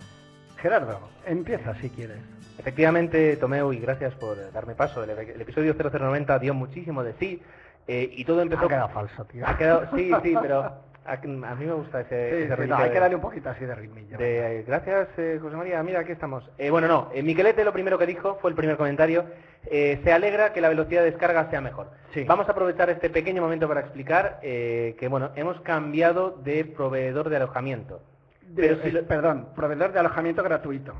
[0.57, 2.17] Gerardo, empieza si quieres.
[2.57, 5.03] Efectivamente, Tomeu, y gracias por darme paso.
[5.03, 7.41] El, el episodio 0090 dio muchísimo de sí
[7.87, 8.65] eh, y todo empezó...
[8.65, 9.47] Ha quedado falso, tío.
[9.47, 10.73] Ha quedado- sí, sí, pero
[11.07, 13.65] a, a mí me gusta ese, Sí, no, hay de- que darle un poquito así
[13.65, 14.17] de ritmillo.
[14.17, 15.81] de, gracias, eh, José María.
[15.83, 16.49] Mira, aquí estamos.
[16.57, 17.09] Eh, bueno, no.
[17.13, 19.25] eh, Miquelete lo primero que dijo fue el primer comentario.
[19.69, 21.89] eh, se alegra que la velocidad de descarga sea mejor.
[22.13, 22.23] Sí.
[22.23, 27.29] Vamos a aprovechar este pequeño momento para explicar eh, que, bueno, hemos cambiado de proveedor
[27.29, 28.01] de alojamiento.
[28.41, 30.93] De- Pero si eh, lo- Perdón, proveedor de alojamiento gratuito.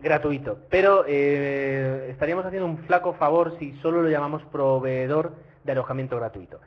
[0.00, 0.58] gratuito.
[0.70, 5.32] Pero eh, estaríamos haciendo un flaco favor si solo lo llamamos proveedor
[5.64, 6.60] de alojamiento gratuito.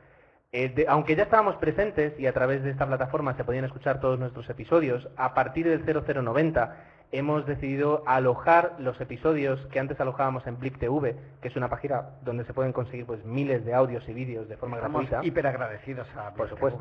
[0.58, 4.00] Eh, de- aunque ya estábamos presentes y a través de esta plataforma se podían escuchar
[4.00, 6.76] todos nuestros episodios, a partir del 0090
[7.12, 12.06] hemos decidido alojar los episodios que antes alojábamos en Blip TV, que es una página
[12.22, 15.26] donde se pueden conseguir pues miles de audios y vídeos de forma Estamos gratuita.
[15.28, 16.80] hiper agradecidos a Por supuesto.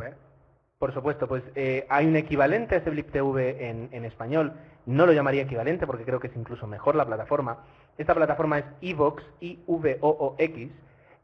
[0.79, 4.53] Por supuesto, pues eh, hay un equivalente a ese Blip TV en, en español.
[4.85, 7.57] No lo llamaría equivalente porque creo que es incluso mejor la plataforma.
[7.97, 10.71] Esta plataforma es iVox, I-V-O-O-X,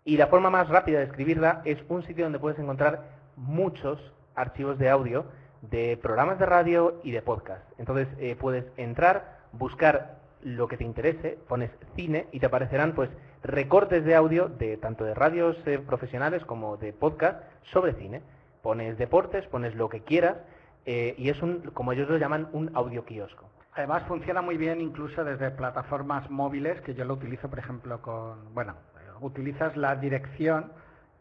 [0.03, 3.03] y la forma más rápida de escribirla es un sitio donde puedes encontrar
[3.35, 3.99] muchos
[4.35, 5.25] archivos de audio
[5.61, 7.63] de programas de radio y de podcast.
[7.77, 13.09] Entonces eh, puedes entrar, buscar lo que te interese, pones cine y te aparecerán pues
[13.43, 18.21] recortes de audio de tanto de radios eh, profesionales como de podcast sobre cine.
[18.63, 20.37] Pones deportes, pones lo que quieras
[20.85, 23.49] eh, y es un, como ellos lo llaman, un audio kiosco.
[23.73, 28.53] Además funciona muy bien incluso desde plataformas móviles, que yo lo utilizo, por ejemplo, con...
[28.53, 28.75] Bueno,
[29.21, 30.71] utilizas la dirección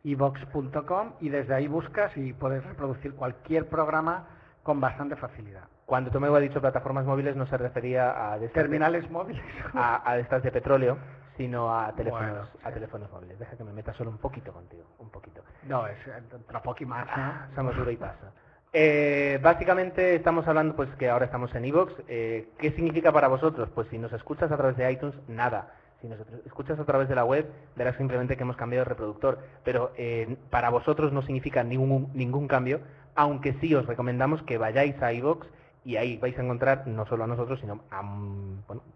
[0.05, 4.27] ivox.com y desde ahí buscas y puedes reproducir cualquier programa
[4.63, 5.65] con bastante facilidad.
[5.87, 9.43] Cuando Tomeu ha dicho plataformas móviles no se refería a estas de- Terminales móviles.
[9.75, 10.99] a, a estas de petróleo,
[11.37, 12.75] sino a teléfonos, Bueno, a sí.
[12.75, 13.39] teléfonos móviles.
[13.39, 15.43] Deja que me meta solo un poquito contigo, un poquito.
[15.65, 18.33] No, es eh, tampoco y más, Ah, duro y pasa.
[18.73, 21.93] Eh, básicamente estamos hablando pues que ahora estamos en Evox.
[22.07, 23.69] Eh, ¿Qué significa para vosotros?
[23.75, 25.73] Pues si nos escuchas a través de iTunes, nada.
[26.01, 27.47] Si nos escuchas a través de la web,
[27.77, 29.39] verás simplemente que hemos cambiado de reproductor.
[29.65, 32.81] Pero eh, para vosotros no significa ningún, ningún cambio,
[33.15, 35.47] aunque sí os recomendamos que vayáis a iVoox
[35.85, 38.03] y ahí vais a encontrar no solo a nosotros, sino a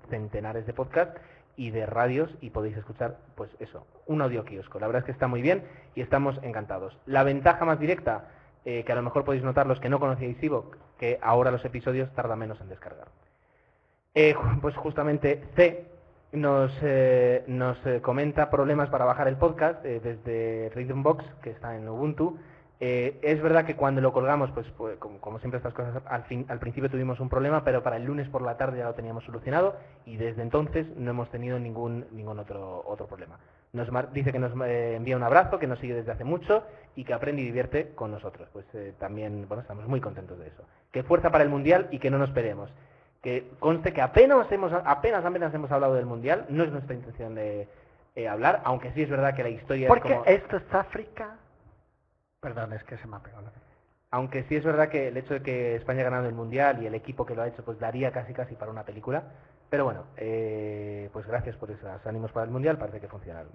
[0.08, 1.20] centenares de podcasts
[1.56, 4.78] y de radios y podéis escuchar, pues eso, un audio kiosco.
[4.80, 6.96] La verdad es que está muy bien y estamos encantados.
[7.06, 8.28] La ventaja más directa,
[8.64, 11.64] eh, que a lo mejor podéis notar los que no conocíais iVoox, que ahora los
[11.64, 13.08] episodios tardan menos en descargar.
[14.14, 15.93] Eh, pues justamente C
[16.34, 21.76] nos, eh, nos eh, comenta problemas para bajar el podcast eh, desde Rhythmbox, que está
[21.76, 22.38] en Ubuntu.
[22.80, 26.44] Eh, es verdad que cuando lo colgamos, pues, pues, como, siempre estas cosas, al, fin,
[26.48, 29.24] al principio tuvimos un problema, pero para el lunes por la tarde ya lo teníamos
[29.24, 33.38] solucionado y desde entonces no hemos tenido ningún, ningún otro, otro problema.
[33.72, 36.62] Nos dice que nos envía un abrazo, que nos sigue desde hace mucho
[36.94, 38.48] y que aprende y divierte con nosotros.
[38.52, 38.66] Pues
[38.98, 40.62] también, bueno, estamos muy contentos de eso.
[40.92, 42.70] Que fuerza para el Mundial y que no nos peleemos
[43.24, 47.34] que conste que apenas hemos apenas apenas hemos hablado del mundial no es nuestra intención
[47.34, 47.66] de
[48.14, 51.38] eh, hablar aunque sí es verdad que la historia Porque es como esto es África.
[52.40, 53.52] Perdón, es que se me ha pegado la
[54.10, 56.86] aunque sí es verdad que el hecho de que España ha ganado el mundial y
[56.86, 59.22] el equipo que lo ha hecho pues daría casi casi para una película.
[59.70, 63.52] Pero bueno eh, pues gracias por esos ánimos para el mundial parece que funcionaron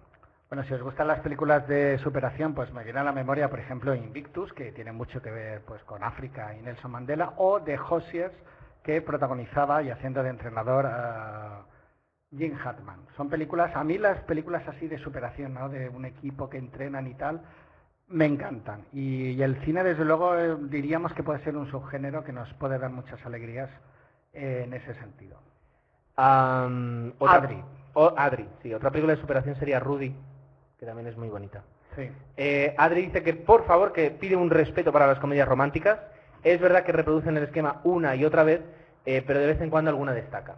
[0.50, 3.60] Bueno, si os gustan las películas de superación, pues me viene a la memoria, por
[3.60, 7.78] ejemplo, Invictus, que tiene mucho que ver pues con África y Nelson Mandela, o The
[7.78, 8.34] Hoosiers,
[8.90, 11.62] que protagonizaba y haciendo de entrenador a
[12.36, 13.02] Jim Hartman.
[13.16, 15.70] Son películas, a mí las películas así de superación, ¿no?
[15.70, 17.40] De un equipo que entrenan y tal,
[18.08, 18.86] me encantan.
[18.92, 22.52] Y, y el cine, desde luego, eh, diríamos que puede ser un subgénero que nos
[22.56, 23.70] puede dar muchas alegrías
[24.34, 25.38] eh, en ese sentido.
[26.18, 27.64] Otra- Adri.
[27.94, 30.14] o- Adri sí otra película de superación sería Rudy
[30.80, 31.64] que también es muy bonita
[31.96, 32.10] Sí.
[32.38, 36.00] Eh, Adri dice que por favor que pide un respeto para las comedias románticas.
[36.44, 38.62] Es verdad que reproducen el esquema una y otra vez,
[39.10, 40.56] eh, pero de vez en cuando alguna destaca.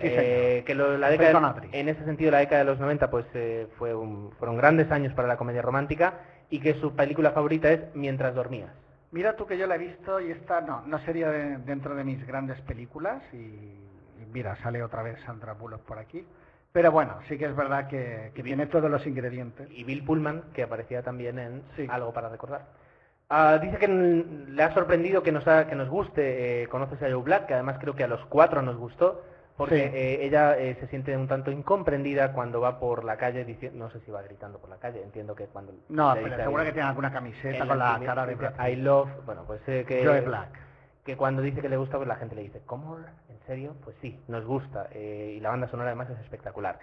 [0.00, 3.26] Sí, Eh, que lo- la década, en ese sentido la década de los 90 pues
[3.34, 6.14] eh, fue un- fueron grandes años para la comedia romántica
[6.50, 8.70] y que su película favorita es Mientras dormías.
[9.12, 12.02] Mira tú que yo la he visto y esta no, no sería de- dentro de
[12.02, 16.26] mis grandes películas y, y mira, sale otra vez Sandra Bullock por aquí.
[16.72, 19.68] Pero bueno, sí que es verdad que, que tiene todos los ingredientes.
[19.70, 21.86] Y Bill Pullman, que aparecía también en Sí.
[21.88, 22.62] Algo para recordar.
[23.34, 27.06] Ah, dice que le ha sorprendido que nos, ha- que nos guste eh, Conoces a
[27.10, 29.22] Joe Black, que además creo que a los cuatro nos gustó,
[29.56, 29.96] porque Sí.
[29.96, 33.90] eh, ella eh, se siente un tanto incomprendida cuando va por la calle, diciendo, no
[33.90, 35.72] sé si va gritando por la calle, entiendo que cuando...
[35.88, 38.36] No, pero seguro que tiene alguna camiseta con la cara de
[38.70, 40.04] I love, bueno, pues eh, que...
[40.04, 40.50] Joe Black.
[41.04, 42.98] Que cuando dice que le gusta, pues la gente le dice, ¿cómo?
[42.98, 43.74] ¿En serio?
[43.82, 44.88] Pues sí, nos gusta.
[44.92, 46.78] eh, y la banda sonora además es espectacular.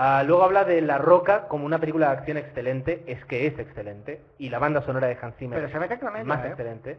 [0.00, 3.58] Ah, luego habla de La Roca como una película de acción excelente, es que es
[3.58, 6.48] excelente, y la banda sonora de Hans Zimmer Pero se ella, más ¿eh?
[6.48, 6.98] excelente.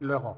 [0.00, 0.36] Luego.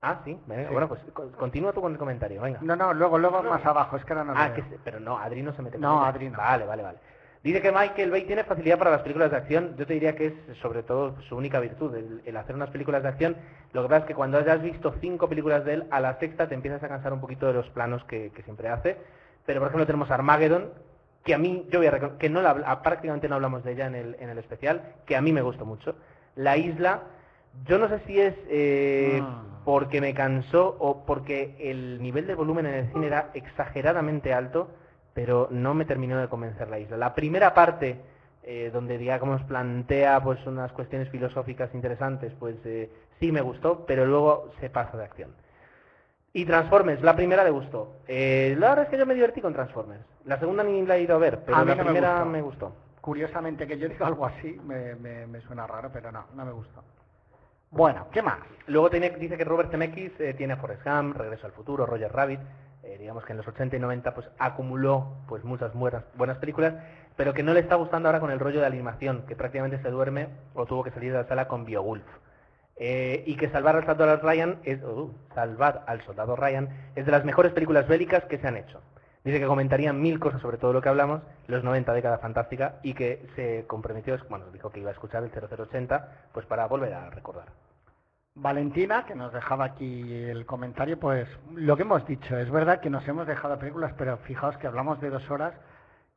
[0.00, 0.72] Ah, sí, venga, Sí.
[0.72, 2.60] bueno, pues co- continúa tú con el comentario, venga.
[2.62, 5.18] No, no, luego, luego más abajo, es que ahora no ah, que se- pero no,
[5.18, 6.02] Adri no se mete con No.
[6.04, 6.38] Adri no.
[6.38, 6.98] Vale, vale, vale.
[7.42, 9.76] Dice que Michael Bay tiene facilidad para las películas de acción.
[9.76, 13.02] Yo te diría que es sobre todo su única virtud, el, el hacer unas películas
[13.02, 13.36] de acción.
[13.74, 16.48] Lo que pasa es que cuando hayas visto cinco películas de él, a la sexta
[16.48, 18.96] te empiezas a cansar un poquito de los planos que, que siempre hace.
[19.44, 20.70] Pero por ejemplo tenemos Armageddon,
[21.24, 23.86] que a mí, yo voy a que no la a- prácticamente no hablamos de ella
[23.86, 25.96] en el, en el especial, que a mí me gustó mucho.
[26.36, 27.02] La isla,
[27.66, 29.64] yo no sé si es eh, Mm.
[29.64, 34.68] porque me cansó o porque el nivel de volumen en el cine era exageradamente alto,
[35.14, 36.96] pero no me terminó de convencer la isla.
[36.98, 38.00] La primera parte,
[38.42, 44.04] eh, donde digamos plantea pues unas cuestiones filosóficas interesantes, pues eh, sí me gustó, pero
[44.04, 45.30] luego se pasa de acción.
[46.36, 47.98] Y Transformers, la primera le gustó.
[48.08, 50.02] Eh, la verdad es que yo me divertí con Transformers.
[50.24, 52.24] La segunda ni la he ido a ver, pero A la no me primera gustó.
[52.28, 52.76] me gustó.
[53.00, 56.50] Curiosamente que yo diga algo así me, me, me suena raro, pero no, no me
[56.52, 56.82] gustó.
[57.70, 58.38] Bueno, ¿qué más?
[58.66, 62.12] Luego tiene- dice que Robert Zemeckis eh, tiene a Forrest Gump, Regreso al Futuro, Roger
[62.12, 62.40] Rabbit,
[62.82, 66.74] eh, digamos que en los 80 y 90 pues acumuló pues muchas buenas, buenas películas,
[67.16, 69.90] pero que no le está gustando ahora con el rollo de animación, que prácticamente se
[69.90, 72.04] duerme o tuvo que salir de la sala con Biowulf.
[72.76, 77.12] Eh, y que Salvar al Soldado Ryan es uh, Salvar al Soldado Ryan es de
[77.12, 78.80] las mejores películas bélicas que se han hecho.
[79.22, 82.92] Dice que comentaría mil cosas sobre todo lo que hablamos, los 90 década fantástica, y
[82.92, 87.08] que se comprometió, bueno, dijo que iba a escuchar el 0080, pues para volver a
[87.08, 87.46] recordar.
[88.34, 92.90] Valentina, que nos dejaba aquí el comentario, pues lo que hemos dicho, es verdad que
[92.90, 95.54] nos hemos dejado películas, pero fijaos que hablamos de dos horas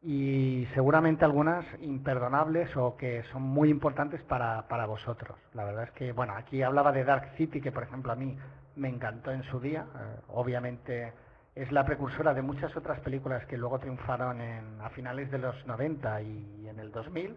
[0.02, 5.38] y seguramente algunas imperdonables o que son muy importantes para, para vosotros.
[5.54, 8.38] La verdad es que, bueno, aquí hablaba de Dark City, que por ejemplo a mí
[8.76, 9.86] me encantó en su día.
[9.96, 11.14] Eh, obviamente
[11.56, 15.66] es la precursora de muchas otras películas que luego triunfaron en, a finales de los
[15.66, 17.36] 90 y en el 2000.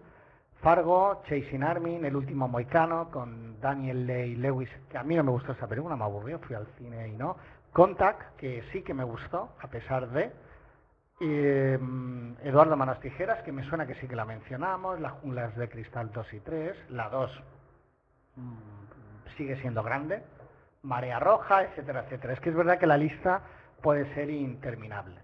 [0.63, 5.31] Fargo, Chasing Army, El último moicano, con Daniel Ley Lewis, que a mí no me
[5.31, 7.37] gustó esa película, me aburrió, fui al cine y no.
[7.73, 10.31] Contact, que sí que me gustó, a pesar de.
[11.21, 11.79] Eh,
[12.43, 16.11] Eduardo Manos Tijeras, que me suena que sí que la mencionamos, Las junglas de cristal
[16.13, 17.43] 2 y 3, la 2
[18.37, 20.23] mm, sigue siendo grande,
[20.83, 22.33] Marea Roja, etcétera, etcétera.
[22.33, 23.43] Es que es verdad que la lista
[23.83, 25.21] puede ser interminable.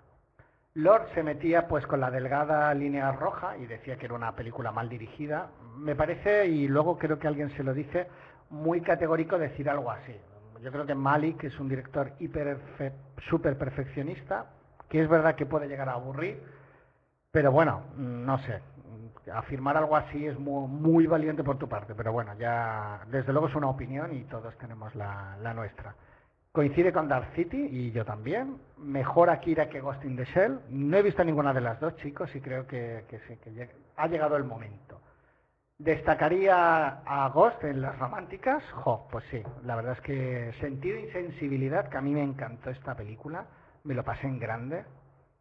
[0.74, 4.72] Lord se metía pues con la delgada línea roja y decía que era una película
[4.72, 5.48] mal dirigida.
[5.78, 8.08] Me parece, y luego creo que alguien se lo dice,
[8.50, 10.14] muy categórico decir algo así.
[10.62, 12.58] Yo creo que Malik es un director hiper
[13.30, 14.50] súper perfeccionista,
[14.88, 16.42] que es verdad que puede llegar a aburrir,
[17.30, 18.60] pero bueno, no sé,
[19.32, 23.48] afirmar algo así es muy, muy valiente por tu parte, pero bueno, ya desde luego
[23.48, 25.94] es una opinión y todos tenemos la, la nuestra.
[26.56, 28.56] Coincide con Dark City y yo también.
[28.78, 30.60] Mejor Akira que Ghost in the Shell.
[30.70, 34.06] No he visto ninguna de las dos, chicos, y creo que, que sí, que ha
[34.06, 34.98] llegado el momento.
[35.76, 38.64] Destacaría a Ghost en las románticas.
[38.72, 42.70] Jo, pues sí, la verdad es que sentido y sensibilidad, que a mí me encantó
[42.70, 43.44] esta película,
[43.86, 44.84] me lo pasé en grande.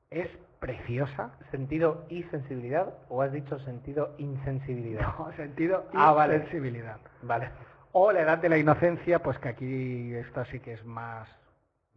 [0.09, 0.29] Es
[0.59, 1.31] preciosa.
[1.51, 5.01] ¿Sentido y sensibilidad o has dicho sentido insensibilidad?
[5.17, 6.39] No, sentido y Ah, vale.
[6.39, 6.97] sensibilidad.
[7.23, 7.49] Vale.
[7.91, 11.27] O la edad de la inocencia, pues que aquí esta sí que es más.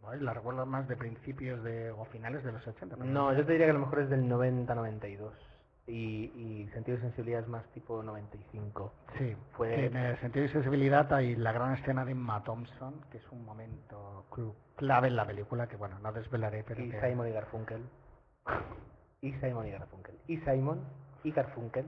[0.01, 0.13] ¿no?
[0.15, 2.95] La recuerdo más de principios de, o finales de los 80.
[2.95, 5.31] pero No, yo te diría que a lo mejor es del 90-92.
[5.89, 8.93] Y, y sentido y sensibilidad es más tipo 95.
[9.17, 13.17] Sí, Fue- en el sentido de sensibilidad hay la gran escena de Emma Thompson, que
[13.17, 14.25] es un momento
[14.75, 17.01] clave en la película, que bueno, no desvelaré, pero Y que...
[17.01, 17.81] Simon y Garfunkel.
[19.21, 20.15] Y Simon y Garfunkel.
[20.27, 20.79] Y Simon
[21.23, 21.85] y Garfunkel.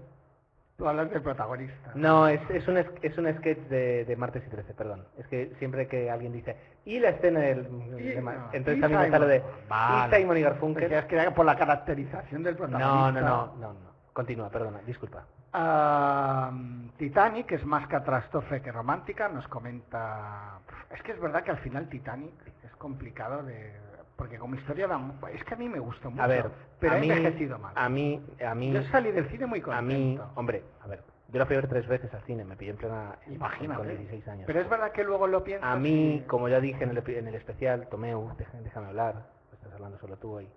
[0.78, 1.92] Tú hablas del protagonista.
[1.94, 5.06] No, es, es, un, es, es un sketch de, de Martes y 13, perdón.
[5.18, 7.70] Es que siempre que alguien dice, y la escena del...
[8.00, 9.44] Y- de Ma-", no, entonces y también me sale de...
[9.70, 10.18] Vale.
[10.18, 10.90] Y Simon y Garfunkel.
[10.90, 13.22] Decías que por la caracterización del protagonista.
[13.22, 13.91] No, no, no, no, no.
[14.14, 15.26] Continúa, perdona, disculpa.
[15.54, 16.52] Ah,
[16.98, 20.60] Titanic es más catástrofe que romántica, nos comenta...
[20.90, 22.34] Es que es verdad que al final Titanic
[22.64, 23.74] es complicado de...
[24.16, 25.00] Porque como historia da...
[25.34, 27.74] Es que a mí me gusta mucho, A ver, pero a ha mí, envejecido mal.
[27.76, 29.84] a mí, a mí, Yo salí del cine muy a contento.
[29.84, 32.72] mí, hombre, a ver, yo la fui a ver tres veces al cine, me pillé
[32.72, 33.78] en plena, Imagínate.
[33.80, 34.44] con 16 años.
[34.46, 36.98] Pero es verdad que luego lo piensas A mí, y- como ya dije en el,
[37.10, 40.50] en el especial, Tomeu, déjame, déjame hablar, estás hablando solo tú hoy.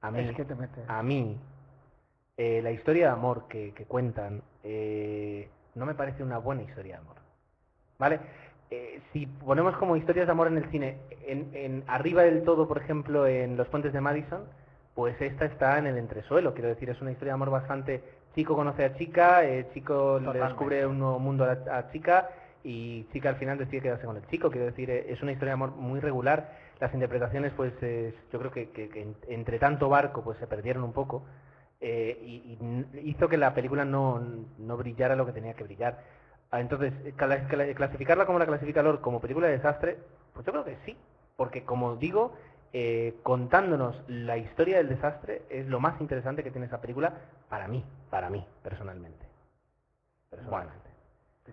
[0.00, 0.84] A mí, Es que te metes.
[0.88, 1.40] a mí,
[2.36, 6.94] eh, la historia de amor que, que cuentan eh, no me parece una buena historia
[6.96, 7.16] de amor.
[7.98, 8.20] ¿Vale?
[8.70, 12.66] Eh, si ponemos como historias de amor en el cine, en, en arriba del todo,
[12.66, 14.44] por ejemplo, en Los Puentes de Madison,
[14.94, 16.54] pues esta está en el entresuelo.
[16.54, 18.02] Quiero decir, es una historia de amor bastante.
[18.34, 22.30] Chico conoce a chica, eh, chico le descubre un nuevo mundo a, la, a chica
[22.64, 24.50] y chica al final decide quedarse con el chico.
[24.50, 26.56] Quiero decir, eh, es una historia de amor muy regular.
[26.80, 30.46] Las interpretaciones, pues es- yo creo que, que- que en- entre tanto barco, pues se
[30.46, 31.24] perdieron un poco
[31.82, 32.56] eh, y,
[33.02, 34.22] y hizo que la película no,
[34.58, 35.98] no brillara lo que tenía que brillar.
[36.50, 39.98] Ah, Entonces, eh, cla- cla- clasificarla como la clasifica Lord como película de desastre,
[40.32, 40.96] pues yo creo que sí,
[41.36, 42.34] porque como digo,
[42.72, 47.12] eh, contándonos la historia del desastre es lo más interesante que tiene esa película
[47.50, 49.26] para mí, para mí, personalmente.
[50.30, 50.90] Personalmente.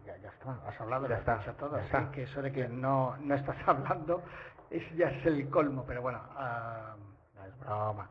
[0.06, 1.78] Ya, ya está, has hablado, Ya lo has está, dicho todo.
[1.78, 2.12] ya está.
[2.12, 4.22] que eso de que no, no estás hablando
[4.70, 6.96] es, ya es el colmo, pero bueno, ah,
[7.36, 8.08] no es broma.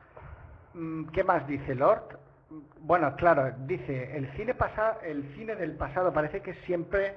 [0.79, 2.19] Mm, ¿Qué más dice Lord?
[2.51, 7.17] Mm, Bueno, claro, dice, el cine, pasa, el cine del pasado parece que es siempre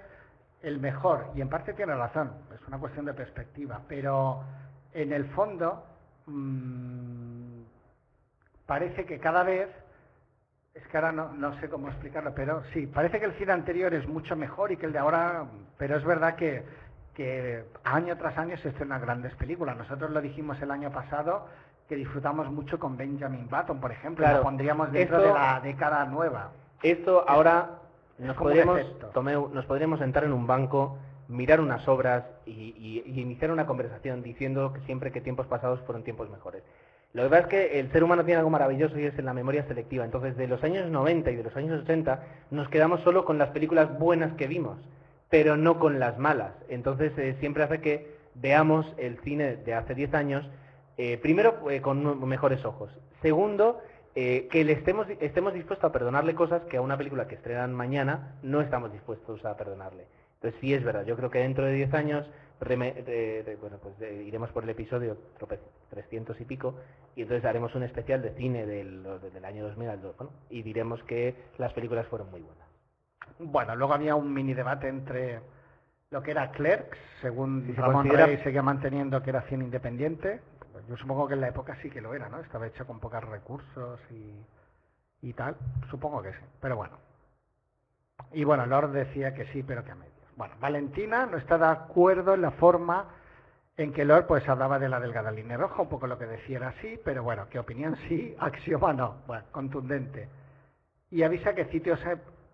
[0.63, 4.43] el mejor, y en parte tiene razón, es una cuestión de perspectiva, pero
[4.93, 5.83] en el fondo
[6.27, 7.61] mm,
[8.65, 9.69] parece que cada vez
[10.73, 13.93] es que ahora no, no sé cómo explicarlo, pero sí, parece que el cine anterior
[13.93, 15.45] es mucho mejor y que el de ahora,
[15.77, 16.63] pero es verdad que,
[17.13, 19.75] que año tras año se estrenan grandes películas.
[19.77, 21.47] Nosotros lo dijimos el año pasado
[21.91, 25.59] que disfrutamos mucho con Benjamin Button, por ejemplo, Claro, lo pondríamos dentro esto- de la
[25.59, 26.51] década nueva.
[26.81, 27.79] Esto ahora
[28.17, 28.79] es nos podríamos.
[29.13, 33.65] Tomeu, nos podríamos sentar en un banco, mirar unas obras y, y- y iniciar una
[33.65, 36.63] conversación diciendo que siempre que tiempos pasados fueron tiempos mejores.
[37.11, 39.33] Lo que pasa es que el ser humano tiene algo maravilloso y es en la
[39.33, 40.05] memoria selectiva.
[40.05, 43.49] Entonces, de los años 90 y de los años 80 nos quedamos solo con las
[43.49, 44.77] películas buenas que vimos,
[45.29, 46.53] pero no con las malas.
[46.69, 50.49] Entonces, eh, siempre hace que veamos el cine de hace 10 años,
[50.97, 52.91] eh, primero, eh, con mejores ojos.
[53.21, 53.81] Segundo,
[54.15, 57.73] eh, que le estemos, estemos dispuestos a perdonarle cosas que a una película que estrenan
[57.73, 60.05] mañana no estamos dispuestos a perdonarle.
[60.35, 62.27] Entonces sí es verdad, yo creo que dentro de 10 años
[62.59, 65.59] reme- de- de- bueno, pues de- iremos por el episodio trope-
[65.91, 66.75] 300 y pico
[67.15, 70.63] y entonces haremos un especial de cine del, del año 2000 al do- bueno, y
[70.63, 72.67] diremos que las películas fueron muy buenas.
[73.39, 75.39] Bueno, luego había un mini debate entre
[76.09, 80.41] lo que era Clerks, según Ramón Rey seguía manteniendo que era cine independiente.
[80.87, 82.39] Yo supongo que en la época sí que lo era, ¿no?
[82.39, 84.35] Estaba hecho con pocos recursos y,
[85.21, 85.55] y tal.
[85.89, 86.97] Supongo que sí, pero bueno.
[88.33, 90.11] Y bueno, Lord decía que sí, pero que a medias.
[90.35, 93.07] Bueno, Valentina no está de acuerdo en la forma
[93.77, 96.57] en que Lord pues hablaba de la delgada línea roja, un poco lo que decía
[96.57, 100.29] era sí, pero bueno, qué opinión sí, axioma no, bueno, contundente.
[101.09, 101.91] Y avisa que City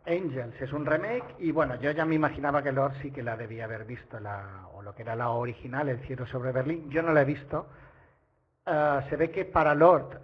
[0.05, 3.35] Angels es un remake y bueno, yo ya me imaginaba que Lord sí que la
[3.35, 6.89] debía haber visto, la, o lo que era la original, El cielo sobre Berlín.
[6.89, 7.67] Yo no la he visto.
[8.69, 10.19] Ah, se ve que para Lord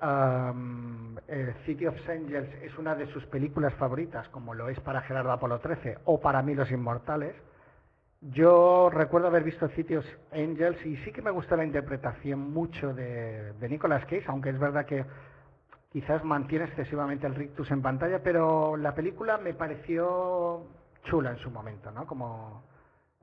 [1.30, 5.32] eh, City of Angels es una de sus películas favoritas, como lo es para Gerardo
[5.32, 7.34] Apolo 13 o para mí Los Inmortales.
[8.20, 12.94] Yo recuerdo haber visto City of Angels y sí que me gustó la interpretación mucho
[12.94, 15.06] de, de Nicolas Cage, aunque es verdad que
[15.94, 20.64] quizás mantiene excesivamente el rictus en pantalla, pero la película me pareció
[21.06, 22.06] chula en su momento, ¿no?
[22.06, 22.62] Como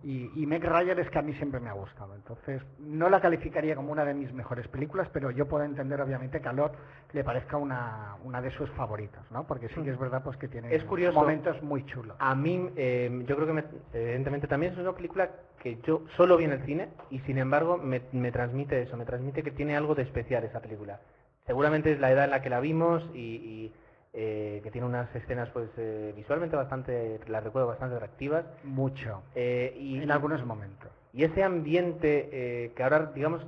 [0.03, 3.21] y, y Meg Ryan es que a mí siempre me ha gustado, entonces no la
[3.21, 6.73] calificaría como una de mis mejores películas, pero yo puedo entender obviamente que a Lot
[7.13, 9.47] le parezca una, una de sus favoritas, ¿no?
[9.47, 11.19] Porque sí que es verdad pues que tiene Es curioso.
[11.19, 12.17] momentos muy chulos.
[12.19, 15.31] A mí, eh, yo creo que me- evidentemente también es una película
[15.63, 19.05] que yo solo vi en el cine y sin embargo me, me transmite eso, me
[19.05, 21.01] transmite que tiene algo de especial esa película.
[21.47, 23.75] Seguramente es la edad en la que la vimos y, y,
[24.13, 28.45] eh, que tiene unas escenas pues eh, visualmente bastante, las recuerdo bastante atractivas.
[28.65, 29.23] Mucho.
[29.35, 30.91] Eh, y, En algunos momentos.
[31.13, 33.47] y ese ambiente eh, que ahora, digamos,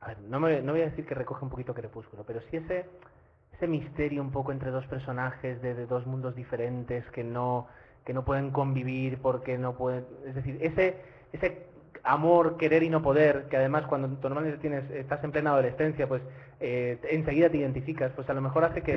[0.00, 2.58] a ver, no, me, no voy a decir que recoge un poquito Crepúsculo, pero sí
[2.58, 2.84] ese,
[3.54, 7.68] ese misterio un poco entre dos personajes de, de dos mundos diferentes que no,
[8.04, 10.04] que no pueden convivir porque no pueden...
[10.26, 10.96] Es decir, ese,
[11.32, 11.66] ese
[12.02, 16.22] amor, querer y no poder, que además cuando normalmente tienes, estás en plena adolescencia, pues
[16.60, 18.92] eh, enseguida te identificas, pues a lo mejor hace que...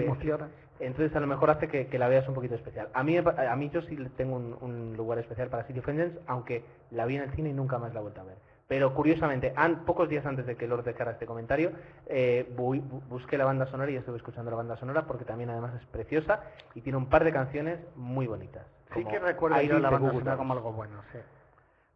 [0.80, 2.90] Entonces a lo mejor hace que, que la veas un poquito especial.
[2.94, 5.88] A mí, a mí yo sí le tengo un, un lugar especial para City of
[5.90, 8.36] Angels, aunque la vi en el cine y nunca más la he vuelto a ver.
[8.68, 11.72] Pero curiosamente, an- pocos días antes de que Lord dejara este comentario,
[12.06, 15.50] eh, bu- bu- busqué la banda sonora y estuve escuchando la banda sonora porque también
[15.50, 16.42] además es preciosa
[16.76, 18.66] y tiene un par de canciones muy bonitas.
[18.94, 21.20] Sí que recuerdo yo la the banda sonora como algo bueno, sí.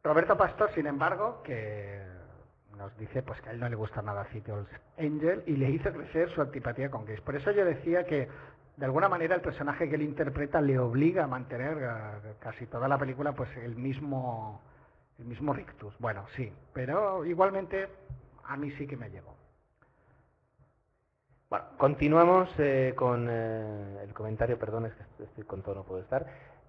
[0.03, 2.01] Roberto Pastor, sin embargo, que
[2.77, 4.65] nos dice pues que a él no le gusta nada City of
[4.97, 7.21] Angel y le hizo crecer su antipatía con Gates.
[7.21, 8.27] Por eso yo decía que
[8.77, 11.77] de alguna manera el personaje que él interpreta le obliga a mantener
[12.39, 14.61] casi toda la película pues el mismo
[15.19, 15.93] el mismo rictus.
[15.99, 17.87] Bueno, sí, pero igualmente
[18.45, 19.35] a mí sí que me llegó.
[21.49, 26.01] Bueno, continuamos eh, con eh, el comentario, perdón, es que estoy con todo, no puedo
[26.01, 26.25] estar.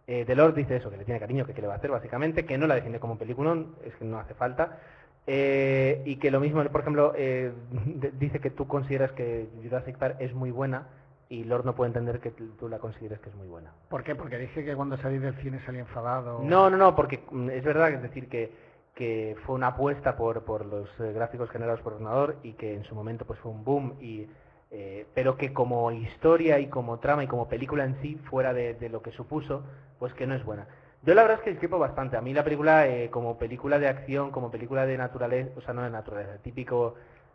[0.06, 2.58] Eh, Delors dice eso, que le tiene cariño, que le va a hacer básicamente, que
[2.58, 4.80] no la defiende como peliculón, es que no hace falta.
[5.26, 7.52] Eh, y que lo mismo, por ejemplo, eh,
[8.18, 10.88] dice que tú consideras que Jurassic Park es muy buena
[11.32, 13.72] y Lord no puede entender que tú la consideres que es muy buena.
[13.88, 14.14] ¿Por qué?
[14.14, 16.40] Porque dije que cuando salí del cine salí enfadado.
[16.42, 18.52] No, no, no, porque mm, es verdad, es decir, que,
[18.94, 22.84] que fue una apuesta por, por los eh, gráficos generados por ordenador y que en
[22.84, 24.26] su momento pues fue un boom, y,
[24.70, 28.74] eh, pero que como historia y como trama y como película en sí, fuera de,
[28.74, 29.62] de lo que supuso,
[29.98, 30.66] pues que no es buena.
[31.02, 32.18] Yo la verdad es que discrepo bastante.
[32.18, 35.72] A mí la película, eh, como película de acción, como película de naturaleza, o sea,
[35.72, 36.94] no de naturaleza, típico,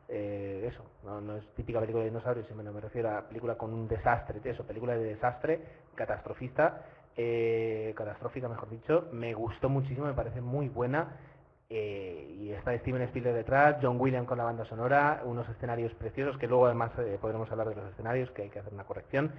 [0.09, 3.87] eh, eso, no, es típica película de dinosaurios, sino me refiero a película con un
[3.87, 5.61] desastre, eso, película de desastre,
[5.95, 6.85] catastrofista,
[7.15, 11.17] eh, catastrófica mejor dicho, me gustó muchísimo, me parece muy buena,
[11.69, 16.37] eh, y está Steven Spielberg detrás, John Williams con la banda sonora, unos escenarios preciosos,
[16.37, 19.33] que luego además podremos hablar de los escenarios, que hay que hacer una corrección,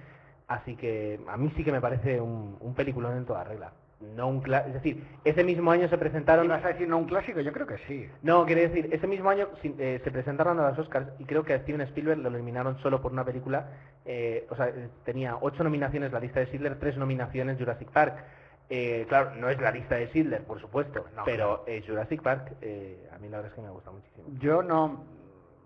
[0.47, 3.73] así que a mí sí que me parece un, un peliculón en toda regla.
[4.01, 7.05] No un cla- es decir, ese mismo año se presentaron ¿Vas a decir no un
[7.05, 7.41] clásico?
[7.41, 8.07] Yo creo que sí.
[8.21, 11.53] no, quiere decir, ese mismo año eh, se presentaron a los Oscars y creo que
[11.53, 13.67] a Steven Spielberg lo eliminaron solo por una película.
[14.05, 14.71] eh, o sea,
[15.03, 18.23] tenía ocho nominaciones la lista de Schindler, tres nominaciones Jurassic Park.
[18.69, 22.53] Eh, claro, no es la lista de Schindler, por supuesto, No, pero eh, Jurassic Park
[22.61, 24.27] eh, a mí la verdad es que me gusta muchísimo.
[24.39, 25.03] Yo no,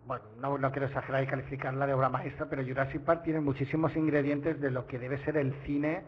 [0.07, 3.95] bueno, no, no quiero exagerar y calificarla de obra maestra, pero Jurassic Park tiene muchísimos
[3.95, 6.01] ingredientes de lo que debe ser el cine,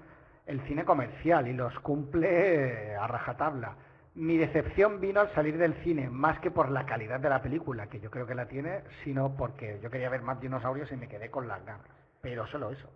[0.45, 3.75] el cine comercial y los cumple a rajatabla.
[4.15, 7.87] Mi decepción vino al salir del cine, más que por la calidad de la película,
[7.87, 11.09] que yo creo que la tiene, sino porque yo quería ver más dinosaurios y me
[11.09, 11.87] quedé con las ganas.
[12.21, 12.89] Pero solo eso.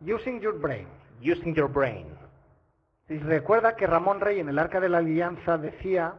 [0.00, 0.88] Using Your Brain.
[1.20, 2.06] Using Your Brain.
[3.08, 6.14] Recuerda que Ramón Rey en el Arca de la Alianza decía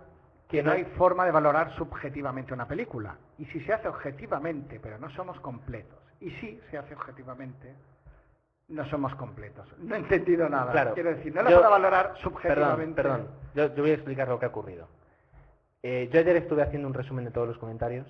[0.48, 3.18] que no hay forma de valorar subjetivamente una película.
[3.38, 6.00] Y si se hace objetivamente, pero no somos completos.
[6.20, 7.76] Y si se hace objetivamente,
[8.70, 9.68] no somos completos.
[9.80, 10.72] No he entendido nada.
[10.72, 10.94] Claro.
[10.94, 13.02] Quiero decir, no la Yo- puedo valorar Perdón, subjetivamente.
[13.02, 14.88] perdón, yo, yo voy a explicar lo que ha ocurrido.
[15.84, 18.06] Eh, yo ayer estuve haciendo un resumen de todos los comentarios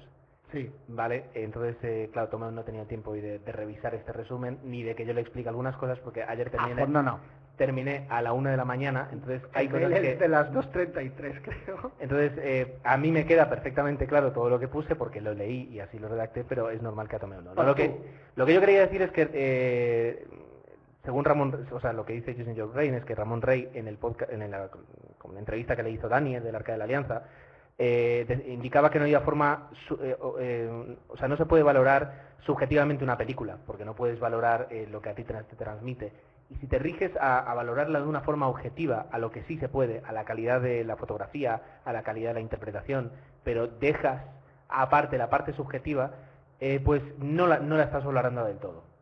[0.53, 0.71] Sí.
[0.87, 4.81] Vale, entonces, eh, claro, Tomeo no tenía tiempo hoy de, de revisar este resumen, ni
[4.81, 7.19] de que yo le explique algunas cosas, porque ayer A terminé, fondo no.
[7.57, 10.15] terminé a la una de la mañana, entonces hay cosas que...
[10.15, 11.91] de las 2.33, creo.
[11.99, 15.63] Entonces, eh, a mí me queda perfectamente claro todo lo que puse, porque lo leí
[15.69, 17.49] y así lo redacté, pero es normal que a Tomeo no.
[17.49, 17.97] No, Pues Lo que,
[18.37, 20.27] lo que yo quería decir es que, eh,
[21.07, 23.87] según Ramón, o sea, lo que dice Justin Your Brain es que Ramón Rey, en
[23.87, 24.69] el podcast, en la,
[25.37, 27.23] entrevista que le hizo Daniel del Arca de la Alianza,
[27.77, 29.69] eh, indicaba que no había forma,
[30.01, 34.67] eh, eh, o sea, no se puede valorar subjetivamente una película, porque no puedes valorar
[34.91, 36.11] lo que a ti te, te transmite.
[36.49, 39.57] Y si te riges a, a valorarla de una forma objetiva, a lo que sí
[39.59, 43.13] se puede, a la calidad de la fotografía, a la calidad de la interpretación,
[43.45, 44.25] pero dejas
[44.67, 46.11] aparte la parte subjetiva,
[46.83, 48.96] pues no la, no la estás valorando del todo.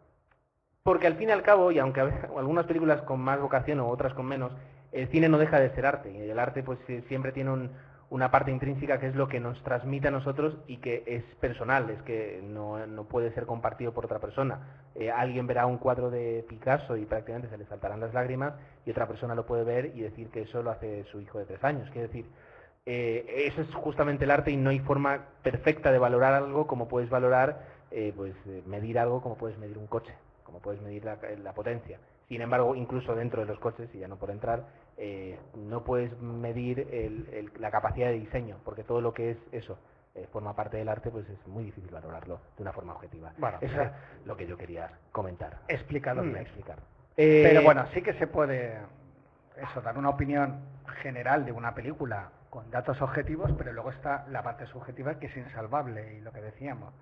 [0.85, 4.13] Porque al fin y al cabo, y aunque algunas películas con más vocación o otras
[4.13, 4.51] con menos,
[4.91, 6.11] el cine no deja de ser arte.
[6.11, 7.71] Y el arte pues siempre tiene un-
[8.11, 11.89] una parte intrínseca que es lo que nos transmite a nosotros y que es personal,
[11.89, 14.59] es que no, no puede ser compartido por otra persona.
[14.93, 18.53] Eh, alguien verá un cuadro de Picasso y prácticamente se le saltarán las lágrimas
[18.85, 21.45] y otra persona lo puede ver y decir que eso lo hace su hijo de
[21.45, 21.89] tres años.
[21.89, 22.27] Quiero decir,
[22.85, 26.87] eh, eso es justamente el arte y no hay forma perfecta de valorar algo como
[26.87, 27.59] puedes valorar,
[27.89, 28.35] eh, pues
[28.67, 30.13] medir algo como puedes medir un coche,
[30.45, 31.99] como puedes medir la, la potencia.
[32.29, 34.65] Sin embargo, incluso dentro de los coches, y ya no por entrar,
[34.97, 39.37] eh, no puedes medir el- el- la capacidad de diseño, porque todo lo que es
[39.51, 39.77] eso
[40.15, 43.33] eh, forma parte del arte, pues es muy difícil valorarlo de una forma objetiva.
[43.37, 43.81] Bueno, eso sí.
[43.81, 45.59] es lo que yo quería comentar.
[45.67, 46.77] Explicado Mm, explicar.
[47.17, 48.79] Pero Eh, bueno, sí que se puede
[49.57, 50.61] eso, dar una opinión
[51.01, 55.35] general de una película con datos objetivos, pero luego está la parte subjetiva que es
[55.35, 56.93] insalvable y lo que decíamos.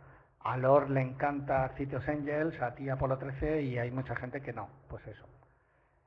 [0.43, 4.53] A Lord le encanta Cities Angels, a ti Apolo 13 y hay mucha gente que
[4.53, 4.69] no.
[4.89, 5.25] Pues eso.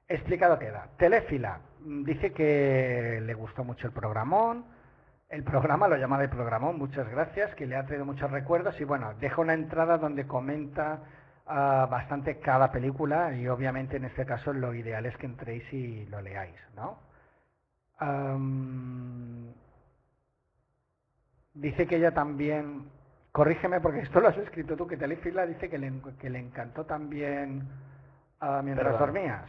[0.09, 0.89] Explicado queda.
[0.99, 4.65] Telefila mm, dice que le gustó mucho el programón.
[5.29, 8.85] El programa lo llama de programón, muchas gracias, que le ha traído muchos recuerdos y
[8.85, 11.01] bueno, deja una entrada donde comenta
[11.47, 16.07] ah, bastante cada película y obviamente en este caso lo ideal es que entréis y
[16.07, 17.01] lo leáis, ¿no?
[21.55, 22.85] Dice que ella también,
[23.37, 26.39] corrígeme porque esto lo has escrito tú, que Telefila dice que le, en- que le
[26.39, 27.69] encantó también
[28.41, 29.13] ah, mientras Perdón.
[29.13, 29.43] dormías.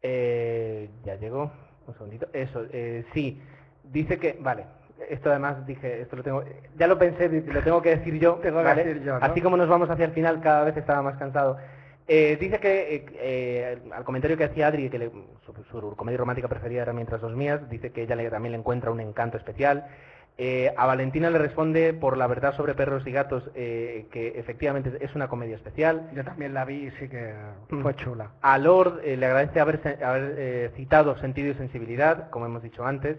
[0.00, 1.50] Eh, ya llegó,
[1.88, 2.28] un segundito.
[2.32, 3.42] Eso, eh, sí.
[3.82, 4.64] Dice que, vale,
[5.08, 6.44] esto además dije, esto lo tengo,
[6.76, 8.34] ya lo pensé, lo tengo que decir yo.
[8.36, 8.84] Tengo que ¿vale?
[8.84, 9.26] decir yo, ¿no?
[9.26, 11.58] Así como nos vamos hacia el final, cada vez estaba más cansado.
[12.06, 15.10] Eh, dice que eh, eh, al comentario que hacía Adri, que le-
[15.44, 18.58] su, su comedia romántica preferida era Mientras dos mías, dice que ella le- también le
[18.58, 19.86] encuentra un encanto especial.
[20.42, 24.90] Eh, a Valentina le responde por la verdad sobre perros y gatos eh, que efectivamente
[25.00, 26.08] es una comedia especial.
[26.14, 27.34] Yo también la vi y sí que
[27.68, 27.82] Mm.
[27.82, 28.30] fue chula.
[28.40, 33.18] A Lord eh, le agradece haber, citado sentido y sensibilidad, como hemos dicho antes.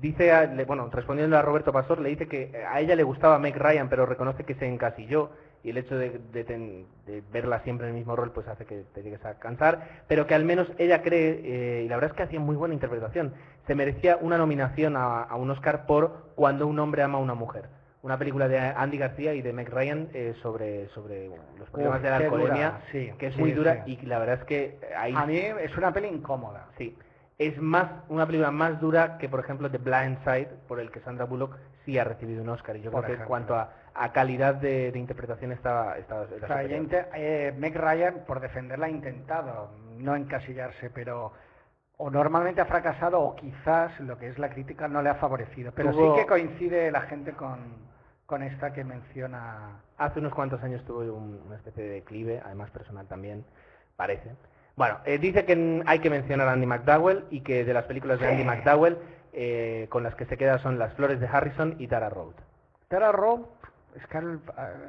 [0.00, 3.38] Dice, a- le- bueno, respondiendo a Roberto Pastor, le dice que a ella le gustaba
[3.38, 5.30] Meg Ryan, pero reconoce que se encasilló
[5.64, 8.64] y el hecho de, de ten- de verla siempre en el mismo rol pues hace
[8.64, 12.10] que te llegues a cansar, pero que al menos ella cree, eh, y la verdad
[12.10, 13.32] es que hacía muy buena interpretación,
[13.66, 17.34] se merecía una nominación a, a un Oscar por Cuando un hombre ama a una
[17.34, 17.66] mujer.
[18.02, 22.02] Una película de Andy García y de Meg Ryan eh, sobre, sobre los problemas Uf,
[22.02, 23.96] de la alcoholemia, sí, que es sí, muy dura sí.
[24.02, 26.66] y la verdad es que ahí A mí es una peli incómoda.
[26.76, 26.96] sí
[27.38, 31.00] es más una película más dura que por ejemplo The Blind Side por el que
[31.00, 33.72] Sandra Bullock sí ha recibido un Oscar y yo Por creo que en cuanto a,
[33.94, 36.80] a calidad de, de interpretación estaba era O sea, ella superior.
[36.80, 41.32] inte- eh, Meg Ryan, por defenderla, ha intentado no encasillarse, pero
[41.96, 45.72] o normalmente ha fracasado o quizás lo que es la crítica no le ha favorecido.
[45.74, 47.58] Pero Tuvo- sí que coincide la gente con,
[48.26, 49.80] con esta que menciona.
[49.98, 53.44] Hace unos cuantos años tuvo un- una especie de declive, además personal también,
[53.96, 54.30] parece.
[54.76, 58.18] Bueno, eh, dice que hay que mencionar a Andy McDowell y que de las películas
[58.20, 58.28] de.
[58.28, 58.98] Andy McDowell
[59.32, 62.34] eh, con las que se queda son Las Flores de Harrison y Tara Road.
[62.88, 63.48] Tara Rowe,
[63.96, 64.20] es que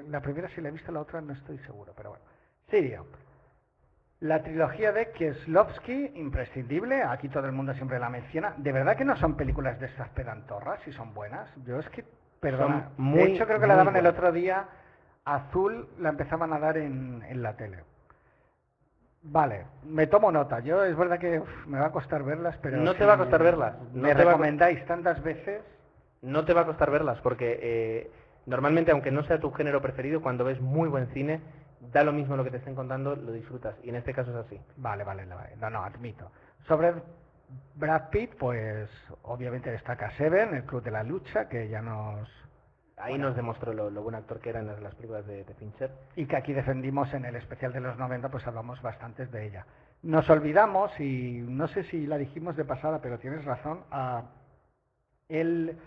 [0.10, 2.26] la primera sí la he visto, la otra no estoy seguro, pero bueno.
[2.70, 3.06] Sirio.
[4.20, 8.54] La trilogía de Kieslowski, imprescindible, aquí todo el mundo siempre la menciona.
[8.58, 11.50] ¿De verdad que no son películas de estas pedantorras y son buenas?
[11.66, 12.06] Yo es que,
[12.42, 14.66] de hecho creo que la daban el otro día,
[15.24, 17.80] azul la empezaban a dar en, en la tele.
[19.24, 20.60] Vale, me tomo nota.
[20.60, 22.78] Yo es verdad que uf, me va a costar verlas, pero...
[22.78, 25.62] No te va a costar verlas, no me te va recomendáis tantas veces...
[26.22, 28.12] no te va a costar verlas porque eh,
[28.46, 31.42] normalmente aunque no sea tu género preferido cuando ves muy buen cine
[31.92, 34.46] da lo mismo lo que te estén contando lo disfrutas y en este caso es
[34.46, 35.56] así Vale, vale, vale.
[35.60, 36.32] No, no, admito.
[36.68, 36.94] Sobre
[37.76, 38.90] Brad Pitt, pues
[39.24, 42.30] obviamente destaca Seven, el Club de la Lucha, que ya nos...
[43.04, 45.54] ahí nos demostró lo, lo buen actor que era en las, las películas de, de
[45.56, 49.46] Fincher y que aquí defendimos en el especial de los 90, pues hablamos bastantes de
[49.48, 49.66] ella.
[50.02, 54.24] Nos olvidamos, y no sé si la dijimos de pasada, pero tienes razón, a
[55.30, 55.78] el,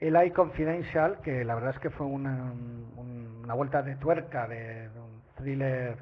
[0.00, 2.30] el I Confidential, que la verdad es que fue una,
[2.96, 5.96] un- una vuelta de tuerca de, de un thriller,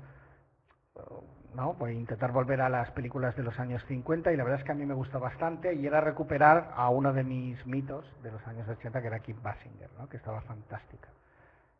[1.55, 1.75] ¿no?
[1.75, 4.73] Pues intentar volver a las películas de los años 50 y la verdad es que
[4.73, 8.47] a mí me gustó bastante y era recuperar a uno de mis mitos de los
[8.47, 10.09] años 80 que era Kim Basinger, ¿no?
[10.09, 11.09] Que estaba fantástica.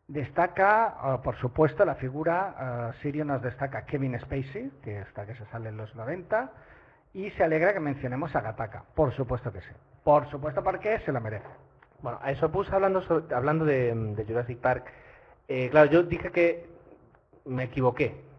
[0.07, 5.35] Destaca, ah, por supuesto, la figura, ah, Sirio nos destaca Kevin Spacey, que está que
[5.35, 6.51] se sale en los 90,
[7.13, 9.71] y se alegra que mencionemos a Gataka, por supuesto que sí.
[10.03, 11.47] Por supuesto, porque se lo merece.
[12.01, 13.03] Bueno, a eso puse hablando,
[13.33, 14.91] hablando de, de Jurassic Park.
[15.47, 16.69] eh, claro, yo dije que
[17.45, 18.30] me equivoqué.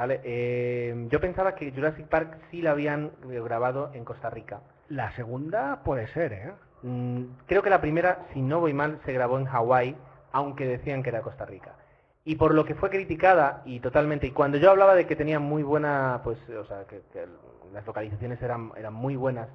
[0.00, 0.22] ¿Vale?
[0.24, 4.62] Eh, yo pensaba que Jurassic Park sí la habían eh, grabado en Costa Rica.
[4.88, 6.52] La segunda puede ser, ¿eh?
[6.80, 9.94] Mm, creo que la primera, si no voy mal, se grabó en Hawái,
[10.32, 11.74] aunque decían que era Costa Rica.
[12.24, 15.38] Y por lo que fue criticada y totalmente, y cuando yo hablaba de que tenía
[15.38, 17.26] muy buena, pues, o sea, que, que
[17.70, 19.48] las localizaciones eran, eran muy buenas,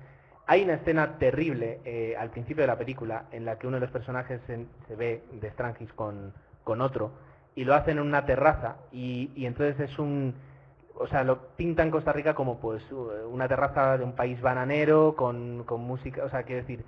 [0.46, 3.82] hay una escena terrible eh, al principio de la película en la que uno de
[3.82, 7.14] los personajes se, se ve de Strangis con, con otro
[7.56, 10.36] y lo hacen en una terraza y, y entonces es un,
[10.98, 12.84] o sea, lo pintan Costa Rica como pues
[13.30, 16.86] una terraza de un país bananero con, con música, o sea, quiero decir,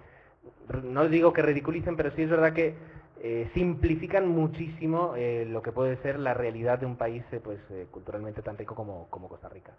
[0.84, 2.76] no digo que ridiculicen, pero sí es verdad que
[3.22, 7.60] eh, simplifican muchísimo eh, lo que puede ser la realidad de un país eh, pues
[7.72, 9.74] eh, culturalmente tan rico como, como Costa Rica.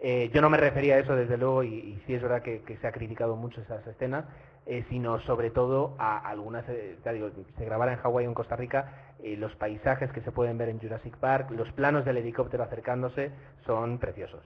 [0.00, 2.62] Eh, yo no me refería a eso desde luego y, y sí es verdad que,
[2.62, 4.26] que se ha criticado mucho esas escenas,
[4.66, 8.34] eh, sino sobre todo a algunas, eh, ya digo, se grabara en Hawái o en
[8.34, 12.18] Costa Rica, eh, los paisajes que se pueden ver en Jurassic Park, los planos del
[12.18, 13.32] helicóptero acercándose
[13.66, 14.44] son preciosos.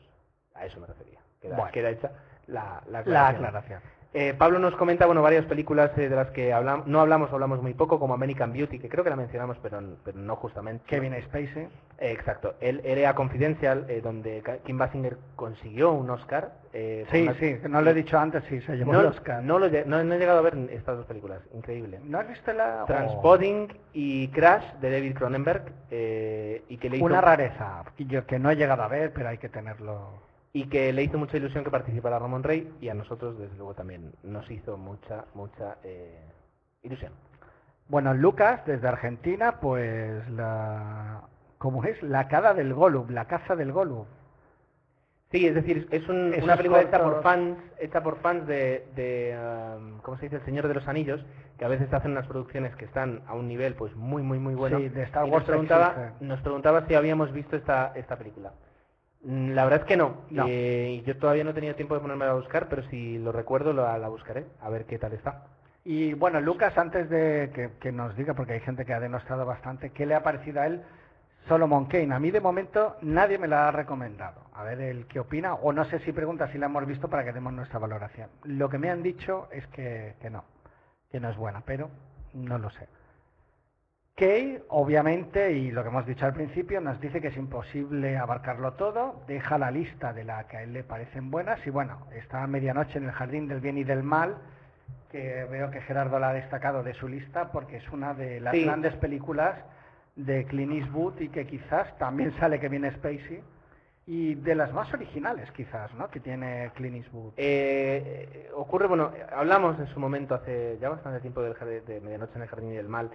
[0.54, 1.18] A eso me refería.
[1.40, 1.72] Queda, Bueno.
[1.72, 2.12] queda hecha
[2.46, 3.80] la, la La aclaración.
[4.14, 7.34] Eh, Pablo nos comenta bueno varias películas eh, de las que hablam- no hablamos o
[7.34, 10.84] hablamos muy poco, como American Beauty, que creo que la mencionamos, pero, pero no justamente.
[10.86, 11.68] Kevin Spacey.
[11.98, 12.54] Eh, exacto.
[12.60, 16.52] El Area Confidential, eh, donde Kim Basinger consiguió un Oscar.
[16.74, 19.42] eh, Sí, una- sí, no lo he dicho antes, sí, se llevó No, el Oscar.
[19.42, 21.98] no, lo no- no he llegado a ver estas dos películas, increíble.
[22.04, 22.84] ¿No has visto la...?
[22.86, 28.26] Transpoding y Crash de David Cronenberg eh, y que le hizo Una rareza, que yo
[28.26, 30.30] que no he llegado a ver, pero hay que tenerlo...
[30.52, 33.74] y que le hizo mucha ilusión que participara Ramón Rey y a nosotros desde luego
[33.74, 36.20] también nos hizo mucha mucha eh,
[36.82, 37.12] ilusión.
[37.88, 41.22] Bueno, Lucas, desde Argentina, pues la...
[41.58, 42.02] ¿Cómo es?
[42.02, 44.06] La cada del Golub, la caza del Golub.
[45.30, 49.76] Sí, es decir, es un- una película hecha por fans, hecha por fans de, de
[49.78, 50.36] um, ¿cómo se dice?
[50.36, 51.24] El Señor de los Anillos,
[51.56, 54.54] que a veces hacen unas producciones que están a un nivel pues muy muy muy
[54.54, 54.78] bueno.
[54.78, 58.52] Sí, de Star y nos preguntaba, nos preguntaba si habíamos visto esta esta película.
[59.22, 60.22] Mm, La verdad es que no.
[60.30, 60.46] No.
[60.48, 63.32] Eh, y yo todavía no he tenido tiempo de ponerme a buscar, pero si lo
[63.32, 65.44] recuerdo la, la buscaré, a ver qué tal está.
[65.84, 69.44] Y bueno, Lucas, antes de que, que nos diga, porque hay gente que ha demostrado
[69.44, 70.82] bastante, ¿qué le ha parecido a él
[71.48, 72.14] Solomon Kane?
[72.14, 74.42] A mí de momento nadie me la ha recomendado.
[74.54, 77.24] A ver el qué opina, o no sé si pregunta si la hemos visto para
[77.24, 78.28] que demos nuestra valoración.
[78.44, 80.44] Lo que me han dicho es que, que no,
[81.10, 81.90] que no es buena, pero
[82.34, 82.86] no lo sé.
[84.16, 88.74] Kay, obviamente, y lo que hemos dicho al principio, nos dice que es imposible abarcarlo
[88.74, 92.42] todo, deja la lista de la que a él le parecen buenas y bueno, está
[92.42, 94.36] a medianoche en el jardín del bien y del mal,
[95.10, 98.54] que veo que Gerardo la ha destacado de su lista porque es una de las
[98.54, 98.64] Sí.
[98.66, 99.56] grandes películas
[100.14, 103.42] de Clint Eastwood y que quizás también sale Kevin Spacey
[104.06, 106.08] y de las más originales quizás, ¿no?
[106.10, 107.32] Que tiene Clint Eastwood.
[107.38, 111.54] Eh, ocurre, bueno, hablamos en su momento hace ya bastante tiempo del
[111.86, 113.10] de Medianoche en el Jardín del Mal.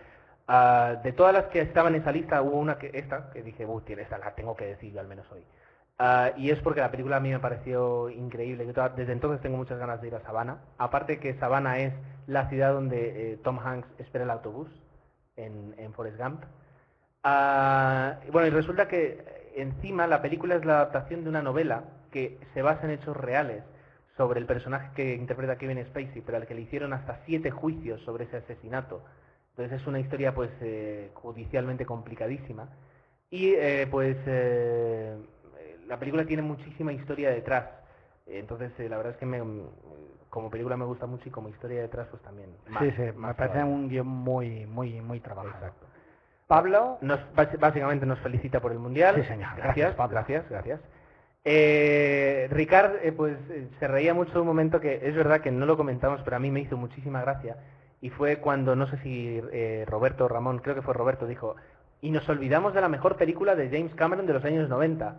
[0.47, 3.65] Ah, de todas las que estaban en esa lista, hubo una que, esta, que dije,
[3.65, 5.43] uy, tiene esta la tengo que decir yo al menos hoy.
[5.99, 8.65] Ah, y es porque la película a mí me pareció increíble.
[8.95, 10.59] Desde entonces tengo muchas ganas de ir a Savannah.
[10.77, 11.93] Aparte que Savannah es
[12.27, 14.69] la ciudad donde eh, Tom Hanks espera el autobús
[15.35, 16.43] en, en Forrest Gump.
[17.23, 21.83] Y bueno, y resulta que eh, encima la película es la adaptación de una novela
[22.11, 23.63] que se basa en hechos reales
[24.15, 28.01] sobre el personaje que interpreta Kevin Spacey, pero al que le hicieron hasta siete juicios
[28.01, 29.03] sobre ese asesinato.
[29.57, 32.69] Entonces es una historia pues eh, judicialmente complicadísima.
[33.31, 35.17] Y eh, pues eh,
[35.87, 37.65] la película tiene muchísima historia detrás.
[38.27, 39.41] Entonces eh, la verdad es que me,
[40.29, 42.51] como película me gusta mucho y como historia detrás pues también.
[42.67, 45.55] más- sí, sí, me parece un guion muy, muy, muy trabajado.
[45.55, 45.87] Exacto.
[46.45, 47.19] Pablo, Nos,
[47.59, 49.15] básicamente nos felicita por el mundial.
[49.15, 49.47] Sí, señor.
[49.55, 50.13] Gracias, Gracias, Pablo.
[50.17, 50.79] gracias, gracias.
[51.43, 55.51] Eh, Ricard, eh, pues eh, se reía mucho de un momento que es verdad que
[55.51, 57.57] no lo comentamos, pero a mí me hizo muchísima gracia.
[58.01, 61.55] Y fue cuando, no sé si eh, Roberto o Ramón, creo que fue Roberto, dijo,
[62.01, 65.15] y nos olvidamos de la mejor película de James Cameron de los años 90.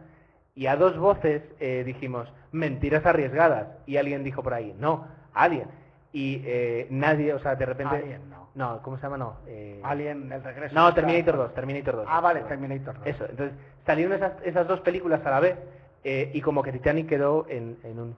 [0.54, 3.68] Y a dos voces eh, dijimos, mentiras arriesgadas.
[3.86, 5.68] Y alguien dijo por ahí, no, Alien.
[6.12, 7.96] Y eh, nadie, o sea, de repente...
[7.96, 8.38] Alien, no.
[8.54, 9.18] No, ¿cómo se llama?
[9.18, 9.36] No.
[9.46, 10.74] eh, Alien, el regreso.
[10.74, 12.06] no, está- Terminator 2, Terminator 2.
[12.08, 13.06] Ah, vale, Terminator 2.
[13.06, 13.56] Eso, entonces
[13.86, 15.56] salieron esas, esas dos películas a la vez
[16.02, 18.16] eh, y como que Titanic quedó en, en un...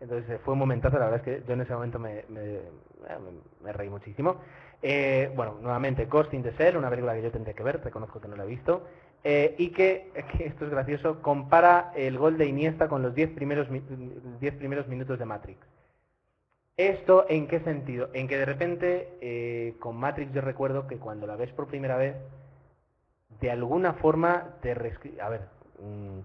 [0.00, 2.70] Entonces eh, fue un momentazo, la verdad es que yo en ese momento me, eh,
[3.64, 4.36] reí muchísimo.
[4.82, 8.20] Eh, bueno, nuevamente, Ghost in the Shell, una película que yo tendré que ver, reconozco
[8.20, 8.86] que no la he visto,
[9.24, 13.82] y que, esto es gracioso, compara el gol de Iniesta con los 10 primeros, mi-
[14.40, 15.58] 10 primeros minutos de Matrix.
[16.76, 18.08] ¿Esto en qué sentido?
[18.12, 21.96] En que de repente eh, con Matrix yo recuerdo que cuando la ves por primera
[21.96, 22.14] vez,
[23.40, 24.70] de alguna forma te
[25.20, 25.40] A ver,
[25.80, 26.20] mm,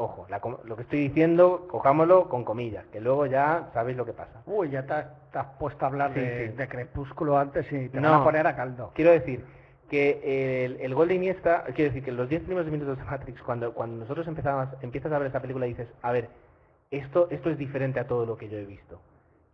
[0.00, 4.12] Ojo, la lo que estoy diciendo, cojámoslo con comillas, que luego ya sabéis lo que
[4.12, 4.42] pasa.
[4.46, 4.94] Uy, ya te
[5.32, 6.56] te has puesto a hablar Sí, de, sí.
[6.56, 8.12] de Crepúsculo antes y te No.
[8.12, 8.92] van a poner a caldo.
[8.94, 9.44] Quiero decir
[9.90, 13.42] que el, el gol de Iniesta, quiero decir que los 10 primeros minutos de Matrix,
[13.42, 16.28] cuando, cuando nosotros empezamos, empiezas a ver esa película y dices, a ver,
[16.92, 19.00] esto, esto es diferente a todo lo que yo he visto.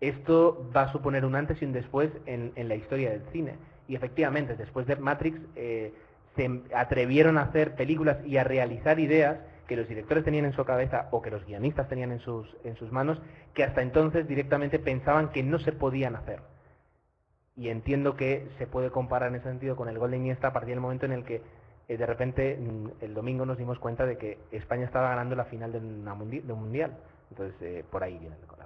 [0.02, 3.54] Esto va a suponer un antes y un después en, en la historia del cine.
[3.88, 5.94] Y efectivamente, después de Matrix, eh,
[6.36, 10.64] se atrevieron a hacer películas y a realizar ideas que los directores tenían en su
[10.64, 13.20] cabeza o que los guionistas tenían en sus, en sus manos,
[13.54, 16.40] que hasta entonces directamente pensaban que no se podían hacer
[17.56, 20.52] y entiendo que se puede comparar en ese sentido con el gol de Iniesta a
[20.52, 21.42] partir del momento en el que
[21.88, 25.44] eh, de repente mm, el domingo nos dimos cuenta de que España estaba ganando la
[25.44, 26.96] final de, un mundial.
[27.30, 28.63] Entonces, eh, por ahí viene la comparación.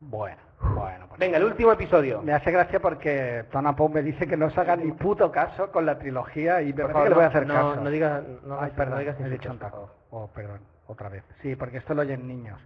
[0.00, 0.36] Bueno,
[0.74, 1.06] bueno.
[1.08, 2.20] pues- Venga, el último episodio.
[2.22, 5.72] Me hace gracia porque Tona Pau me dice que no se haga ni puto caso
[5.72, 7.54] con la trilogía y me Por parece favor, que le voy a no- hacer no-
[7.54, 7.80] caso.
[7.84, 9.90] no digas- no- Ay, no perdón, digas he dicho un taco.
[10.10, 11.24] Oh, perdón, otra vez.
[11.42, 12.60] Sí, porque esto lo oyen niños.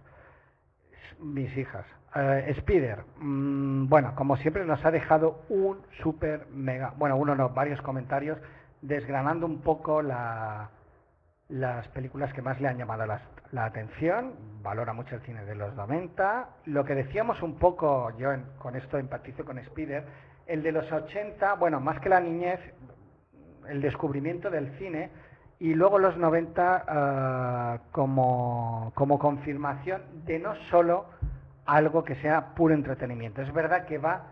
[1.19, 1.85] Mis hijas.
[2.15, 7.49] Eh, Spider, mm, bueno, como siempre nos ha dejado un super mega, bueno, uno no,
[7.49, 8.37] varios comentarios
[8.81, 10.69] desgranando un poco la,
[11.47, 13.21] las películas que más le han llamado la,
[13.51, 14.33] la atención,
[14.63, 18.75] valora mucho el cine de los 90, lo que decíamos un poco, yo en- con
[18.75, 20.05] esto empatizo con Spider,
[20.47, 22.59] el de los 80, bueno, más que la niñez,
[23.67, 25.09] el descubrimiento del cine,
[25.59, 31.05] y luego los 90 ah, como, como confirmación de no solo
[31.65, 34.23] algo que sea puro entretenimiento, es verdad que va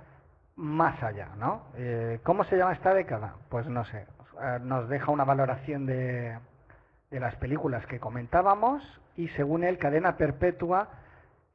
[0.55, 1.63] más allá, ¿no?
[1.77, 3.35] Eh, ¿Cómo se llama esta década?
[3.49, 4.05] Pues no sé,
[4.41, 6.37] Eh, nos deja una valoración de,
[7.11, 8.81] de las películas que comentábamos
[9.19, 10.89] y según él, Cadena Perpetua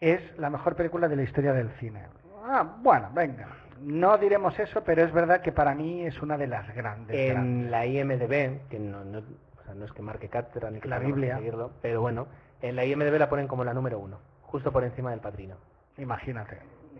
[0.00, 2.02] es la mejor película de la historia del cine.
[2.44, 3.48] Ah, bueno, venga,
[3.80, 7.16] no diremos eso, pero es verdad que para mí es una de las grandes.
[7.16, 7.70] En grandes.
[7.70, 10.98] la IMDB, que no, no, o sea, no es que marque cátedra ni que La
[10.98, 11.36] Biblia.
[11.38, 12.26] seguirlo, pero bueno,
[12.60, 15.56] en la IMDB la ponen como la número uno, justo por encima del Padrino.
[15.96, 16.58] Imagínate.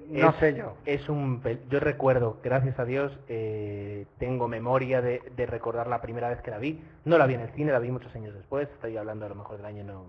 [0.09, 0.77] No Es- sé yo.
[0.85, 6.29] Es un, yo recuerdo, gracias a Dios, eh, tengo memoria de, de recordar la primera
[6.29, 6.83] vez que la vi.
[7.05, 8.69] No la vi en el cine, la vi muchos años después.
[8.69, 10.05] Estoy hablando a lo mejor del año no,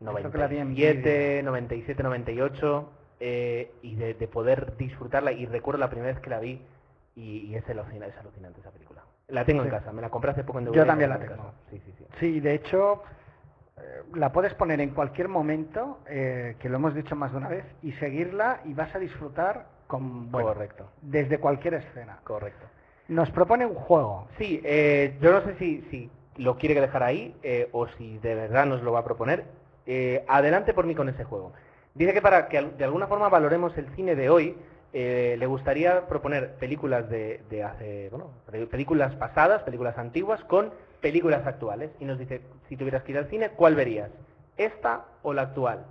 [0.00, 1.42] 97, vídeo.
[1.50, 5.32] 97, 98, eh, y de, de poder disfrutarla.
[5.32, 6.62] Y recuerdo la primera vez que la vi
[7.16, 9.02] y, y es, alucina- es alucinante esa película.
[9.28, 9.68] La tengo Sí.
[9.68, 10.74] en casa, me la compré hace poco en DVD.
[10.76, 11.36] Yo también la en tengo.
[11.36, 11.52] casa.
[11.70, 12.04] Sí, sí, sí.
[12.20, 13.02] Sí, de hecho,
[13.76, 17.48] eh, la puedes poner en cualquier momento, eh, que lo hemos dicho más de una
[17.48, 22.20] vez, y seguirla y vas a disfrutar con, bueno, Correcto, desde cualquier escena.
[22.24, 22.66] correcto.
[23.08, 24.28] Nos propone un juego.
[24.38, 28.34] Sí, eh, yo no sé si, si lo quiere dejar ahí eh, o si de
[28.34, 29.44] verdad nos lo va a proponer.
[29.90, 31.54] Eh, adelante por mí con ese juego.
[31.94, 34.54] Dice que para que de alguna forma valoremos el cine de hoy,
[34.92, 40.70] eh, le gustaría proponer películas de, hace, bueno, pe- películas pasadas, películas antiguas, con
[41.00, 41.90] películas actuales.
[42.00, 44.10] Y nos dice, si tuvieras que ir al cine, ¿cuál verías?
[44.58, 45.86] ¿Esta o la actual?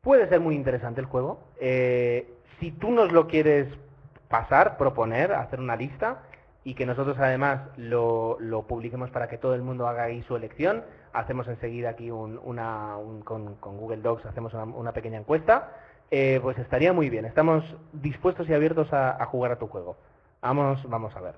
[0.00, 1.40] Puede ser muy interesante el juego.
[1.60, 3.66] Eh, si tú nos lo quieres
[4.28, 6.22] pasar, proponer, hacer una lista
[6.62, 10.84] y que nosotros además lo publiquemos para que todo el mundo haga ahí su elección,
[11.14, 15.72] hacemos enseguida aquí un- una, un- con, con Google Docs, hacemos una, una pequeña encuesta,
[16.10, 17.24] eh, pues estaría muy bien.
[17.24, 19.96] Estamos dispuestos y abiertos a, a jugar a tu juego.
[20.42, 21.34] Vamos, vamos a ver.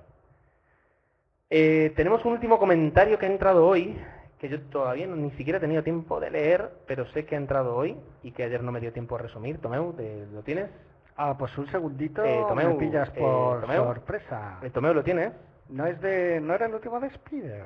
[1.49, 3.97] Eh, tenemos un último comentario que ha entrado hoy,
[4.39, 7.37] que yo todavía no- ni siquiera he tenido tiempo de leer, pero sé que ha
[7.37, 9.59] entrado hoy y que ayer no me dio tiempo a resumir.
[9.59, 10.69] Tomeu, ¿te- ¿lo tienes?
[11.15, 13.83] Ah, pues un segundito, Eh, Tomeu, me pillas eh, por Tomeu.
[13.85, 14.59] sorpresa.
[14.61, 15.31] Eh, Tomeu, ¿lo tienes?
[15.69, 17.65] No es de, no era el último de Spider.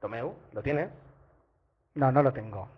[0.00, 0.88] Tomeu, ¿lo tienes?
[1.94, 2.68] No, no lo tengo.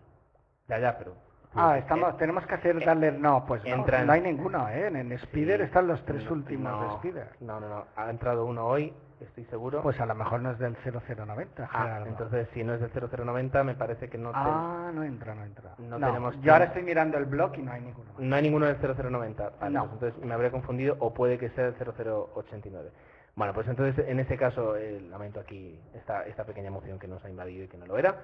[0.69, 1.15] Ya, ya, pero...
[1.55, 4.87] Ah, Eh, estamos, tenemos que hacer darle, no, pues no, no hay ninguno, ¿eh?
[4.87, 5.65] En, en Spider Sí.
[5.65, 7.29] están los tres No, últimos de no, Spider.
[7.41, 7.85] No, no, no.
[7.95, 9.83] Ha entrado uno hoy, estoy seguro.
[9.83, 13.65] Pues a lo mejor no es del 0090, ah, entonces si no es del 0090
[13.65, 15.75] me parece que no, Ah, no entra, no entra.
[15.77, 18.13] No tenemos yo ahora estoy mirando el blog y no hay ninguno.
[18.17, 19.51] no hay ninguno del 0090.
[19.61, 19.81] Vale, No.
[19.91, 22.91] pues entonces me habré confundido o puede que sea el 0089.
[23.35, 27.23] Bueno, pues entonces en ese caso eh, lamento aquí esta, esta pequeña emoción que nos
[27.25, 28.17] ha invadido y que no lo era.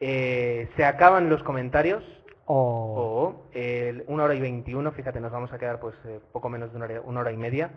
[0.00, 2.04] Eh, se acaban los comentarios
[2.46, 2.54] O...
[2.54, 6.70] o el una hora y 21, fíjate, nos vamos a quedar pues eh, poco menos
[6.70, 7.70] de una hora, una hora y media.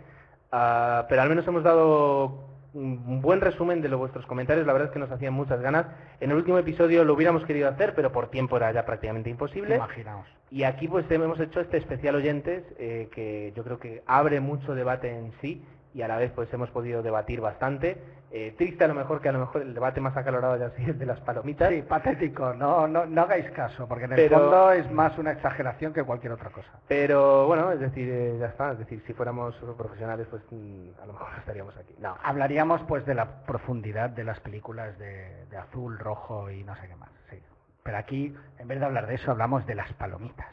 [0.51, 4.93] Ah, pero al menos hemos dado un buen resumen de vuestros comentarios, la verdad es
[4.93, 5.87] que nos hacían muchas ganas.
[6.19, 9.75] En el último episodio lo hubiéramos querido hacer, pero por tiempo era ya prácticamente imposible.
[9.75, 10.27] Imaginaos.
[10.49, 14.73] Y aquí pues hemos hecho este especial oyentes eh, que yo creo que abre mucho
[14.75, 15.63] debate en sí
[15.93, 18.01] y a la vez pues hemos podido debatir bastante.
[18.33, 20.91] Eh, triste a lo mejor que a lo mejor el debate más acalorado haya sido
[20.91, 21.69] el de las palomitas.
[21.69, 25.31] Sí, patético, no, no, no hagáis caso, porque en el Pero- fondo es más una
[25.33, 26.69] exageración que cualquier otra cosa.
[26.87, 28.71] Pero bueno, es decir, eh, ya está.
[28.71, 31.93] Es decir, si fuéramos profesionales, pues mm, a lo mejor estaríamos aquí.
[31.99, 32.15] No.
[32.23, 36.87] Hablaríamos pues de la profundidad de las películas de, de azul, rojo y no sé
[36.87, 37.09] qué más.
[37.29, 37.37] Sí.
[37.83, 40.47] Pero aquí, en vez de hablar de eso, hablamos de las palomitas.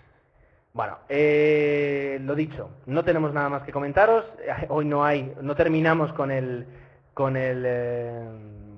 [0.78, 4.24] Bueno, eh, lo dicho, no tenemos nada más que comentaros.
[4.68, 6.68] Hoy no hay, no terminamos con el,
[7.14, 8.22] con el, eh,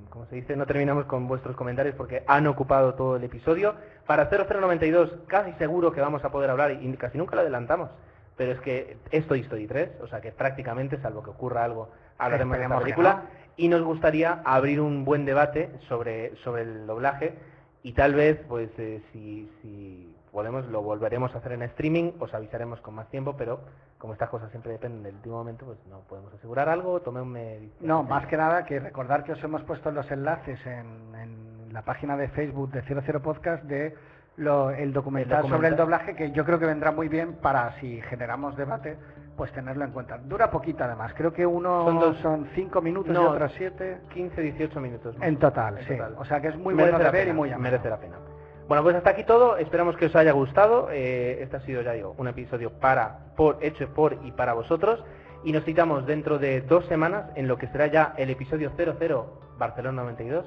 [0.08, 0.56] ¿cómo se dice?
[0.56, 3.74] No terminamos con vuestros comentarios porque han ocupado todo el episodio.
[4.06, 7.90] Para 0092 casi seguro que vamos a poder hablar y casi nunca lo adelantamos.
[8.34, 11.90] Pero es que es Toy Story 3, o sea que prácticamente, salvo que ocurra algo,
[12.16, 13.22] hablaremos de esta película.
[13.58, 17.34] Y nos gustaría abrir un buen debate sobre, sobre el doblaje
[17.82, 22.32] y tal vez, pues, eh, si, si podemos, lo volveremos a hacer en streaming, os
[22.34, 23.60] avisaremos con más tiempo, pero
[23.98, 28.02] como estas cosas siempre dependen del último momento, pues no podemos asegurar algo, tomé No,
[28.02, 32.16] más que nada que recordar que os hemos puesto los enlaces en, en la página
[32.16, 33.94] de Facebook de 00 Podcast de
[34.36, 37.72] lo- el, documental El sobre el doblaje que yo creo que vendrá muy bien para
[37.80, 38.96] si generamos debate,
[39.36, 40.18] pues tenerlo en cuenta.
[40.18, 43.98] Dura poquito además, creo que uno Son dos- son cinco minutos y No, otros siete
[44.14, 45.16] 15, 18 minutos.
[45.18, 45.96] más en total, en sí.
[45.96, 46.14] total.
[46.18, 47.62] O sea que es muy Merece bueno de ver y muy ameno.
[47.70, 48.16] Merece la pena.
[48.70, 49.56] Bueno, pues hasta aquí todo.
[49.56, 50.92] Esperamos que os haya gustado.
[50.92, 55.02] Eh, este ha sido, ya digo, un episodio para, por, hecho por y para vosotros.
[55.42, 59.56] Y nos citamos dentro de dos semanas en lo que será ya el episodio 00
[59.58, 60.46] Barcelona 92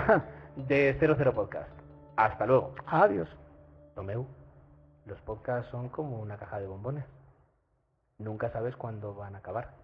[0.56, 1.70] de 00 Podcast.
[2.16, 2.74] Hasta luego.
[2.84, 3.28] Adiós.
[3.94, 4.26] Tomeu,
[5.06, 7.04] los podcasts son como una caja de bombones.
[8.18, 9.81] Nunca sabes cuándo van a acabar.